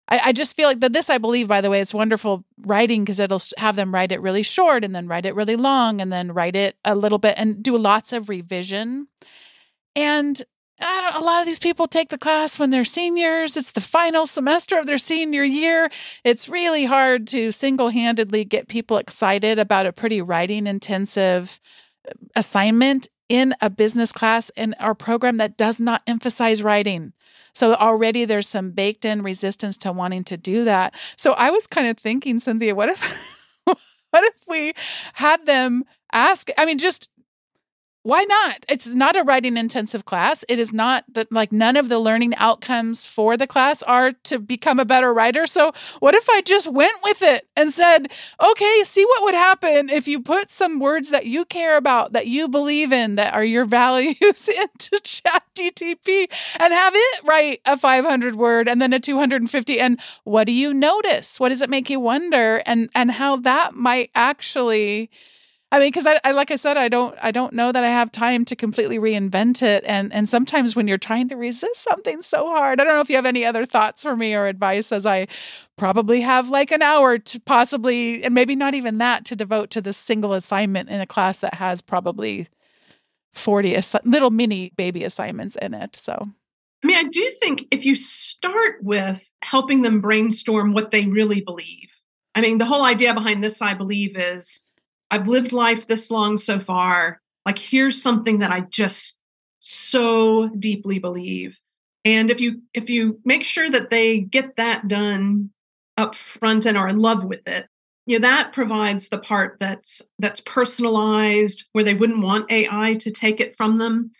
I, 0.08 0.22
I 0.26 0.32
just 0.34 0.56
feel 0.56 0.68
like 0.68 0.82
that 0.82 0.94
this, 0.94 1.10
I 1.10 1.18
believe, 1.18 1.48
by 1.48 1.62
the 1.62 1.70
way, 1.70 1.82
it's 1.82 1.94
wonderful 1.94 2.46
writing 2.62 3.04
because 3.04 3.20
it'll 3.20 3.42
have 3.58 3.76
them 3.76 3.94
write 3.94 4.12
it 4.12 4.22
really 4.22 4.44
short 4.44 4.84
and 4.84 4.96
then 4.96 5.08
write 5.08 5.26
it 5.26 5.36
really 5.36 5.56
long 5.56 6.00
and 6.00 6.12
then 6.14 6.32
write 6.32 6.56
it 6.56 6.76
a 6.86 6.96
little 6.96 7.18
bit 7.18 7.36
and 7.38 7.64
do 7.64 7.78
lots 7.78 8.14
of 8.14 8.30
revision. 8.30 9.08
And 9.96 10.44
a 10.80 11.22
lot 11.22 11.40
of 11.40 11.46
these 11.46 11.60
people 11.60 11.88
take 11.88 12.10
the 12.10 12.18
class 12.18 12.60
when 12.60 12.70
they're 12.70 12.84
seniors. 12.84 13.56
It's 13.56 13.72
the 13.72 13.82
final 13.82 14.28
semester 14.28 14.78
of 14.78 14.86
their 14.86 14.98
senior 14.98 15.44
year. 15.44 15.90
It's 16.24 16.50
really 16.50 16.86
hard 16.86 17.28
to 17.28 17.52
single 17.52 17.90
handedly 17.90 18.44
get 18.44 18.68
people 18.68 18.98
excited 18.98 19.58
about 19.58 19.86
a 19.86 19.94
pretty 19.94 20.22
writing 20.22 20.68
intensive 20.68 21.60
assignment 22.36 23.08
in 23.30 23.56
a 23.62 23.70
business 23.70 24.12
class 24.12 24.50
in 24.52 24.76
our 24.80 24.94
program 24.94 25.38
that 25.38 25.58
does 25.58 25.80
not 25.80 26.02
emphasize 26.08 26.62
writing. 26.62 27.14
So 27.54 27.74
already 27.74 28.26
there's 28.26 28.48
some 28.48 28.72
baked 28.72 29.06
in 29.06 29.22
resistance 29.22 29.78
to 29.78 29.92
wanting 29.92 30.24
to 30.26 30.38
do 30.38 30.66
that. 30.66 30.94
So 31.16 31.34
I 31.34 31.50
was 31.50 31.68
kind 31.68 31.88
of 31.88 31.98
thinking, 31.98 32.40
Cynthia, 32.40 32.76
what 32.76 32.90
if 32.90 33.62
what 33.66 34.24
if 34.24 34.36
we 34.48 34.74
had 35.14 35.46
them 35.46 35.86
ask? 36.12 36.50
I 36.58 36.66
mean, 36.66 36.78
just 36.78 37.10
why 38.06 38.24
not? 38.24 38.68
It's 38.70 38.86
not 38.86 39.16
a 39.16 39.24
writing 39.24 39.58
intensive 39.58 40.06
class. 40.06 40.46
It 40.48 40.60
is 40.60 40.72
not 40.72 41.06
that 41.14 41.32
like 41.32 41.52
none 41.52 41.76
of 41.76 41.90
the 41.90 41.98
learning 41.98 42.36
outcomes 42.36 43.08
for 43.08 43.36
the 43.36 43.48
class 43.48 43.82
are 43.82 44.12
to 44.12 44.38
become 44.38 44.80
a 44.80 44.86
better 44.86 45.12
writer. 45.12 45.48
So, 45.48 45.74
what 46.02 46.14
if 46.14 46.30
I 46.30 46.42
just 46.42 46.72
went 46.72 46.96
with 47.04 47.24
it 47.24 47.48
and 47.58 47.72
said, 47.72 48.12
okay, 48.40 48.84
see 48.84 49.04
what 49.04 49.24
would 49.24 49.34
happen 49.34 49.90
if 49.90 50.08
you 50.08 50.22
put 50.22 50.52
some 50.52 50.80
words 50.80 51.10
that 51.10 51.26
you 51.26 51.46
care 51.46 51.78
about, 51.78 52.14
that 52.14 52.28
you 52.28 52.48
believe 52.48 52.92
in, 52.92 53.16
that 53.16 53.34
are 53.34 53.44
your 53.44 53.66
values 53.82 54.14
into 54.22 55.02
ChatGTP 55.02 56.32
and 56.60 56.74
have 56.74 56.94
it 56.96 57.24
write 57.24 57.62
a 57.66 57.76
500 57.76 58.36
word 58.36 58.70
and 58.70 58.80
then 58.80 58.94
a 58.94 59.00
250 59.00 59.80
and 59.80 60.00
what 60.24 60.44
do 60.44 60.52
you 60.52 60.76
notice? 60.76 61.40
What 61.40 61.50
does 61.50 61.64
it 61.64 61.72
make 61.72 61.90
you 61.90 62.00
wonder 62.00 62.62
and 62.68 62.88
and 62.94 63.14
how 63.14 63.38
that 63.38 63.74
might 63.74 64.12
actually 64.14 65.10
I 65.72 65.80
mean, 65.80 65.90
because 65.90 66.06
I, 66.06 66.20
I, 66.24 66.32
like 66.32 66.52
I 66.52 66.56
said, 66.56 66.78
I 66.78 66.88
don't, 66.88 67.18
I 67.22 67.32
don't 67.32 67.52
know 67.52 67.72
that 67.72 67.84
I 67.84 67.90
have 67.90 68.12
time 68.12 68.46
to 68.46 68.56
completely 68.56 68.98
reinvent 68.98 69.62
it. 69.62 69.84
And 69.86 70.14
and 70.14 70.30
sometimes 70.30 70.76
when 70.76 70.88
you're 70.88 70.98
trying 70.98 71.28
to 71.30 71.36
resist 71.36 71.84
something 71.84 72.22
so 72.22 72.48
hard, 72.48 72.80
I 72.80 72.84
don't 72.84 72.94
know 72.94 73.02
if 73.02 73.10
you 73.10 73.16
have 73.16 73.26
any 73.26 73.44
other 73.44 73.66
thoughts 73.66 74.04
for 74.04 74.16
me 74.16 74.34
or 74.36 74.46
advice, 74.46 74.92
as 74.92 75.06
I 75.06 75.28
probably 75.76 76.22
have 76.22 76.50
like 76.50 76.72
an 76.72 76.82
hour 76.82 77.18
to 77.18 77.40
possibly, 77.42 78.24
and 78.24 78.34
maybe 78.34 78.56
not 78.56 78.76
even 78.76 79.00
that, 79.00 79.26
to 79.26 79.36
devote 79.36 79.70
to 79.72 79.82
this 79.82 79.98
single 79.98 80.34
assignment 80.34 80.90
in 80.90 81.02
a 81.02 81.08
class 81.08 81.40
that 81.40 81.56
has 81.56 81.82
probably 81.82 82.48
forty 83.34 83.76
ass- 83.76 83.96
little 84.06 84.32
mini 84.32 84.72
baby 84.78 85.04
assignments 85.04 85.58
in 85.62 85.74
it. 85.74 85.96
So. 85.96 86.30
I 86.84 86.88
mean, 86.88 86.98
I 86.98 87.10
do 87.10 87.34
think 87.42 87.66
if 87.72 87.84
you 87.84 87.96
start 87.96 88.76
with 88.84 89.32
helping 89.42 89.82
them 89.82 90.02
brainstorm 90.02 90.74
what 90.74 90.92
they 90.92 91.08
really 91.08 91.42
believe, 91.42 91.90
I 92.36 92.42
mean, 92.42 92.60
the 92.60 92.66
whole 92.66 92.86
idea 92.86 93.16
behind 93.16 93.44
this, 93.44 93.60
I 93.60 93.74
believe, 93.74 94.16
is 94.16 94.62
I've 95.12 95.28
lived 95.28 95.52
life 95.52 95.88
this 95.88 96.10
long 96.12 96.38
so 96.38 96.60
far. 96.60 97.22
Like, 97.46 97.60
here's 97.60 98.02
something 98.02 98.40
that 98.40 98.52
I 98.52 98.62
just 98.62 99.18
so 99.60 100.50
deeply 100.50 101.00
believe. 101.00 101.60
And 102.04 102.30
if 102.30 102.40
you 102.40 102.62
if 102.74 102.90
you 102.90 103.20
make 103.26 103.44
sure 103.44 103.70
that 103.72 103.90
they 103.90 104.20
get 104.20 104.58
that 104.58 104.88
done 104.88 105.50
up 105.98 106.16
front 106.16 106.66
and 106.66 106.78
are 106.78 106.88
in 106.88 106.98
love 106.98 107.26
with 107.26 107.48
it, 107.48 107.68
you 108.06 108.20
know, 108.20 108.28
that 108.28 108.54
provides 108.54 109.10
the 109.10 109.18
part 109.18 109.58
that's 109.60 110.02
that's 110.20 110.42
personalized 110.42 111.66
where 111.72 111.84
they 111.84 111.96
wouldn't 111.96 112.24
want 112.24 112.52
AI 112.52 112.96
to 112.96 113.12
take 113.12 113.40
it 113.40 113.56
from 113.56 113.80
them. 113.80 114.12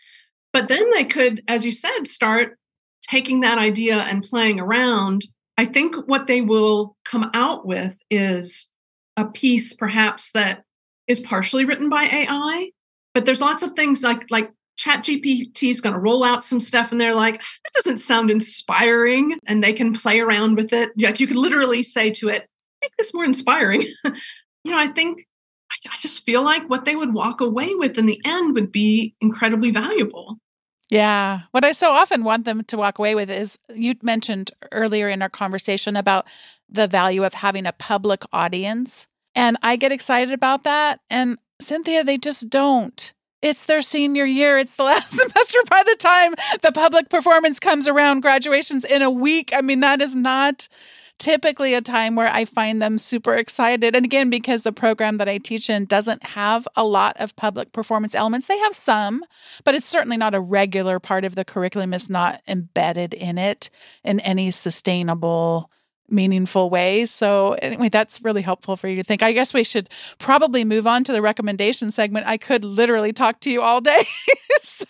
But 0.52 0.68
then 0.68 0.90
they 0.90 1.04
could, 1.04 1.42
as 1.46 1.64
you 1.64 1.72
said, 1.72 2.06
start 2.06 2.58
taking 3.02 3.40
that 3.42 3.58
idea 3.58 3.98
and 3.98 4.24
playing 4.24 4.58
around. 4.58 5.22
I 5.56 5.64
think 5.64 6.08
what 6.08 6.26
they 6.26 6.40
will 6.40 6.96
come 7.04 7.30
out 7.34 7.66
with 7.66 7.96
is 8.10 8.70
a 9.16 9.26
piece 9.26 9.72
perhaps 9.72 10.32
that 10.32 10.64
is 11.08 11.20
partially 11.20 11.64
written 11.64 11.88
by 11.88 12.04
AI, 12.04 12.70
but 13.14 13.24
there's 13.24 13.40
lots 13.40 13.62
of 13.62 13.72
things 13.72 14.02
like 14.02 14.30
like 14.30 14.50
Chat 14.76 15.04
GPT 15.04 15.70
is 15.70 15.80
going 15.80 15.94
to 15.94 15.98
roll 15.98 16.22
out 16.22 16.42
some 16.42 16.60
stuff 16.60 16.92
and 16.92 17.00
they're 17.00 17.14
like, 17.14 17.38
that 17.38 17.72
doesn't 17.74 17.98
sound 17.98 18.30
inspiring. 18.30 19.38
And 19.46 19.64
they 19.64 19.72
can 19.72 19.94
play 19.94 20.20
around 20.20 20.56
with 20.56 20.72
it. 20.72 20.90
Like 20.98 21.18
you 21.18 21.26
could 21.26 21.36
literally 21.36 21.82
say 21.82 22.10
to 22.10 22.28
it, 22.28 22.46
make 22.82 22.94
this 22.98 23.14
more 23.14 23.24
inspiring. 23.24 23.82
you 24.04 24.70
know, 24.70 24.78
I 24.78 24.88
think 24.88 25.26
I 25.86 25.96
just 26.00 26.24
feel 26.24 26.42
like 26.42 26.68
what 26.68 26.84
they 26.84 26.94
would 26.94 27.14
walk 27.14 27.40
away 27.40 27.74
with 27.74 27.98
in 27.98 28.06
the 28.06 28.20
end 28.24 28.54
would 28.54 28.70
be 28.70 29.14
incredibly 29.20 29.70
valuable. 29.70 30.38
Yeah. 30.90 31.40
What 31.50 31.64
I 31.64 31.72
so 31.72 31.90
often 31.90 32.22
want 32.22 32.44
them 32.44 32.62
to 32.64 32.76
walk 32.76 32.98
away 32.98 33.14
with 33.14 33.30
is 33.30 33.58
you 33.74 33.94
mentioned 34.02 34.52
earlier 34.70 35.08
in 35.08 35.20
our 35.20 35.28
conversation 35.28 35.96
about 35.96 36.28
the 36.68 36.86
value 36.86 37.24
of 37.24 37.34
having 37.34 37.66
a 37.66 37.72
public 37.72 38.22
audience. 38.32 39.08
And 39.36 39.56
I 39.62 39.76
get 39.76 39.92
excited 39.92 40.32
about 40.32 40.64
that. 40.64 41.00
And 41.10 41.38
Cynthia, 41.60 42.02
they 42.02 42.18
just 42.18 42.48
don't. 42.48 43.12
It's 43.42 43.66
their 43.66 43.82
senior 43.82 44.24
year. 44.24 44.58
It's 44.58 44.74
the 44.74 44.82
last 44.84 45.10
semester 45.10 45.58
by 45.70 45.82
the 45.84 45.96
time 45.98 46.34
the 46.62 46.72
public 46.72 47.10
performance 47.10 47.60
comes 47.60 47.86
around. 47.86 48.22
Graduation's 48.22 48.84
in 48.84 49.02
a 49.02 49.10
week. 49.10 49.52
I 49.54 49.60
mean, 49.60 49.80
that 49.80 50.00
is 50.00 50.16
not 50.16 50.68
typically 51.18 51.74
a 51.74 51.80
time 51.80 52.14
where 52.14 52.28
I 52.28 52.44
find 52.44 52.80
them 52.80 52.98
super 52.98 53.34
excited. 53.34 53.96
And 53.96 54.04
again, 54.04 54.28
because 54.28 54.62
the 54.62 54.72
program 54.72 55.16
that 55.18 55.28
I 55.28 55.38
teach 55.38 55.70
in 55.70 55.86
doesn't 55.86 56.22
have 56.22 56.68
a 56.76 56.84
lot 56.84 57.16
of 57.18 57.36
public 57.36 57.72
performance 57.72 58.14
elements, 58.14 58.46
they 58.46 58.58
have 58.58 58.74
some, 58.74 59.24
but 59.64 59.74
it's 59.74 59.86
certainly 59.86 60.16
not 60.16 60.34
a 60.34 60.40
regular 60.40 60.98
part 61.00 61.24
of 61.24 61.34
the 61.34 61.44
curriculum. 61.44 61.94
It's 61.94 62.10
not 62.10 62.42
embedded 62.46 63.14
in 63.14 63.38
it 63.38 63.70
in 64.04 64.20
any 64.20 64.50
sustainable 64.50 65.70
meaningful 66.08 66.70
ways. 66.70 67.10
So 67.10 67.52
anyway, 67.54 67.88
that's 67.88 68.22
really 68.22 68.42
helpful 68.42 68.76
for 68.76 68.88
you 68.88 68.96
to 68.96 69.02
think. 69.02 69.22
I 69.22 69.32
guess 69.32 69.52
we 69.52 69.64
should 69.64 69.88
probably 70.18 70.64
move 70.64 70.86
on 70.86 71.04
to 71.04 71.12
the 71.12 71.22
recommendation 71.22 71.90
segment. 71.90 72.26
I 72.26 72.36
could 72.36 72.64
literally 72.64 73.12
talk 73.12 73.40
to 73.40 73.50
you 73.50 73.62
all 73.62 73.80
day. 73.80 74.04
so, 74.62 74.86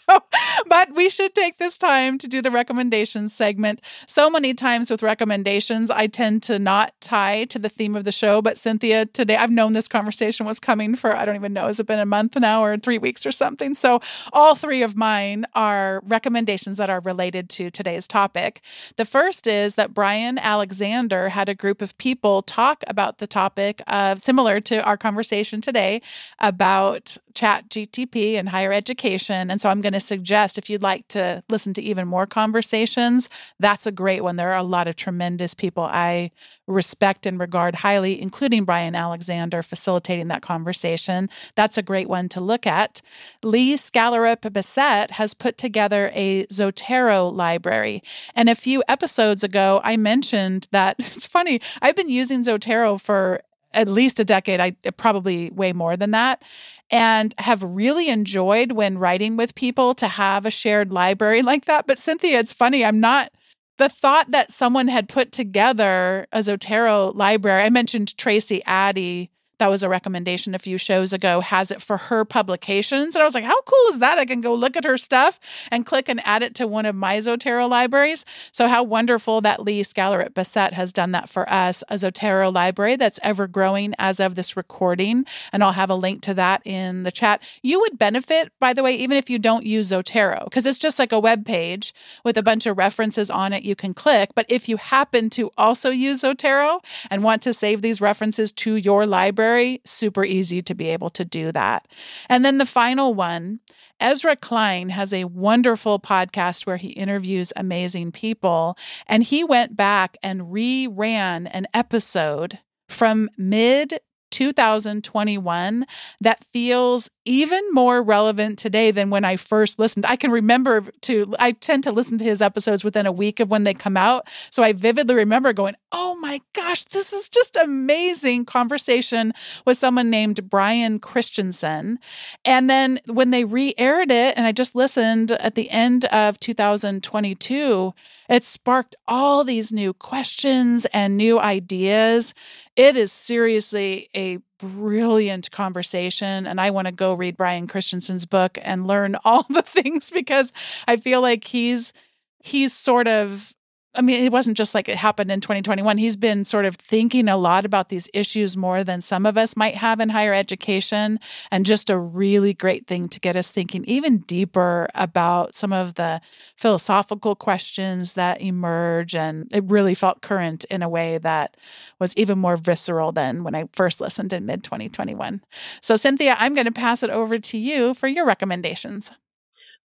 but 0.66 0.94
we 0.94 1.08
should 1.08 1.34
take 1.34 1.58
this 1.58 1.78
time 1.78 2.18
to 2.18 2.28
do 2.28 2.42
the 2.42 2.50
recommendation 2.50 3.28
segment. 3.28 3.80
So 4.06 4.28
many 4.28 4.54
times 4.54 4.90
with 4.90 5.02
recommendations, 5.02 5.90
I 5.90 6.06
tend 6.06 6.42
to 6.44 6.58
not 6.58 6.92
tie 7.00 7.44
to 7.46 7.58
the 7.58 7.68
theme 7.68 7.96
of 7.96 8.04
the 8.04 8.12
show, 8.12 8.42
but 8.42 8.58
Cynthia, 8.58 9.06
today 9.06 9.36
I've 9.36 9.50
known 9.50 9.72
this 9.72 9.88
conversation 9.88 10.46
was 10.46 10.60
coming 10.60 10.96
for 10.96 11.16
I 11.16 11.24
don't 11.24 11.36
even 11.36 11.52
know, 11.52 11.66
has 11.66 11.80
it 11.80 11.86
been 11.86 11.98
a 11.98 12.06
month 12.06 12.36
now 12.36 12.62
or 12.62 12.76
3 12.76 12.98
weeks 12.98 13.24
or 13.24 13.32
something? 13.32 13.74
So 13.74 14.00
all 14.32 14.54
three 14.54 14.82
of 14.82 14.96
mine 14.96 15.46
are 15.54 16.02
recommendations 16.04 16.76
that 16.76 16.90
are 16.90 17.00
related 17.00 17.48
to 17.50 17.70
today's 17.70 18.06
topic. 18.06 18.60
The 18.96 19.04
first 19.04 19.46
is 19.46 19.76
that 19.76 19.94
Bryan 19.94 20.38
Alexander 20.38 21.05
Had 21.10 21.48
a 21.48 21.54
group 21.54 21.82
of 21.82 21.96
people 21.98 22.42
talk 22.42 22.82
about 22.86 23.18
the 23.18 23.26
topic 23.26 23.82
of 23.86 24.20
similar 24.20 24.60
to 24.60 24.82
our 24.82 24.96
conversation 24.96 25.60
today 25.60 26.02
about 26.40 27.16
chat 27.34 27.68
GTP 27.68 28.34
and 28.34 28.48
higher 28.48 28.72
education. 28.72 29.50
And 29.50 29.60
so 29.60 29.68
I'm 29.68 29.80
going 29.80 29.92
to 29.92 30.00
suggest 30.00 30.58
if 30.58 30.68
you'd 30.70 30.82
like 30.82 31.06
to 31.08 31.42
listen 31.48 31.74
to 31.74 31.82
even 31.82 32.08
more 32.08 32.26
conversations, 32.26 33.28
that's 33.60 33.86
a 33.86 33.92
great 33.92 34.22
one. 34.22 34.36
There 34.36 34.52
are 34.52 34.58
a 34.58 34.62
lot 34.62 34.88
of 34.88 34.96
tremendous 34.96 35.54
people 35.54 35.84
I 35.84 36.30
respect 36.66 37.26
and 37.26 37.38
regard 37.38 37.76
highly, 37.76 38.20
including 38.20 38.64
Bryan 38.64 38.94
Alexander 38.94 39.62
facilitating 39.62 40.28
that 40.28 40.42
conversation. 40.42 41.30
That's 41.54 41.78
a 41.78 41.82
great 41.82 42.08
one 42.08 42.28
to 42.30 42.40
look 42.40 42.66
at. 42.66 43.02
Lee 43.42 43.74
Skallerup 43.74 44.40
Bessette 44.50 45.12
has 45.12 45.34
put 45.34 45.58
together 45.58 46.10
a 46.14 46.46
Zotero 46.46 47.32
library. 47.32 48.02
And 48.34 48.48
a 48.48 48.54
few 48.54 48.82
episodes 48.88 49.44
ago, 49.44 49.80
I 49.84 49.96
mentioned 49.96 50.66
that 50.72 50.95
it's 51.16 51.26
funny, 51.26 51.60
I've 51.82 51.96
been 51.96 52.08
using 52.08 52.42
Zotero 52.42 53.00
for 53.00 53.40
at 53.72 53.88
least 53.88 54.18
a 54.18 54.24
decade, 54.24 54.60
I 54.60 54.70
probably 54.96 55.50
way 55.50 55.72
more 55.72 55.96
than 55.96 56.12
that, 56.12 56.42
and 56.90 57.34
have 57.38 57.62
really 57.62 58.08
enjoyed 58.08 58.72
when 58.72 58.98
writing 58.98 59.36
with 59.36 59.54
people 59.54 59.94
to 59.96 60.08
have 60.08 60.46
a 60.46 60.50
shared 60.50 60.92
library 60.92 61.42
like 61.50 61.66
that. 61.66 61.86
But 61.86 61.98
Cynthia, 61.98 62.38
it's 62.38 62.52
funny, 62.52 62.84
I'm 62.84 63.00
not 63.00 63.32
the 63.78 63.88
thought 63.90 64.30
that 64.30 64.52
someone 64.52 64.88
had 64.88 65.08
put 65.08 65.32
together 65.32 66.26
a 66.32 66.38
Zotero 66.38 67.14
library. 67.14 67.62
I 67.62 67.70
mentioned 67.70 68.16
Tracie 68.16 68.64
Addy 68.64 69.30
that 69.58 69.68
was 69.68 69.82
a 69.82 69.88
recommendation 69.88 70.54
a 70.54 70.58
few 70.58 70.78
shows 70.78 71.12
ago, 71.12 71.40
has 71.40 71.70
it 71.70 71.80
for 71.80 71.96
her 71.96 72.24
publications. 72.24 73.14
And 73.14 73.22
I 73.22 73.24
was 73.24 73.34
like, 73.34 73.44
how 73.44 73.60
cool 73.62 73.90
is 73.90 74.00
that? 74.00 74.18
I 74.18 74.24
can 74.26 74.40
go 74.40 74.54
look 74.54 74.76
at 74.76 74.84
her 74.84 74.98
stuff 74.98 75.40
and 75.70 75.86
click 75.86 76.08
and 76.08 76.20
add 76.24 76.42
it 76.42 76.54
to 76.56 76.66
one 76.66 76.86
of 76.86 76.94
my 76.94 77.16
Zotero 77.18 77.68
libraries. 77.68 78.24
So, 78.52 78.68
how 78.68 78.82
wonderful 78.82 79.40
that 79.40 79.62
Lee 79.62 79.82
Skallerup 79.82 80.30
Bessette 80.30 80.72
has 80.72 80.92
done 80.92 81.12
that 81.12 81.28
for 81.28 81.50
us, 81.50 81.82
a 81.88 81.94
Zotero 81.94 82.52
library 82.52 82.96
that's 82.96 83.18
ever 83.22 83.46
growing 83.46 83.94
as 83.98 84.20
of 84.20 84.34
this 84.34 84.56
recording. 84.56 85.24
And 85.52 85.64
I'll 85.64 85.72
have 85.72 85.90
a 85.90 85.94
link 85.94 86.22
to 86.22 86.34
that 86.34 86.66
in 86.66 87.04
the 87.04 87.12
chat. 87.12 87.42
You 87.62 87.80
would 87.80 87.98
benefit, 87.98 88.52
by 88.60 88.72
the 88.72 88.82
way, 88.82 88.94
even 88.94 89.16
if 89.16 89.30
you 89.30 89.38
don't 89.38 89.64
use 89.64 89.90
Zotero, 89.90 90.44
because 90.44 90.66
it's 90.66 90.78
just 90.78 90.98
like 90.98 91.12
a 91.12 91.20
web 91.20 91.46
page 91.46 91.94
with 92.24 92.36
a 92.36 92.42
bunch 92.42 92.66
of 92.66 92.76
references 92.76 93.30
on 93.30 93.52
it 93.52 93.62
you 93.62 93.74
can 93.74 93.94
click. 93.94 94.30
But 94.34 94.46
if 94.48 94.68
you 94.68 94.76
happen 94.76 95.30
to 95.30 95.50
also 95.56 95.90
use 95.90 96.22
Zotero 96.22 96.80
and 97.10 97.24
want 97.24 97.42
to 97.42 97.54
save 97.54 97.82
these 97.82 98.00
references 98.00 98.52
to 98.52 98.76
your 98.76 99.06
library, 99.06 99.45
library, 99.46 99.80
super 99.84 100.24
easy 100.24 100.60
to 100.62 100.74
be 100.74 100.88
able 100.88 101.10
to 101.10 101.24
do 101.24 101.52
that. 101.52 101.86
And 102.28 102.44
then 102.44 102.58
the 102.58 102.66
final 102.66 103.14
one, 103.14 103.60
Ezra 104.00 104.36
Klein 104.36 104.88
has 104.90 105.12
a 105.12 105.24
wonderful 105.24 106.00
podcast 106.00 106.66
where 106.66 106.76
he 106.76 106.88
interviews 106.88 107.52
amazing 107.56 108.12
people. 108.12 108.76
And 109.06 109.22
he 109.22 109.44
went 109.44 109.76
back 109.76 110.16
and 110.22 110.42
reran 110.42 111.48
an 111.52 111.66
episode 111.72 112.58
from 112.88 113.30
mid 113.38 114.00
2021 114.32 115.86
that 116.20 116.44
feels 116.44 117.08
even 117.24 117.62
more 117.72 118.02
relevant 118.02 118.58
today 118.58 118.90
than 118.90 119.08
when 119.08 119.24
I 119.24 119.36
first 119.36 119.78
listened. 119.78 120.04
I 120.06 120.16
can 120.16 120.30
remember 120.30 120.84
to, 121.02 121.34
I 121.38 121.52
tend 121.52 121.84
to 121.84 121.92
listen 121.92 122.18
to 122.18 122.24
his 122.24 122.42
episodes 122.42 122.84
within 122.84 123.06
a 123.06 123.12
week 123.12 123.40
of 123.40 123.50
when 123.50 123.64
they 123.64 123.72
come 123.72 123.96
out. 123.96 124.28
So 124.50 124.62
I 124.62 124.72
vividly 124.72 125.14
remember 125.14 125.52
going, 125.52 125.76
oh 125.98 126.14
my 126.16 126.42
gosh, 126.52 126.84
this 126.84 127.14
is 127.14 127.26
just 127.26 127.56
amazing 127.56 128.44
conversation 128.44 129.32
with 129.64 129.78
someone 129.78 130.10
named 130.10 130.50
Brian 130.50 130.98
Christensen. 130.98 131.98
And 132.44 132.68
then 132.68 133.00
when 133.06 133.30
they 133.30 133.44
re 133.44 133.72
aired 133.78 134.10
it, 134.10 134.36
and 134.36 134.46
I 134.46 134.52
just 134.52 134.74
listened 134.74 135.32
at 135.32 135.54
the 135.54 135.70
end 135.70 136.04
of 136.06 136.38
2022, 136.38 137.94
it 138.28 138.44
sparked 138.44 138.94
all 139.08 139.42
these 139.42 139.72
new 139.72 139.94
questions 139.94 140.84
and 140.92 141.16
new 141.16 141.40
ideas. 141.40 142.34
It 142.76 142.94
is 142.94 143.10
seriously 143.10 144.10
a 144.14 144.36
brilliant 144.58 145.50
conversation. 145.50 146.46
And 146.46 146.60
I 146.60 146.68
want 146.68 146.88
to 146.88 146.92
go 146.92 147.14
read 147.14 147.38
Brian 147.38 147.66
Christensen's 147.66 148.26
book 148.26 148.58
and 148.60 148.86
learn 148.86 149.16
all 149.24 149.46
the 149.48 149.62
things 149.62 150.10
because 150.10 150.52
I 150.86 150.98
feel 150.98 151.22
like 151.22 151.44
he's 151.44 151.94
he's 152.42 152.74
sort 152.74 153.08
of 153.08 153.54
I 153.96 154.02
mean, 154.02 154.24
it 154.24 154.32
wasn't 154.32 154.56
just 154.56 154.74
like 154.74 154.88
it 154.88 154.96
happened 154.96 155.30
in 155.30 155.40
2021. 155.40 155.98
He's 155.98 156.16
been 156.16 156.44
sort 156.44 156.64
of 156.64 156.76
thinking 156.76 157.28
a 157.28 157.36
lot 157.36 157.64
about 157.64 157.88
these 157.88 158.08
issues 158.12 158.56
more 158.56 158.84
than 158.84 159.00
some 159.00 159.26
of 159.26 159.38
us 159.38 159.56
might 159.56 159.76
have 159.76 160.00
in 160.00 160.10
higher 160.10 160.34
education, 160.34 161.18
and 161.50 161.64
just 161.64 161.90
a 161.90 161.98
really 161.98 162.52
great 162.52 162.86
thing 162.86 163.08
to 163.08 163.20
get 163.20 163.36
us 163.36 163.50
thinking 163.50 163.84
even 163.86 164.18
deeper 164.18 164.88
about 164.94 165.54
some 165.54 165.72
of 165.72 165.94
the 165.94 166.20
philosophical 166.56 167.34
questions 167.34 168.14
that 168.14 168.40
emerge. 168.40 169.14
And 169.14 169.52
it 169.52 169.64
really 169.66 169.94
felt 169.94 170.22
current 170.22 170.64
in 170.64 170.82
a 170.82 170.88
way 170.88 171.18
that 171.18 171.56
was 171.98 172.16
even 172.16 172.38
more 172.38 172.56
visceral 172.56 173.12
than 173.12 173.44
when 173.44 173.54
I 173.54 173.64
first 173.72 174.00
listened 174.00 174.32
in 174.32 174.46
mid 174.46 174.62
2021. 174.64 175.42
So, 175.80 175.96
Cynthia, 175.96 176.36
I'm 176.38 176.54
going 176.54 176.66
to 176.66 176.72
pass 176.72 177.02
it 177.02 177.10
over 177.10 177.38
to 177.38 177.58
you 177.58 177.94
for 177.94 178.08
your 178.08 178.26
recommendations. 178.26 179.10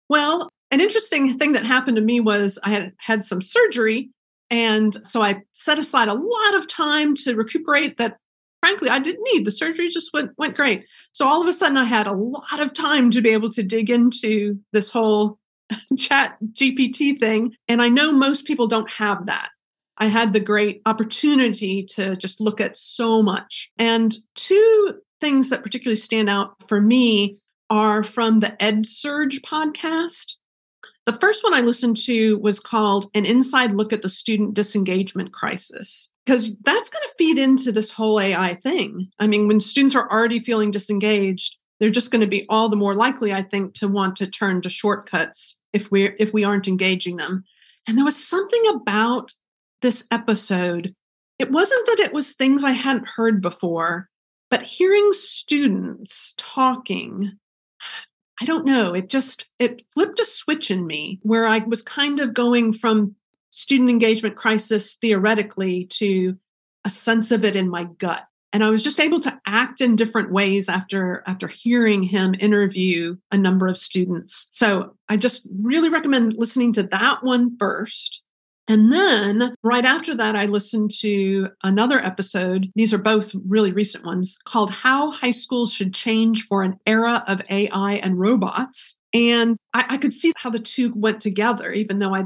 Well, 0.08 0.50
an 0.72 0.80
interesting 0.80 1.38
thing 1.38 1.52
that 1.52 1.66
happened 1.66 1.96
to 1.96 2.02
me 2.02 2.18
was 2.18 2.58
I 2.64 2.70
had 2.70 2.92
had 2.96 3.22
some 3.22 3.42
surgery. 3.42 4.10
And 4.50 4.94
so 5.06 5.22
I 5.22 5.42
set 5.54 5.78
aside 5.78 6.08
a 6.08 6.14
lot 6.14 6.54
of 6.54 6.66
time 6.66 7.14
to 7.16 7.36
recuperate 7.36 7.98
that 7.98 8.16
frankly 8.60 8.88
I 8.88 8.98
didn't 8.98 9.28
need. 9.32 9.44
The 9.44 9.50
surgery 9.50 9.88
just 9.88 10.12
went 10.12 10.32
went 10.38 10.56
great. 10.56 10.86
So 11.12 11.26
all 11.26 11.42
of 11.42 11.46
a 11.46 11.52
sudden 11.52 11.76
I 11.76 11.84
had 11.84 12.06
a 12.06 12.14
lot 12.14 12.58
of 12.58 12.72
time 12.72 13.10
to 13.10 13.20
be 13.20 13.30
able 13.30 13.50
to 13.50 13.62
dig 13.62 13.90
into 13.90 14.58
this 14.72 14.90
whole 14.90 15.38
chat 15.98 16.38
GPT 16.52 17.20
thing. 17.20 17.54
And 17.68 17.82
I 17.82 17.88
know 17.88 18.10
most 18.10 18.46
people 18.46 18.66
don't 18.66 18.90
have 18.90 19.26
that. 19.26 19.50
I 19.98 20.06
had 20.06 20.32
the 20.32 20.40
great 20.40 20.80
opportunity 20.86 21.84
to 21.94 22.16
just 22.16 22.40
look 22.40 22.60
at 22.60 22.78
so 22.78 23.22
much. 23.22 23.70
And 23.78 24.16
two 24.34 25.00
things 25.20 25.50
that 25.50 25.62
particularly 25.62 25.96
stand 25.96 26.30
out 26.30 26.54
for 26.66 26.80
me 26.80 27.38
are 27.68 28.02
from 28.02 28.40
the 28.40 28.56
EdSurge 28.58 29.40
podcast. 29.42 30.36
The 31.04 31.12
first 31.12 31.42
one 31.42 31.52
I 31.52 31.60
listened 31.60 31.96
to 32.04 32.38
was 32.38 32.60
called 32.60 33.10
An 33.14 33.24
Inside 33.24 33.72
Look 33.72 33.92
at 33.92 34.02
the 34.02 34.08
Student 34.08 34.54
Disengagement 34.54 35.32
Crisis, 35.32 36.08
because 36.24 36.54
that's 36.62 36.90
going 36.90 37.02
to 37.02 37.14
feed 37.18 37.38
into 37.38 37.72
this 37.72 37.90
whole 37.90 38.20
AI 38.20 38.54
thing. 38.54 39.08
I 39.18 39.26
mean, 39.26 39.48
when 39.48 39.58
students 39.58 39.96
are 39.96 40.08
already 40.10 40.38
feeling 40.38 40.70
disengaged, 40.70 41.56
they're 41.80 41.90
just 41.90 42.12
going 42.12 42.20
to 42.20 42.28
be 42.28 42.46
all 42.48 42.68
the 42.68 42.76
more 42.76 42.94
likely, 42.94 43.32
I 43.32 43.42
think, 43.42 43.74
to 43.74 43.88
want 43.88 44.14
to 44.16 44.28
turn 44.28 44.60
to 44.60 44.70
shortcuts 44.70 45.56
if 45.72 45.90
we 45.90 46.10
if 46.20 46.32
we 46.32 46.44
aren't 46.44 46.68
engaging 46.68 47.16
them. 47.16 47.44
And 47.88 47.98
there 47.98 48.04
was 48.04 48.24
something 48.24 48.62
about 48.68 49.32
this 49.80 50.04
episode. 50.12 50.94
It 51.40 51.50
wasn't 51.50 51.84
that 51.86 51.98
it 51.98 52.12
was 52.12 52.34
things 52.34 52.62
I 52.62 52.70
hadn't 52.70 53.08
heard 53.08 53.42
before, 53.42 54.08
but 54.50 54.62
hearing 54.62 55.10
students 55.10 56.34
talking 56.36 57.32
I 58.42 58.44
don't 58.44 58.64
know. 58.64 58.92
It 58.92 59.08
just 59.08 59.46
it 59.60 59.82
flipped 59.94 60.18
a 60.18 60.26
switch 60.26 60.68
in 60.68 60.84
me 60.84 61.20
where 61.22 61.46
I 61.46 61.60
was 61.60 61.80
kind 61.80 62.18
of 62.18 62.34
going 62.34 62.72
from 62.72 63.14
student 63.50 63.88
engagement 63.88 64.34
crisis 64.34 64.96
theoretically 64.96 65.86
to 65.90 66.36
a 66.84 66.90
sense 66.90 67.30
of 67.30 67.44
it 67.44 67.54
in 67.54 67.70
my 67.70 67.84
gut. 67.84 68.24
And 68.52 68.64
I 68.64 68.70
was 68.70 68.82
just 68.82 68.98
able 68.98 69.20
to 69.20 69.40
act 69.46 69.80
in 69.80 69.94
different 69.94 70.32
ways 70.32 70.68
after 70.68 71.22
after 71.24 71.46
hearing 71.46 72.02
him 72.02 72.34
interview 72.40 73.16
a 73.30 73.38
number 73.38 73.68
of 73.68 73.78
students. 73.78 74.48
So 74.50 74.96
I 75.08 75.18
just 75.18 75.48
really 75.60 75.88
recommend 75.88 76.34
listening 76.36 76.72
to 76.72 76.82
that 76.82 77.18
one 77.22 77.56
first 77.58 78.24
and 78.72 78.90
then 78.90 79.54
right 79.62 79.84
after 79.84 80.14
that, 80.14 80.34
I 80.34 80.46
listened 80.46 80.92
to 81.00 81.50
another 81.62 81.98
episode. 81.98 82.70
These 82.74 82.94
are 82.94 82.98
both 82.98 83.34
really 83.46 83.70
recent 83.70 84.06
ones 84.06 84.38
called 84.46 84.70
How 84.70 85.10
High 85.10 85.32
Schools 85.32 85.74
Should 85.74 85.92
Change 85.92 86.46
for 86.46 86.62
an 86.62 86.78
Era 86.86 87.22
of 87.28 87.42
AI 87.50 88.00
and 88.02 88.18
Robots. 88.18 88.96
And 89.12 89.58
I, 89.74 89.84
I 89.90 89.96
could 89.98 90.14
see 90.14 90.32
how 90.38 90.48
the 90.48 90.58
two 90.58 90.90
went 90.96 91.20
together, 91.20 91.70
even 91.70 91.98
though 91.98 92.14
I 92.14 92.24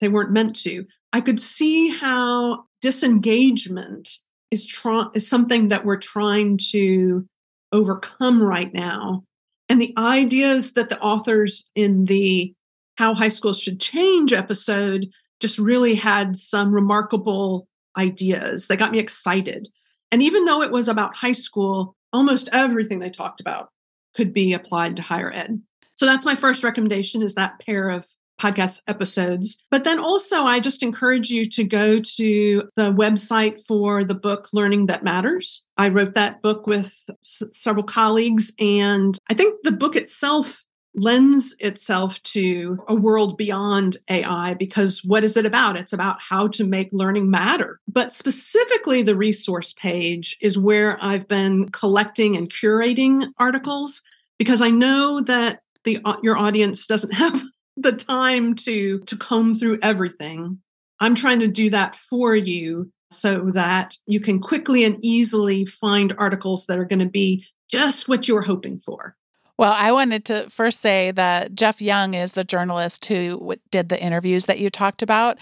they 0.00 0.08
weren't 0.08 0.32
meant 0.32 0.56
to. 0.62 0.86
I 1.12 1.20
could 1.20 1.38
see 1.38 1.90
how 1.90 2.64
disengagement 2.80 4.08
is, 4.50 4.64
try, 4.64 5.08
is 5.12 5.28
something 5.28 5.68
that 5.68 5.84
we're 5.84 5.98
trying 5.98 6.56
to 6.70 7.26
overcome 7.70 8.42
right 8.42 8.72
now. 8.72 9.24
And 9.68 9.78
the 9.78 9.92
ideas 9.98 10.72
that 10.72 10.88
the 10.88 10.98
authors 11.00 11.70
in 11.74 12.06
the 12.06 12.54
How 12.96 13.14
High 13.14 13.28
Schools 13.28 13.60
Should 13.60 13.78
Change 13.78 14.32
episode 14.32 15.10
just 15.42 15.58
really 15.58 15.94
had 15.94 16.36
some 16.36 16.72
remarkable 16.72 17.68
ideas 17.98 18.68
that 18.68 18.78
got 18.78 18.92
me 18.92 18.98
excited. 18.98 19.68
And 20.10 20.22
even 20.22 20.44
though 20.44 20.62
it 20.62 20.72
was 20.72 20.88
about 20.88 21.16
high 21.16 21.32
school, 21.32 21.96
almost 22.12 22.48
everything 22.52 23.00
they 23.00 23.10
talked 23.10 23.40
about 23.40 23.70
could 24.14 24.32
be 24.32 24.52
applied 24.52 24.96
to 24.96 25.02
higher 25.02 25.32
ed. 25.32 25.60
So 25.96 26.06
that's 26.06 26.24
my 26.24 26.34
first 26.34 26.64
recommendation 26.64 27.22
is 27.22 27.34
that 27.34 27.60
pair 27.60 27.88
of 27.88 28.06
podcast 28.40 28.80
episodes. 28.88 29.56
But 29.70 29.84
then 29.84 29.98
also 29.98 30.42
I 30.42 30.58
just 30.58 30.82
encourage 30.82 31.30
you 31.30 31.48
to 31.50 31.64
go 31.64 32.00
to 32.00 32.68
the 32.76 32.92
website 32.92 33.60
for 33.66 34.04
the 34.04 34.14
book 34.14 34.48
Learning 34.52 34.86
That 34.86 35.04
Matters. 35.04 35.64
I 35.76 35.88
wrote 35.88 36.14
that 36.14 36.42
book 36.42 36.66
with 36.66 36.92
s- 37.22 37.42
several 37.52 37.84
colleagues 37.84 38.52
and 38.58 39.16
I 39.28 39.34
think 39.34 39.62
the 39.62 39.72
book 39.72 39.94
itself 39.94 40.64
lends 40.94 41.56
itself 41.58 42.22
to 42.22 42.82
a 42.88 42.94
world 42.94 43.36
beyond 43.36 43.96
AI 44.10 44.54
because 44.54 45.02
what 45.04 45.24
is 45.24 45.36
it 45.36 45.46
about? 45.46 45.78
It's 45.78 45.92
about 45.92 46.20
how 46.20 46.48
to 46.48 46.64
make 46.64 46.88
learning 46.92 47.30
matter. 47.30 47.80
But 47.88 48.12
specifically, 48.12 49.02
the 49.02 49.16
resource 49.16 49.72
page 49.72 50.36
is 50.40 50.58
where 50.58 50.98
I've 51.02 51.28
been 51.28 51.70
collecting 51.70 52.36
and 52.36 52.50
curating 52.50 53.28
articles 53.38 54.02
because 54.38 54.60
I 54.60 54.70
know 54.70 55.20
that 55.22 55.60
the 55.84 56.00
uh, 56.04 56.16
your 56.22 56.36
audience 56.36 56.86
doesn't 56.86 57.12
have 57.14 57.42
the 57.76 57.92
time 57.92 58.54
to 58.54 59.00
to 59.00 59.16
comb 59.16 59.54
through 59.54 59.78
everything. 59.82 60.58
I'm 61.00 61.14
trying 61.14 61.40
to 61.40 61.48
do 61.48 61.70
that 61.70 61.96
for 61.96 62.36
you 62.36 62.92
so 63.10 63.50
that 63.50 63.96
you 64.06 64.20
can 64.20 64.40
quickly 64.40 64.84
and 64.84 64.98
easily 65.02 65.66
find 65.66 66.14
articles 66.16 66.66
that 66.66 66.78
are 66.78 66.84
going 66.84 67.00
to 67.00 67.06
be 67.06 67.44
just 67.70 68.08
what 68.08 68.28
you're 68.28 68.42
hoping 68.42 68.78
for. 68.78 69.16
Well, 69.58 69.74
I 69.76 69.92
wanted 69.92 70.24
to 70.26 70.48
first 70.50 70.80
say 70.80 71.10
that 71.12 71.54
Jeff 71.54 71.80
Young 71.80 72.14
is 72.14 72.32
the 72.32 72.44
journalist 72.44 73.04
who 73.06 73.54
did 73.70 73.88
the 73.88 74.00
interviews 74.02 74.46
that 74.46 74.58
you 74.58 74.70
talked 74.70 75.02
about. 75.02 75.38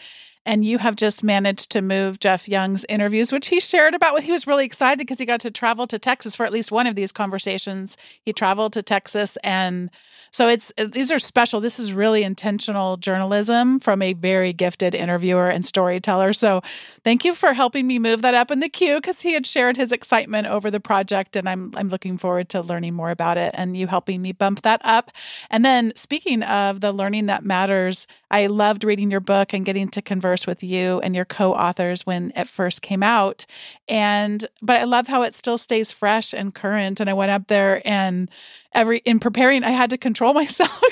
And 0.47 0.65
you 0.65 0.79
have 0.79 0.97
just 0.97 1.23
managed 1.23 1.71
to 1.73 1.83
move 1.83 2.19
Jeff 2.19 2.49
Young's 2.49 2.85
interviews, 2.89 3.31
which 3.31 3.49
he 3.49 3.61
shared 3.61 3.95
about. 3.95 4.15
What 4.15 4.25
he 4.25 4.33
was 4.33 4.47
really 4.47 4.65
excited 4.65 4.99
because 4.99 5.19
he 5.19 5.27
got 5.27 5.41
to 5.41 5.51
travel 5.51 5.87
to 5.87 5.99
Texas 5.99 6.35
for 6.35 6.45
at 6.45 6.53
least 6.53 6.73
one 6.73 6.87
of 6.87 6.97
these 6.97 7.13
conversations. 7.13 7.97
He 8.23 8.33
traveled 8.33 8.73
to 8.73 8.83
Texas 8.83 9.37
and 9.45 9.91
so 10.33 10.49
it's 10.49 10.73
uh, 10.79 10.87
these 10.87 11.11
are 11.11 11.19
special. 11.19 11.61
This 11.61 11.79
is 11.79 11.93
really 11.93 12.23
intentional 12.23 12.97
journalism 12.97 13.81
from 13.81 14.01
a 14.01 14.13
very 14.13 14.53
gifted 14.53 14.95
interviewer 14.95 15.49
and 15.49 15.65
storyteller. 15.65 16.33
So 16.33 16.63
thank 17.03 17.25
you 17.25 17.35
for 17.35 17.53
helping 17.53 17.87
me 17.87 17.99
move 17.99 18.23
that 18.23 18.35
up 18.35 18.51
in 18.51 18.61
the 18.61 18.69
queue 18.69 18.97
because 18.97 19.23
he 19.23 19.33
had 19.33 19.47
shared 19.47 19.77
his 19.77 19.91
excitement 19.91 20.47
over 20.47 20.71
the 20.71 20.81
project 20.81 21.35
and 21.35 21.49
I'm 21.49 21.73
I'm 21.77 21.89
looking 21.89 22.17
forward 22.17 22.49
to 22.51 22.61
learning 22.61 22.95
more 22.95 23.11
about 23.11 23.39
it 23.39 23.55
and 23.55 23.77
you 23.77 23.89
helping 23.89 24.23
me 24.23 24.33
bump 24.33 24.63
that 24.63 24.81
up. 24.85 25.11
And 25.51 25.65
then 25.65 25.93
speaking 25.97 26.43
of 26.45 26.81
the 26.81 26.93
learning 26.93 27.27
that 27.27 27.45
matters, 27.45 28.07
I 28.31 28.47
loved 28.47 28.85
reading 28.85 29.11
your 29.11 29.21
book 29.21 29.53
and 29.53 29.65
getting 29.65 29.89
to 29.89 30.03
converse 30.03 30.30
with 30.47 30.63
you 30.63 31.01
and 31.01 31.15
your 31.15 31.25
co-authors 31.25 32.07
when 32.07 32.33
it 32.37 32.49
first 32.49 32.83
came 32.83 33.03
out. 33.03 33.47
And 33.89 34.47
but 34.63 34.81
I 34.81 34.85
love 34.85 35.09
how 35.09 35.23
it 35.23 35.35
still 35.35 35.59
stays 35.59 35.93
fresh 35.93 36.33
and 36.33 36.55
current. 36.55 37.01
And 37.01 37.11
I 37.11 37.15
went 37.15 37.31
up 37.31 37.49
there 37.49 37.87
and 37.87 38.31
every 38.73 38.99
in 38.99 39.19
preparing 39.19 39.65
i 39.65 39.71
had 39.71 39.91
to 39.91 39.99
control 39.99 40.35
myself 40.41 40.83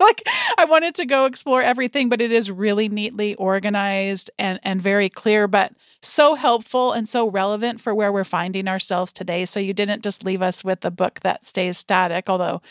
like 0.00 0.22
i 0.58 0.64
wanted 0.64 0.94
to 0.94 1.06
go 1.06 1.24
explore 1.24 1.62
everything 1.62 2.08
but 2.08 2.20
it 2.20 2.32
is 2.32 2.50
really 2.50 2.88
neatly 2.88 3.34
organized 3.36 4.30
and 4.38 4.58
and 4.62 4.80
very 4.80 5.08
clear 5.08 5.46
but 5.46 5.72
so 6.02 6.34
helpful 6.34 6.92
and 6.92 7.08
so 7.08 7.28
relevant 7.28 7.80
for 7.80 7.94
where 7.94 8.12
we're 8.12 8.24
finding 8.24 8.68
ourselves 8.68 9.12
today. 9.12 9.44
So 9.44 9.60
you 9.60 9.74
didn't 9.74 10.02
just 10.02 10.24
leave 10.24 10.40
us 10.40 10.64
with 10.64 10.84
a 10.84 10.90
book 10.90 11.20
that 11.20 11.44
stays 11.44 11.78
static 11.78 12.28
although 12.28 12.62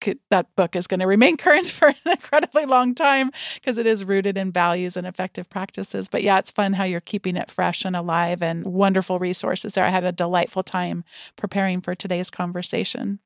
could, 0.00 0.18
that 0.30 0.54
book 0.56 0.74
is 0.74 0.86
going 0.86 1.00
to 1.00 1.06
remain 1.06 1.36
current 1.36 1.66
for 1.66 1.88
an 1.88 1.94
incredibly 2.06 2.64
long 2.64 2.94
time 2.94 3.30
because 3.54 3.78
it 3.78 3.86
is 3.86 4.04
rooted 4.04 4.36
in 4.36 4.50
values 4.50 4.96
and 4.96 5.06
effective 5.06 5.48
practices. 5.48 6.08
But 6.08 6.22
yeah 6.22 6.38
it's 6.38 6.50
fun 6.50 6.74
how 6.74 6.84
you're 6.84 7.00
keeping 7.00 7.36
it 7.36 7.50
fresh 7.50 7.84
and 7.84 7.94
alive 7.94 8.42
and 8.42 8.64
wonderful 8.64 9.18
resources 9.18 9.74
there. 9.74 9.84
I 9.84 9.90
had 9.90 10.04
a 10.04 10.12
delightful 10.12 10.62
time 10.62 11.04
preparing 11.36 11.80
for 11.80 11.94
today's 11.94 12.30
conversation 12.30 13.20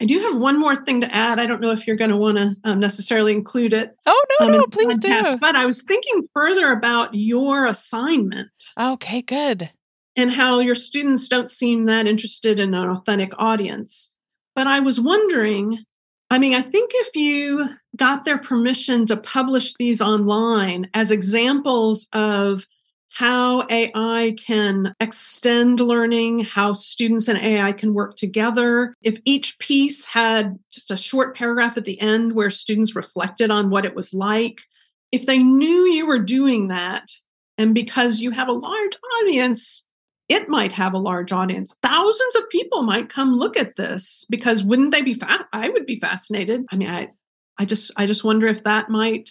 I 0.00 0.04
do 0.04 0.20
have 0.20 0.40
one 0.40 0.60
more 0.60 0.76
thing 0.76 1.00
to 1.00 1.14
add. 1.14 1.40
I 1.40 1.46
don't 1.46 1.60
know 1.60 1.72
if 1.72 1.86
you're 1.86 1.96
going 1.96 2.10
to 2.10 2.16
want 2.16 2.38
to 2.38 2.54
um, 2.64 2.78
necessarily 2.78 3.32
include 3.32 3.72
it. 3.72 3.96
Oh 4.06 4.24
no, 4.38 4.46
um, 4.46 4.52
no, 4.52 4.64
please 4.66 4.98
podcast, 4.98 5.32
do. 5.32 5.38
But 5.38 5.56
I 5.56 5.66
was 5.66 5.82
thinking 5.82 6.26
further 6.32 6.70
about 6.70 7.10
your 7.12 7.66
assignment. 7.66 8.72
Okay, 8.78 9.22
good. 9.22 9.70
And 10.16 10.30
how 10.30 10.60
your 10.60 10.74
students 10.74 11.28
don't 11.28 11.50
seem 11.50 11.86
that 11.86 12.06
interested 12.06 12.60
in 12.60 12.74
an 12.74 12.88
authentic 12.88 13.32
audience. 13.38 14.10
But 14.54 14.66
I 14.66 14.80
was 14.80 15.00
wondering, 15.00 15.84
I 16.30 16.38
mean, 16.38 16.54
I 16.54 16.62
think 16.62 16.90
if 16.94 17.16
you 17.16 17.68
got 17.96 18.24
their 18.24 18.38
permission 18.38 19.06
to 19.06 19.16
publish 19.16 19.74
these 19.74 20.00
online 20.00 20.90
as 20.94 21.10
examples 21.10 22.06
of 22.12 22.66
how 23.10 23.66
AI 23.68 24.34
can 24.38 24.94
extend 25.00 25.80
learning, 25.80 26.40
how 26.40 26.72
students 26.72 27.28
and 27.28 27.38
AI 27.38 27.72
can 27.72 27.94
work 27.94 28.16
together. 28.16 28.94
If 29.02 29.18
each 29.24 29.58
piece 29.58 30.04
had 30.04 30.58
just 30.72 30.90
a 30.90 30.96
short 30.96 31.36
paragraph 31.36 31.76
at 31.76 31.84
the 31.84 32.00
end 32.00 32.32
where 32.32 32.50
students 32.50 32.94
reflected 32.94 33.50
on 33.50 33.70
what 33.70 33.84
it 33.84 33.94
was 33.94 34.12
like, 34.12 34.60
if 35.10 35.26
they 35.26 35.38
knew 35.38 35.86
you 35.86 36.06
were 36.06 36.18
doing 36.18 36.68
that, 36.68 37.08
and 37.56 37.74
because 37.74 38.20
you 38.20 38.30
have 38.30 38.48
a 38.48 38.52
large 38.52 38.96
audience, 39.18 39.84
it 40.28 40.48
might 40.48 40.72
have 40.74 40.92
a 40.92 40.98
large 40.98 41.32
audience. 41.32 41.74
Thousands 41.82 42.36
of 42.36 42.48
people 42.50 42.82
might 42.82 43.08
come 43.08 43.32
look 43.32 43.56
at 43.56 43.76
this 43.76 44.26
because 44.28 44.62
wouldn't 44.62 44.92
they 44.92 45.02
be 45.02 45.14
fa- 45.14 45.48
I 45.52 45.70
would 45.70 45.86
be 45.86 45.98
fascinated. 45.98 46.64
I 46.70 46.76
mean, 46.76 46.90
I 46.90 47.08
I 47.58 47.64
just 47.64 47.90
I 47.96 48.06
just 48.06 48.24
wonder 48.24 48.46
if 48.46 48.64
that 48.64 48.90
might 48.90 49.30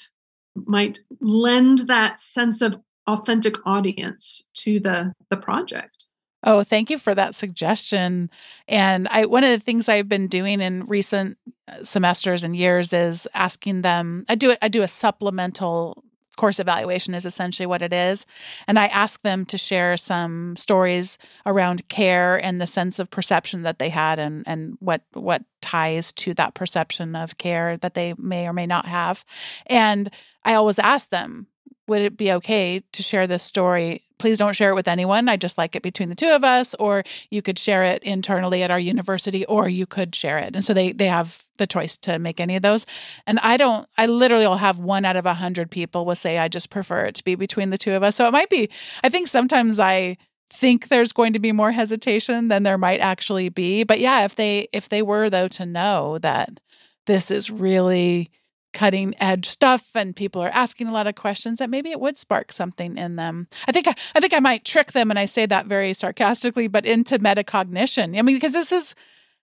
might 0.65 0.99
lend 1.21 1.80
that 1.88 2.19
sense 2.19 2.61
of 2.61 2.78
authentic 3.08 3.55
audience 3.66 4.43
to 4.55 4.80
the 4.80 5.14
the 5.30 5.38
project. 5.38 6.05
Oh 6.43 6.64
thank 6.64 6.89
you 6.89 6.97
for 6.97 7.16
that 7.16 7.36
suggestion. 7.36 8.30
And 8.68 9.08
i 9.10 9.26
one 9.26 9.43
of 9.43 9.49
the 9.49 9.64
things 9.64 9.89
i've 9.89 10.10
been 10.10 10.28
doing 10.28 10.62
in 10.62 10.86
recent 10.86 11.38
uh, 11.68 11.84
semesters 11.84 12.43
and 12.43 12.55
years 12.55 12.93
is 12.93 13.28
asking 13.34 13.82
them 13.82 14.26
i 14.30 14.36
do 14.36 14.51
it 14.51 14.60
i 14.62 14.68
do 14.68 14.82
a 14.82 14.88
supplemental 14.88 16.03
course 16.38 16.60
evaluation 16.60 17.16
is 17.16 17.26
essentially 17.26 17.66
what 17.66 17.82
it 17.82 17.91
is. 17.91 18.26
And 18.68 18.80
i 18.80 18.86
ask 18.88 19.22
them 19.24 19.45
to 19.47 19.58
share 19.58 19.97
some 19.97 20.55
stories 20.55 21.18
around 21.45 21.89
care 21.89 22.38
and 22.43 22.62
the 22.62 22.68
sense 22.68 22.99
of 22.99 23.10
perception 23.10 23.64
that 23.64 23.80
they 23.80 23.89
had 23.89 24.20
and 24.20 24.43
and 24.47 24.78
what 24.80 25.01
what 25.14 25.43
ties 25.62 26.12
to 26.14 26.34
that 26.36 26.53
perception 26.53 27.16
of 27.16 27.38
care 27.38 27.78
that 27.78 27.95
they 27.95 28.14
may 28.18 28.47
or 28.47 28.53
may 28.53 28.68
not 28.68 28.86
have. 28.86 29.26
And 29.66 30.10
i 30.45 30.53
always 30.53 30.80
ask 30.80 31.10
them 31.10 31.47
would 31.88 32.01
it 32.01 32.17
be 32.17 32.31
okay 32.33 32.81
to 32.91 33.03
share 33.03 33.27
this 33.27 33.43
story? 33.43 34.03
Please 34.17 34.38
don't 34.38 34.55
share 34.55 34.71
it 34.71 34.75
with 34.75 34.88
anyone. 34.88 35.29
I 35.29 35.38
just 35.38 35.57
like 35.57 35.75
it 35.75 35.83
between 35.83 36.09
the 36.09 36.15
two 36.15 36.29
of 36.29 36.43
us, 36.43 36.73
or 36.75 37.03
you 37.29 37.41
could 37.41 37.59
share 37.59 37.83
it 37.83 38.01
internally 38.03 38.63
at 38.63 38.71
our 38.71 38.79
university, 38.79 39.45
or 39.45 39.69
you 39.69 39.85
could 39.85 40.15
share 40.15 40.38
it. 40.39 40.55
And 40.55 40.65
so 40.65 40.73
they 40.73 40.91
they 40.91 41.07
have 41.07 41.45
the 41.57 41.67
choice 41.67 41.97
to 41.97 42.19
make 42.19 42.39
any 42.39 42.55
of 42.55 42.61
those. 42.61 42.85
And 43.25 43.39
I 43.39 43.57
don't. 43.57 43.88
I 43.97 44.07
literally 44.07 44.47
will 44.47 44.57
have 44.57 44.79
one 44.79 45.05
out 45.05 45.15
of 45.15 45.25
a 45.25 45.35
hundred 45.35 45.69
people 45.69 46.05
will 46.05 46.15
say 46.15 46.38
I 46.38 46.47
just 46.47 46.69
prefer 46.69 47.05
it 47.05 47.15
to 47.15 47.23
be 47.23 47.35
between 47.35 47.69
the 47.69 47.77
two 47.77 47.93
of 47.93 48.03
us. 48.03 48.15
So 48.15 48.27
it 48.27 48.31
might 48.31 48.49
be. 48.49 48.69
I 49.03 49.09
think 49.09 49.27
sometimes 49.27 49.79
I 49.79 50.17
think 50.49 50.88
there's 50.88 51.13
going 51.13 51.33
to 51.33 51.39
be 51.39 51.51
more 51.51 51.71
hesitation 51.71 52.47
than 52.47 52.63
there 52.63 52.77
might 52.77 52.99
actually 52.99 53.49
be. 53.49 53.83
But 53.83 53.99
yeah, 53.99 54.25
if 54.25 54.35
they 54.35 54.67
if 54.73 54.89
they 54.89 55.01
were 55.01 55.29
though 55.29 55.47
to 55.49 55.65
know 55.65 56.17
that 56.19 56.59
this 57.05 57.31
is 57.31 57.49
really 57.49 58.29
cutting 58.78 59.15
edge 59.19 59.47
stuff 59.47 59.95
and 59.95 60.15
people 60.15 60.39
are 60.39 60.51
asking 60.53 60.86
a 60.86 60.91
lot 60.91 61.07
of 61.07 61.15
questions 61.15 61.57
that 61.57 61.67
maybe 61.67 61.89
it 61.89 61.99
would 61.99 62.19
spark 62.19 62.51
something 62.51 62.95
in 62.95 63.15
them. 63.15 63.47
I 63.67 63.71
think 63.71 63.88
I, 63.88 63.95
I 64.13 64.19
think 64.19 64.36
I 64.36 64.39
might 64.39 64.65
trick 64.65 64.91
them 64.91 65.09
and 65.09 65.17
I 65.17 65.25
say 65.25 65.47
that 65.47 65.65
very 65.65 65.95
sarcastically 65.95 66.67
but 66.67 66.86
into 66.86 67.17
metacognition. 67.17 68.15
I 68.15 68.21
mean 68.21 68.36
because 68.36 68.53
this 68.53 68.71
is 68.71 68.93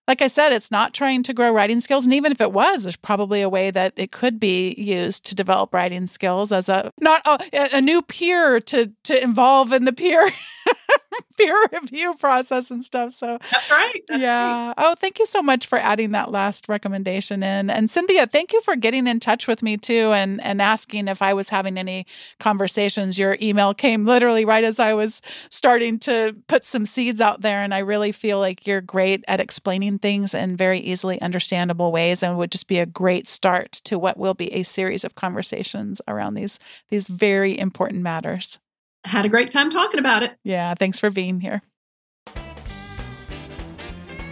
like 0.07 0.23
I 0.23 0.29
said, 0.29 0.53
it's 0.53 0.71
not 0.71 0.95
trying 0.95 1.23
to 1.25 1.33
grow 1.33 1.51
writing 1.51 1.81
skills. 1.81 2.05
And 2.05 2.13
even 2.13 2.31
if 2.31 2.41
it 2.41 2.53
was, 2.53 2.83
there's 2.85 2.95
probably 2.95 3.41
a 3.41 3.49
way 3.49 3.71
that 3.71 3.95
it 3.97 4.13
could 4.13 4.39
be 4.39 4.75
used 4.75 5.25
to 5.27 5.35
develop 5.35 5.73
writing 5.73 6.07
skills 6.07 6.53
as 6.53 6.69
a 6.69 6.93
not 7.01 7.23
a, 7.27 7.77
a 7.77 7.81
new 7.81 8.03
peer 8.03 8.61
to 8.61 8.93
to 9.05 9.21
involve 9.21 9.73
in 9.73 9.85
the 9.85 9.93
peer 9.93 10.31
peer 11.39 11.55
review 11.73 12.15
process 12.15 12.71
and 12.71 12.85
stuff. 12.85 13.13
So 13.13 13.39
that's 13.51 13.71
right. 13.71 14.03
That's 14.09 14.21
yeah. 14.21 14.69
Right. 14.69 14.75
Oh, 14.79 14.95
thank 14.95 15.19
you 15.19 15.27
so 15.27 15.43
much 15.43 15.67
for 15.67 15.79
adding 15.79 16.13
that 16.13 16.31
last 16.31 16.69
recommendation 16.69 17.43
in. 17.43 17.71
And 17.71 17.91
Cynthia, 17.91 18.27
thank 18.27 18.53
you 18.53 18.61
for 18.61 18.77
getting 18.77 19.07
in 19.07 19.21
touch 19.21 19.47
with 19.47 19.63
me 19.63 19.77
too 19.77 20.13
and 20.13 20.43
and 20.43 20.61
asking 20.61 21.09
if 21.09 21.23
I 21.23 21.35
was 21.35 21.49
having 21.49 21.79
any 21.79 22.07
conversations. 22.41 23.19
Your 23.19 23.37
email 23.41 23.75
came 23.75 24.05
literally 24.07 24.45
right 24.45 24.65
as 24.65 24.79
I 24.79 24.95
was 24.95 25.21
starting 25.51 25.99
to 26.01 26.37
put 26.47 26.65
some 26.65 26.87
seeds 26.87 27.21
out 27.21 27.43
there. 27.43 27.63
And 27.63 27.75
I 27.75 27.79
really 27.79 28.13
feel 28.13 28.39
like 28.39 28.67
you're 28.67 28.81
great 28.81 29.25
at 29.29 29.41
explaining 29.41 29.99
things 29.99 30.35
in 30.35 30.57
very 30.57 30.81
easily 30.81 31.21
understandable 31.21 31.93
ways 31.93 32.23
and 32.23 32.37
would 32.39 32.53
just 32.53 32.69
be 32.69 32.79
a 32.79 32.87
great 32.87 33.29
start 33.29 33.73
to 33.85 33.99
what 33.99 34.17
will 34.17 34.35
be 34.35 34.53
a 34.53 34.63
series 34.63 35.05
of 35.05 35.15
conversations 35.15 36.01
around 36.09 36.35
these 36.35 36.59
these 36.91 37.09
very 37.09 37.59
important 37.59 38.03
matters 38.03 38.59
had 39.05 39.25
a 39.25 39.29
great 39.29 39.51
time 39.51 39.71
talking 39.71 40.01
about 40.01 40.23
it. 40.23 40.37
Yeah, 40.45 40.75
thanks 40.75 40.99
for 40.99 41.11
being 41.11 41.41
here. 41.41 41.63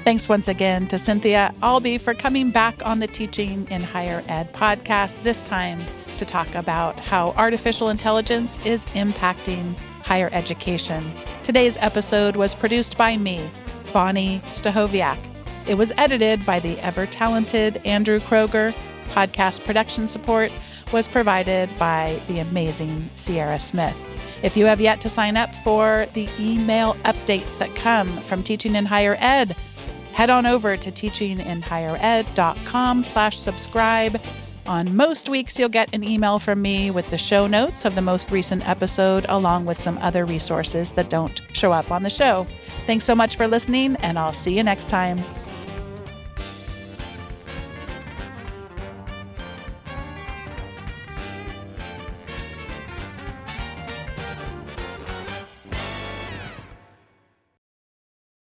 Thanks 0.04 0.28
once 0.28 0.48
again 0.48 0.88
to 0.88 0.98
Cynthia 0.98 1.54
Alby 1.62 1.96
for 1.96 2.12
coming 2.12 2.50
back 2.50 2.84
on 2.84 2.98
the 2.98 3.06
Teaching 3.06 3.68
in 3.70 3.84
Higher 3.84 4.24
Ed 4.26 4.52
podcast, 4.52 5.22
this 5.22 5.42
time 5.42 5.84
to 6.16 6.24
talk 6.24 6.52
about 6.56 6.98
how 6.98 7.28
artificial 7.36 7.88
intelligence 7.88 8.58
is 8.64 8.84
impacting 8.86 9.76
higher 10.02 10.28
education. 10.32 11.12
Today's 11.44 11.76
episode 11.76 12.34
was 12.34 12.52
produced 12.52 12.98
by 12.98 13.16
me, 13.16 13.48
Bonni 13.92 14.40
Stachowiak. 14.46 15.18
It 15.68 15.74
was 15.74 15.92
edited 15.96 16.44
by 16.44 16.58
the 16.58 16.80
ever 16.80 17.06
talented 17.06 17.80
Andrew 17.86 18.18
Kroeger. 18.18 18.74
Podcast 19.06 19.64
production 19.64 20.08
support 20.08 20.50
was 20.92 21.06
provided 21.06 21.70
by 21.78 22.20
the 22.26 22.40
amazing 22.40 23.08
Sierra 23.14 23.60
Smith. 23.60 23.96
If 24.42 24.56
you 24.56 24.66
have 24.66 24.80
yet 24.80 25.00
to 25.02 25.08
sign 25.08 25.36
up 25.36 25.54
for 25.56 26.06
the 26.14 26.28
email 26.38 26.94
updates 27.04 27.58
that 27.58 27.74
come 27.76 28.08
from 28.08 28.42
Teaching 28.42 28.74
in 28.74 28.86
Higher 28.86 29.16
Ed, 29.20 29.54
head 30.12 30.30
on 30.30 30.46
over 30.46 30.76
to 30.76 30.90
teachinginhighered.com 30.90 33.02
slash 33.02 33.38
subscribe. 33.38 34.20
On 34.66 34.94
most 34.94 35.28
weeks, 35.28 35.58
you'll 35.58 35.68
get 35.68 35.92
an 35.92 36.04
email 36.04 36.38
from 36.38 36.62
me 36.62 36.90
with 36.90 37.10
the 37.10 37.18
show 37.18 37.48
notes 37.48 37.84
of 37.84 37.96
the 37.96 38.02
most 38.02 38.30
recent 38.30 38.68
episode, 38.68 39.26
along 39.28 39.64
with 39.64 39.78
some 39.78 39.98
other 39.98 40.24
resources 40.24 40.92
that 40.92 41.10
don't 41.10 41.42
show 41.52 41.72
up 41.72 41.90
on 41.90 42.04
the 42.04 42.10
show. 42.10 42.46
Thanks 42.86 43.04
so 43.04 43.14
much 43.14 43.36
for 43.36 43.48
listening, 43.48 43.96
and 43.96 44.18
I'll 44.18 44.32
see 44.32 44.56
you 44.56 44.62
next 44.62 44.88
time. 44.88 45.22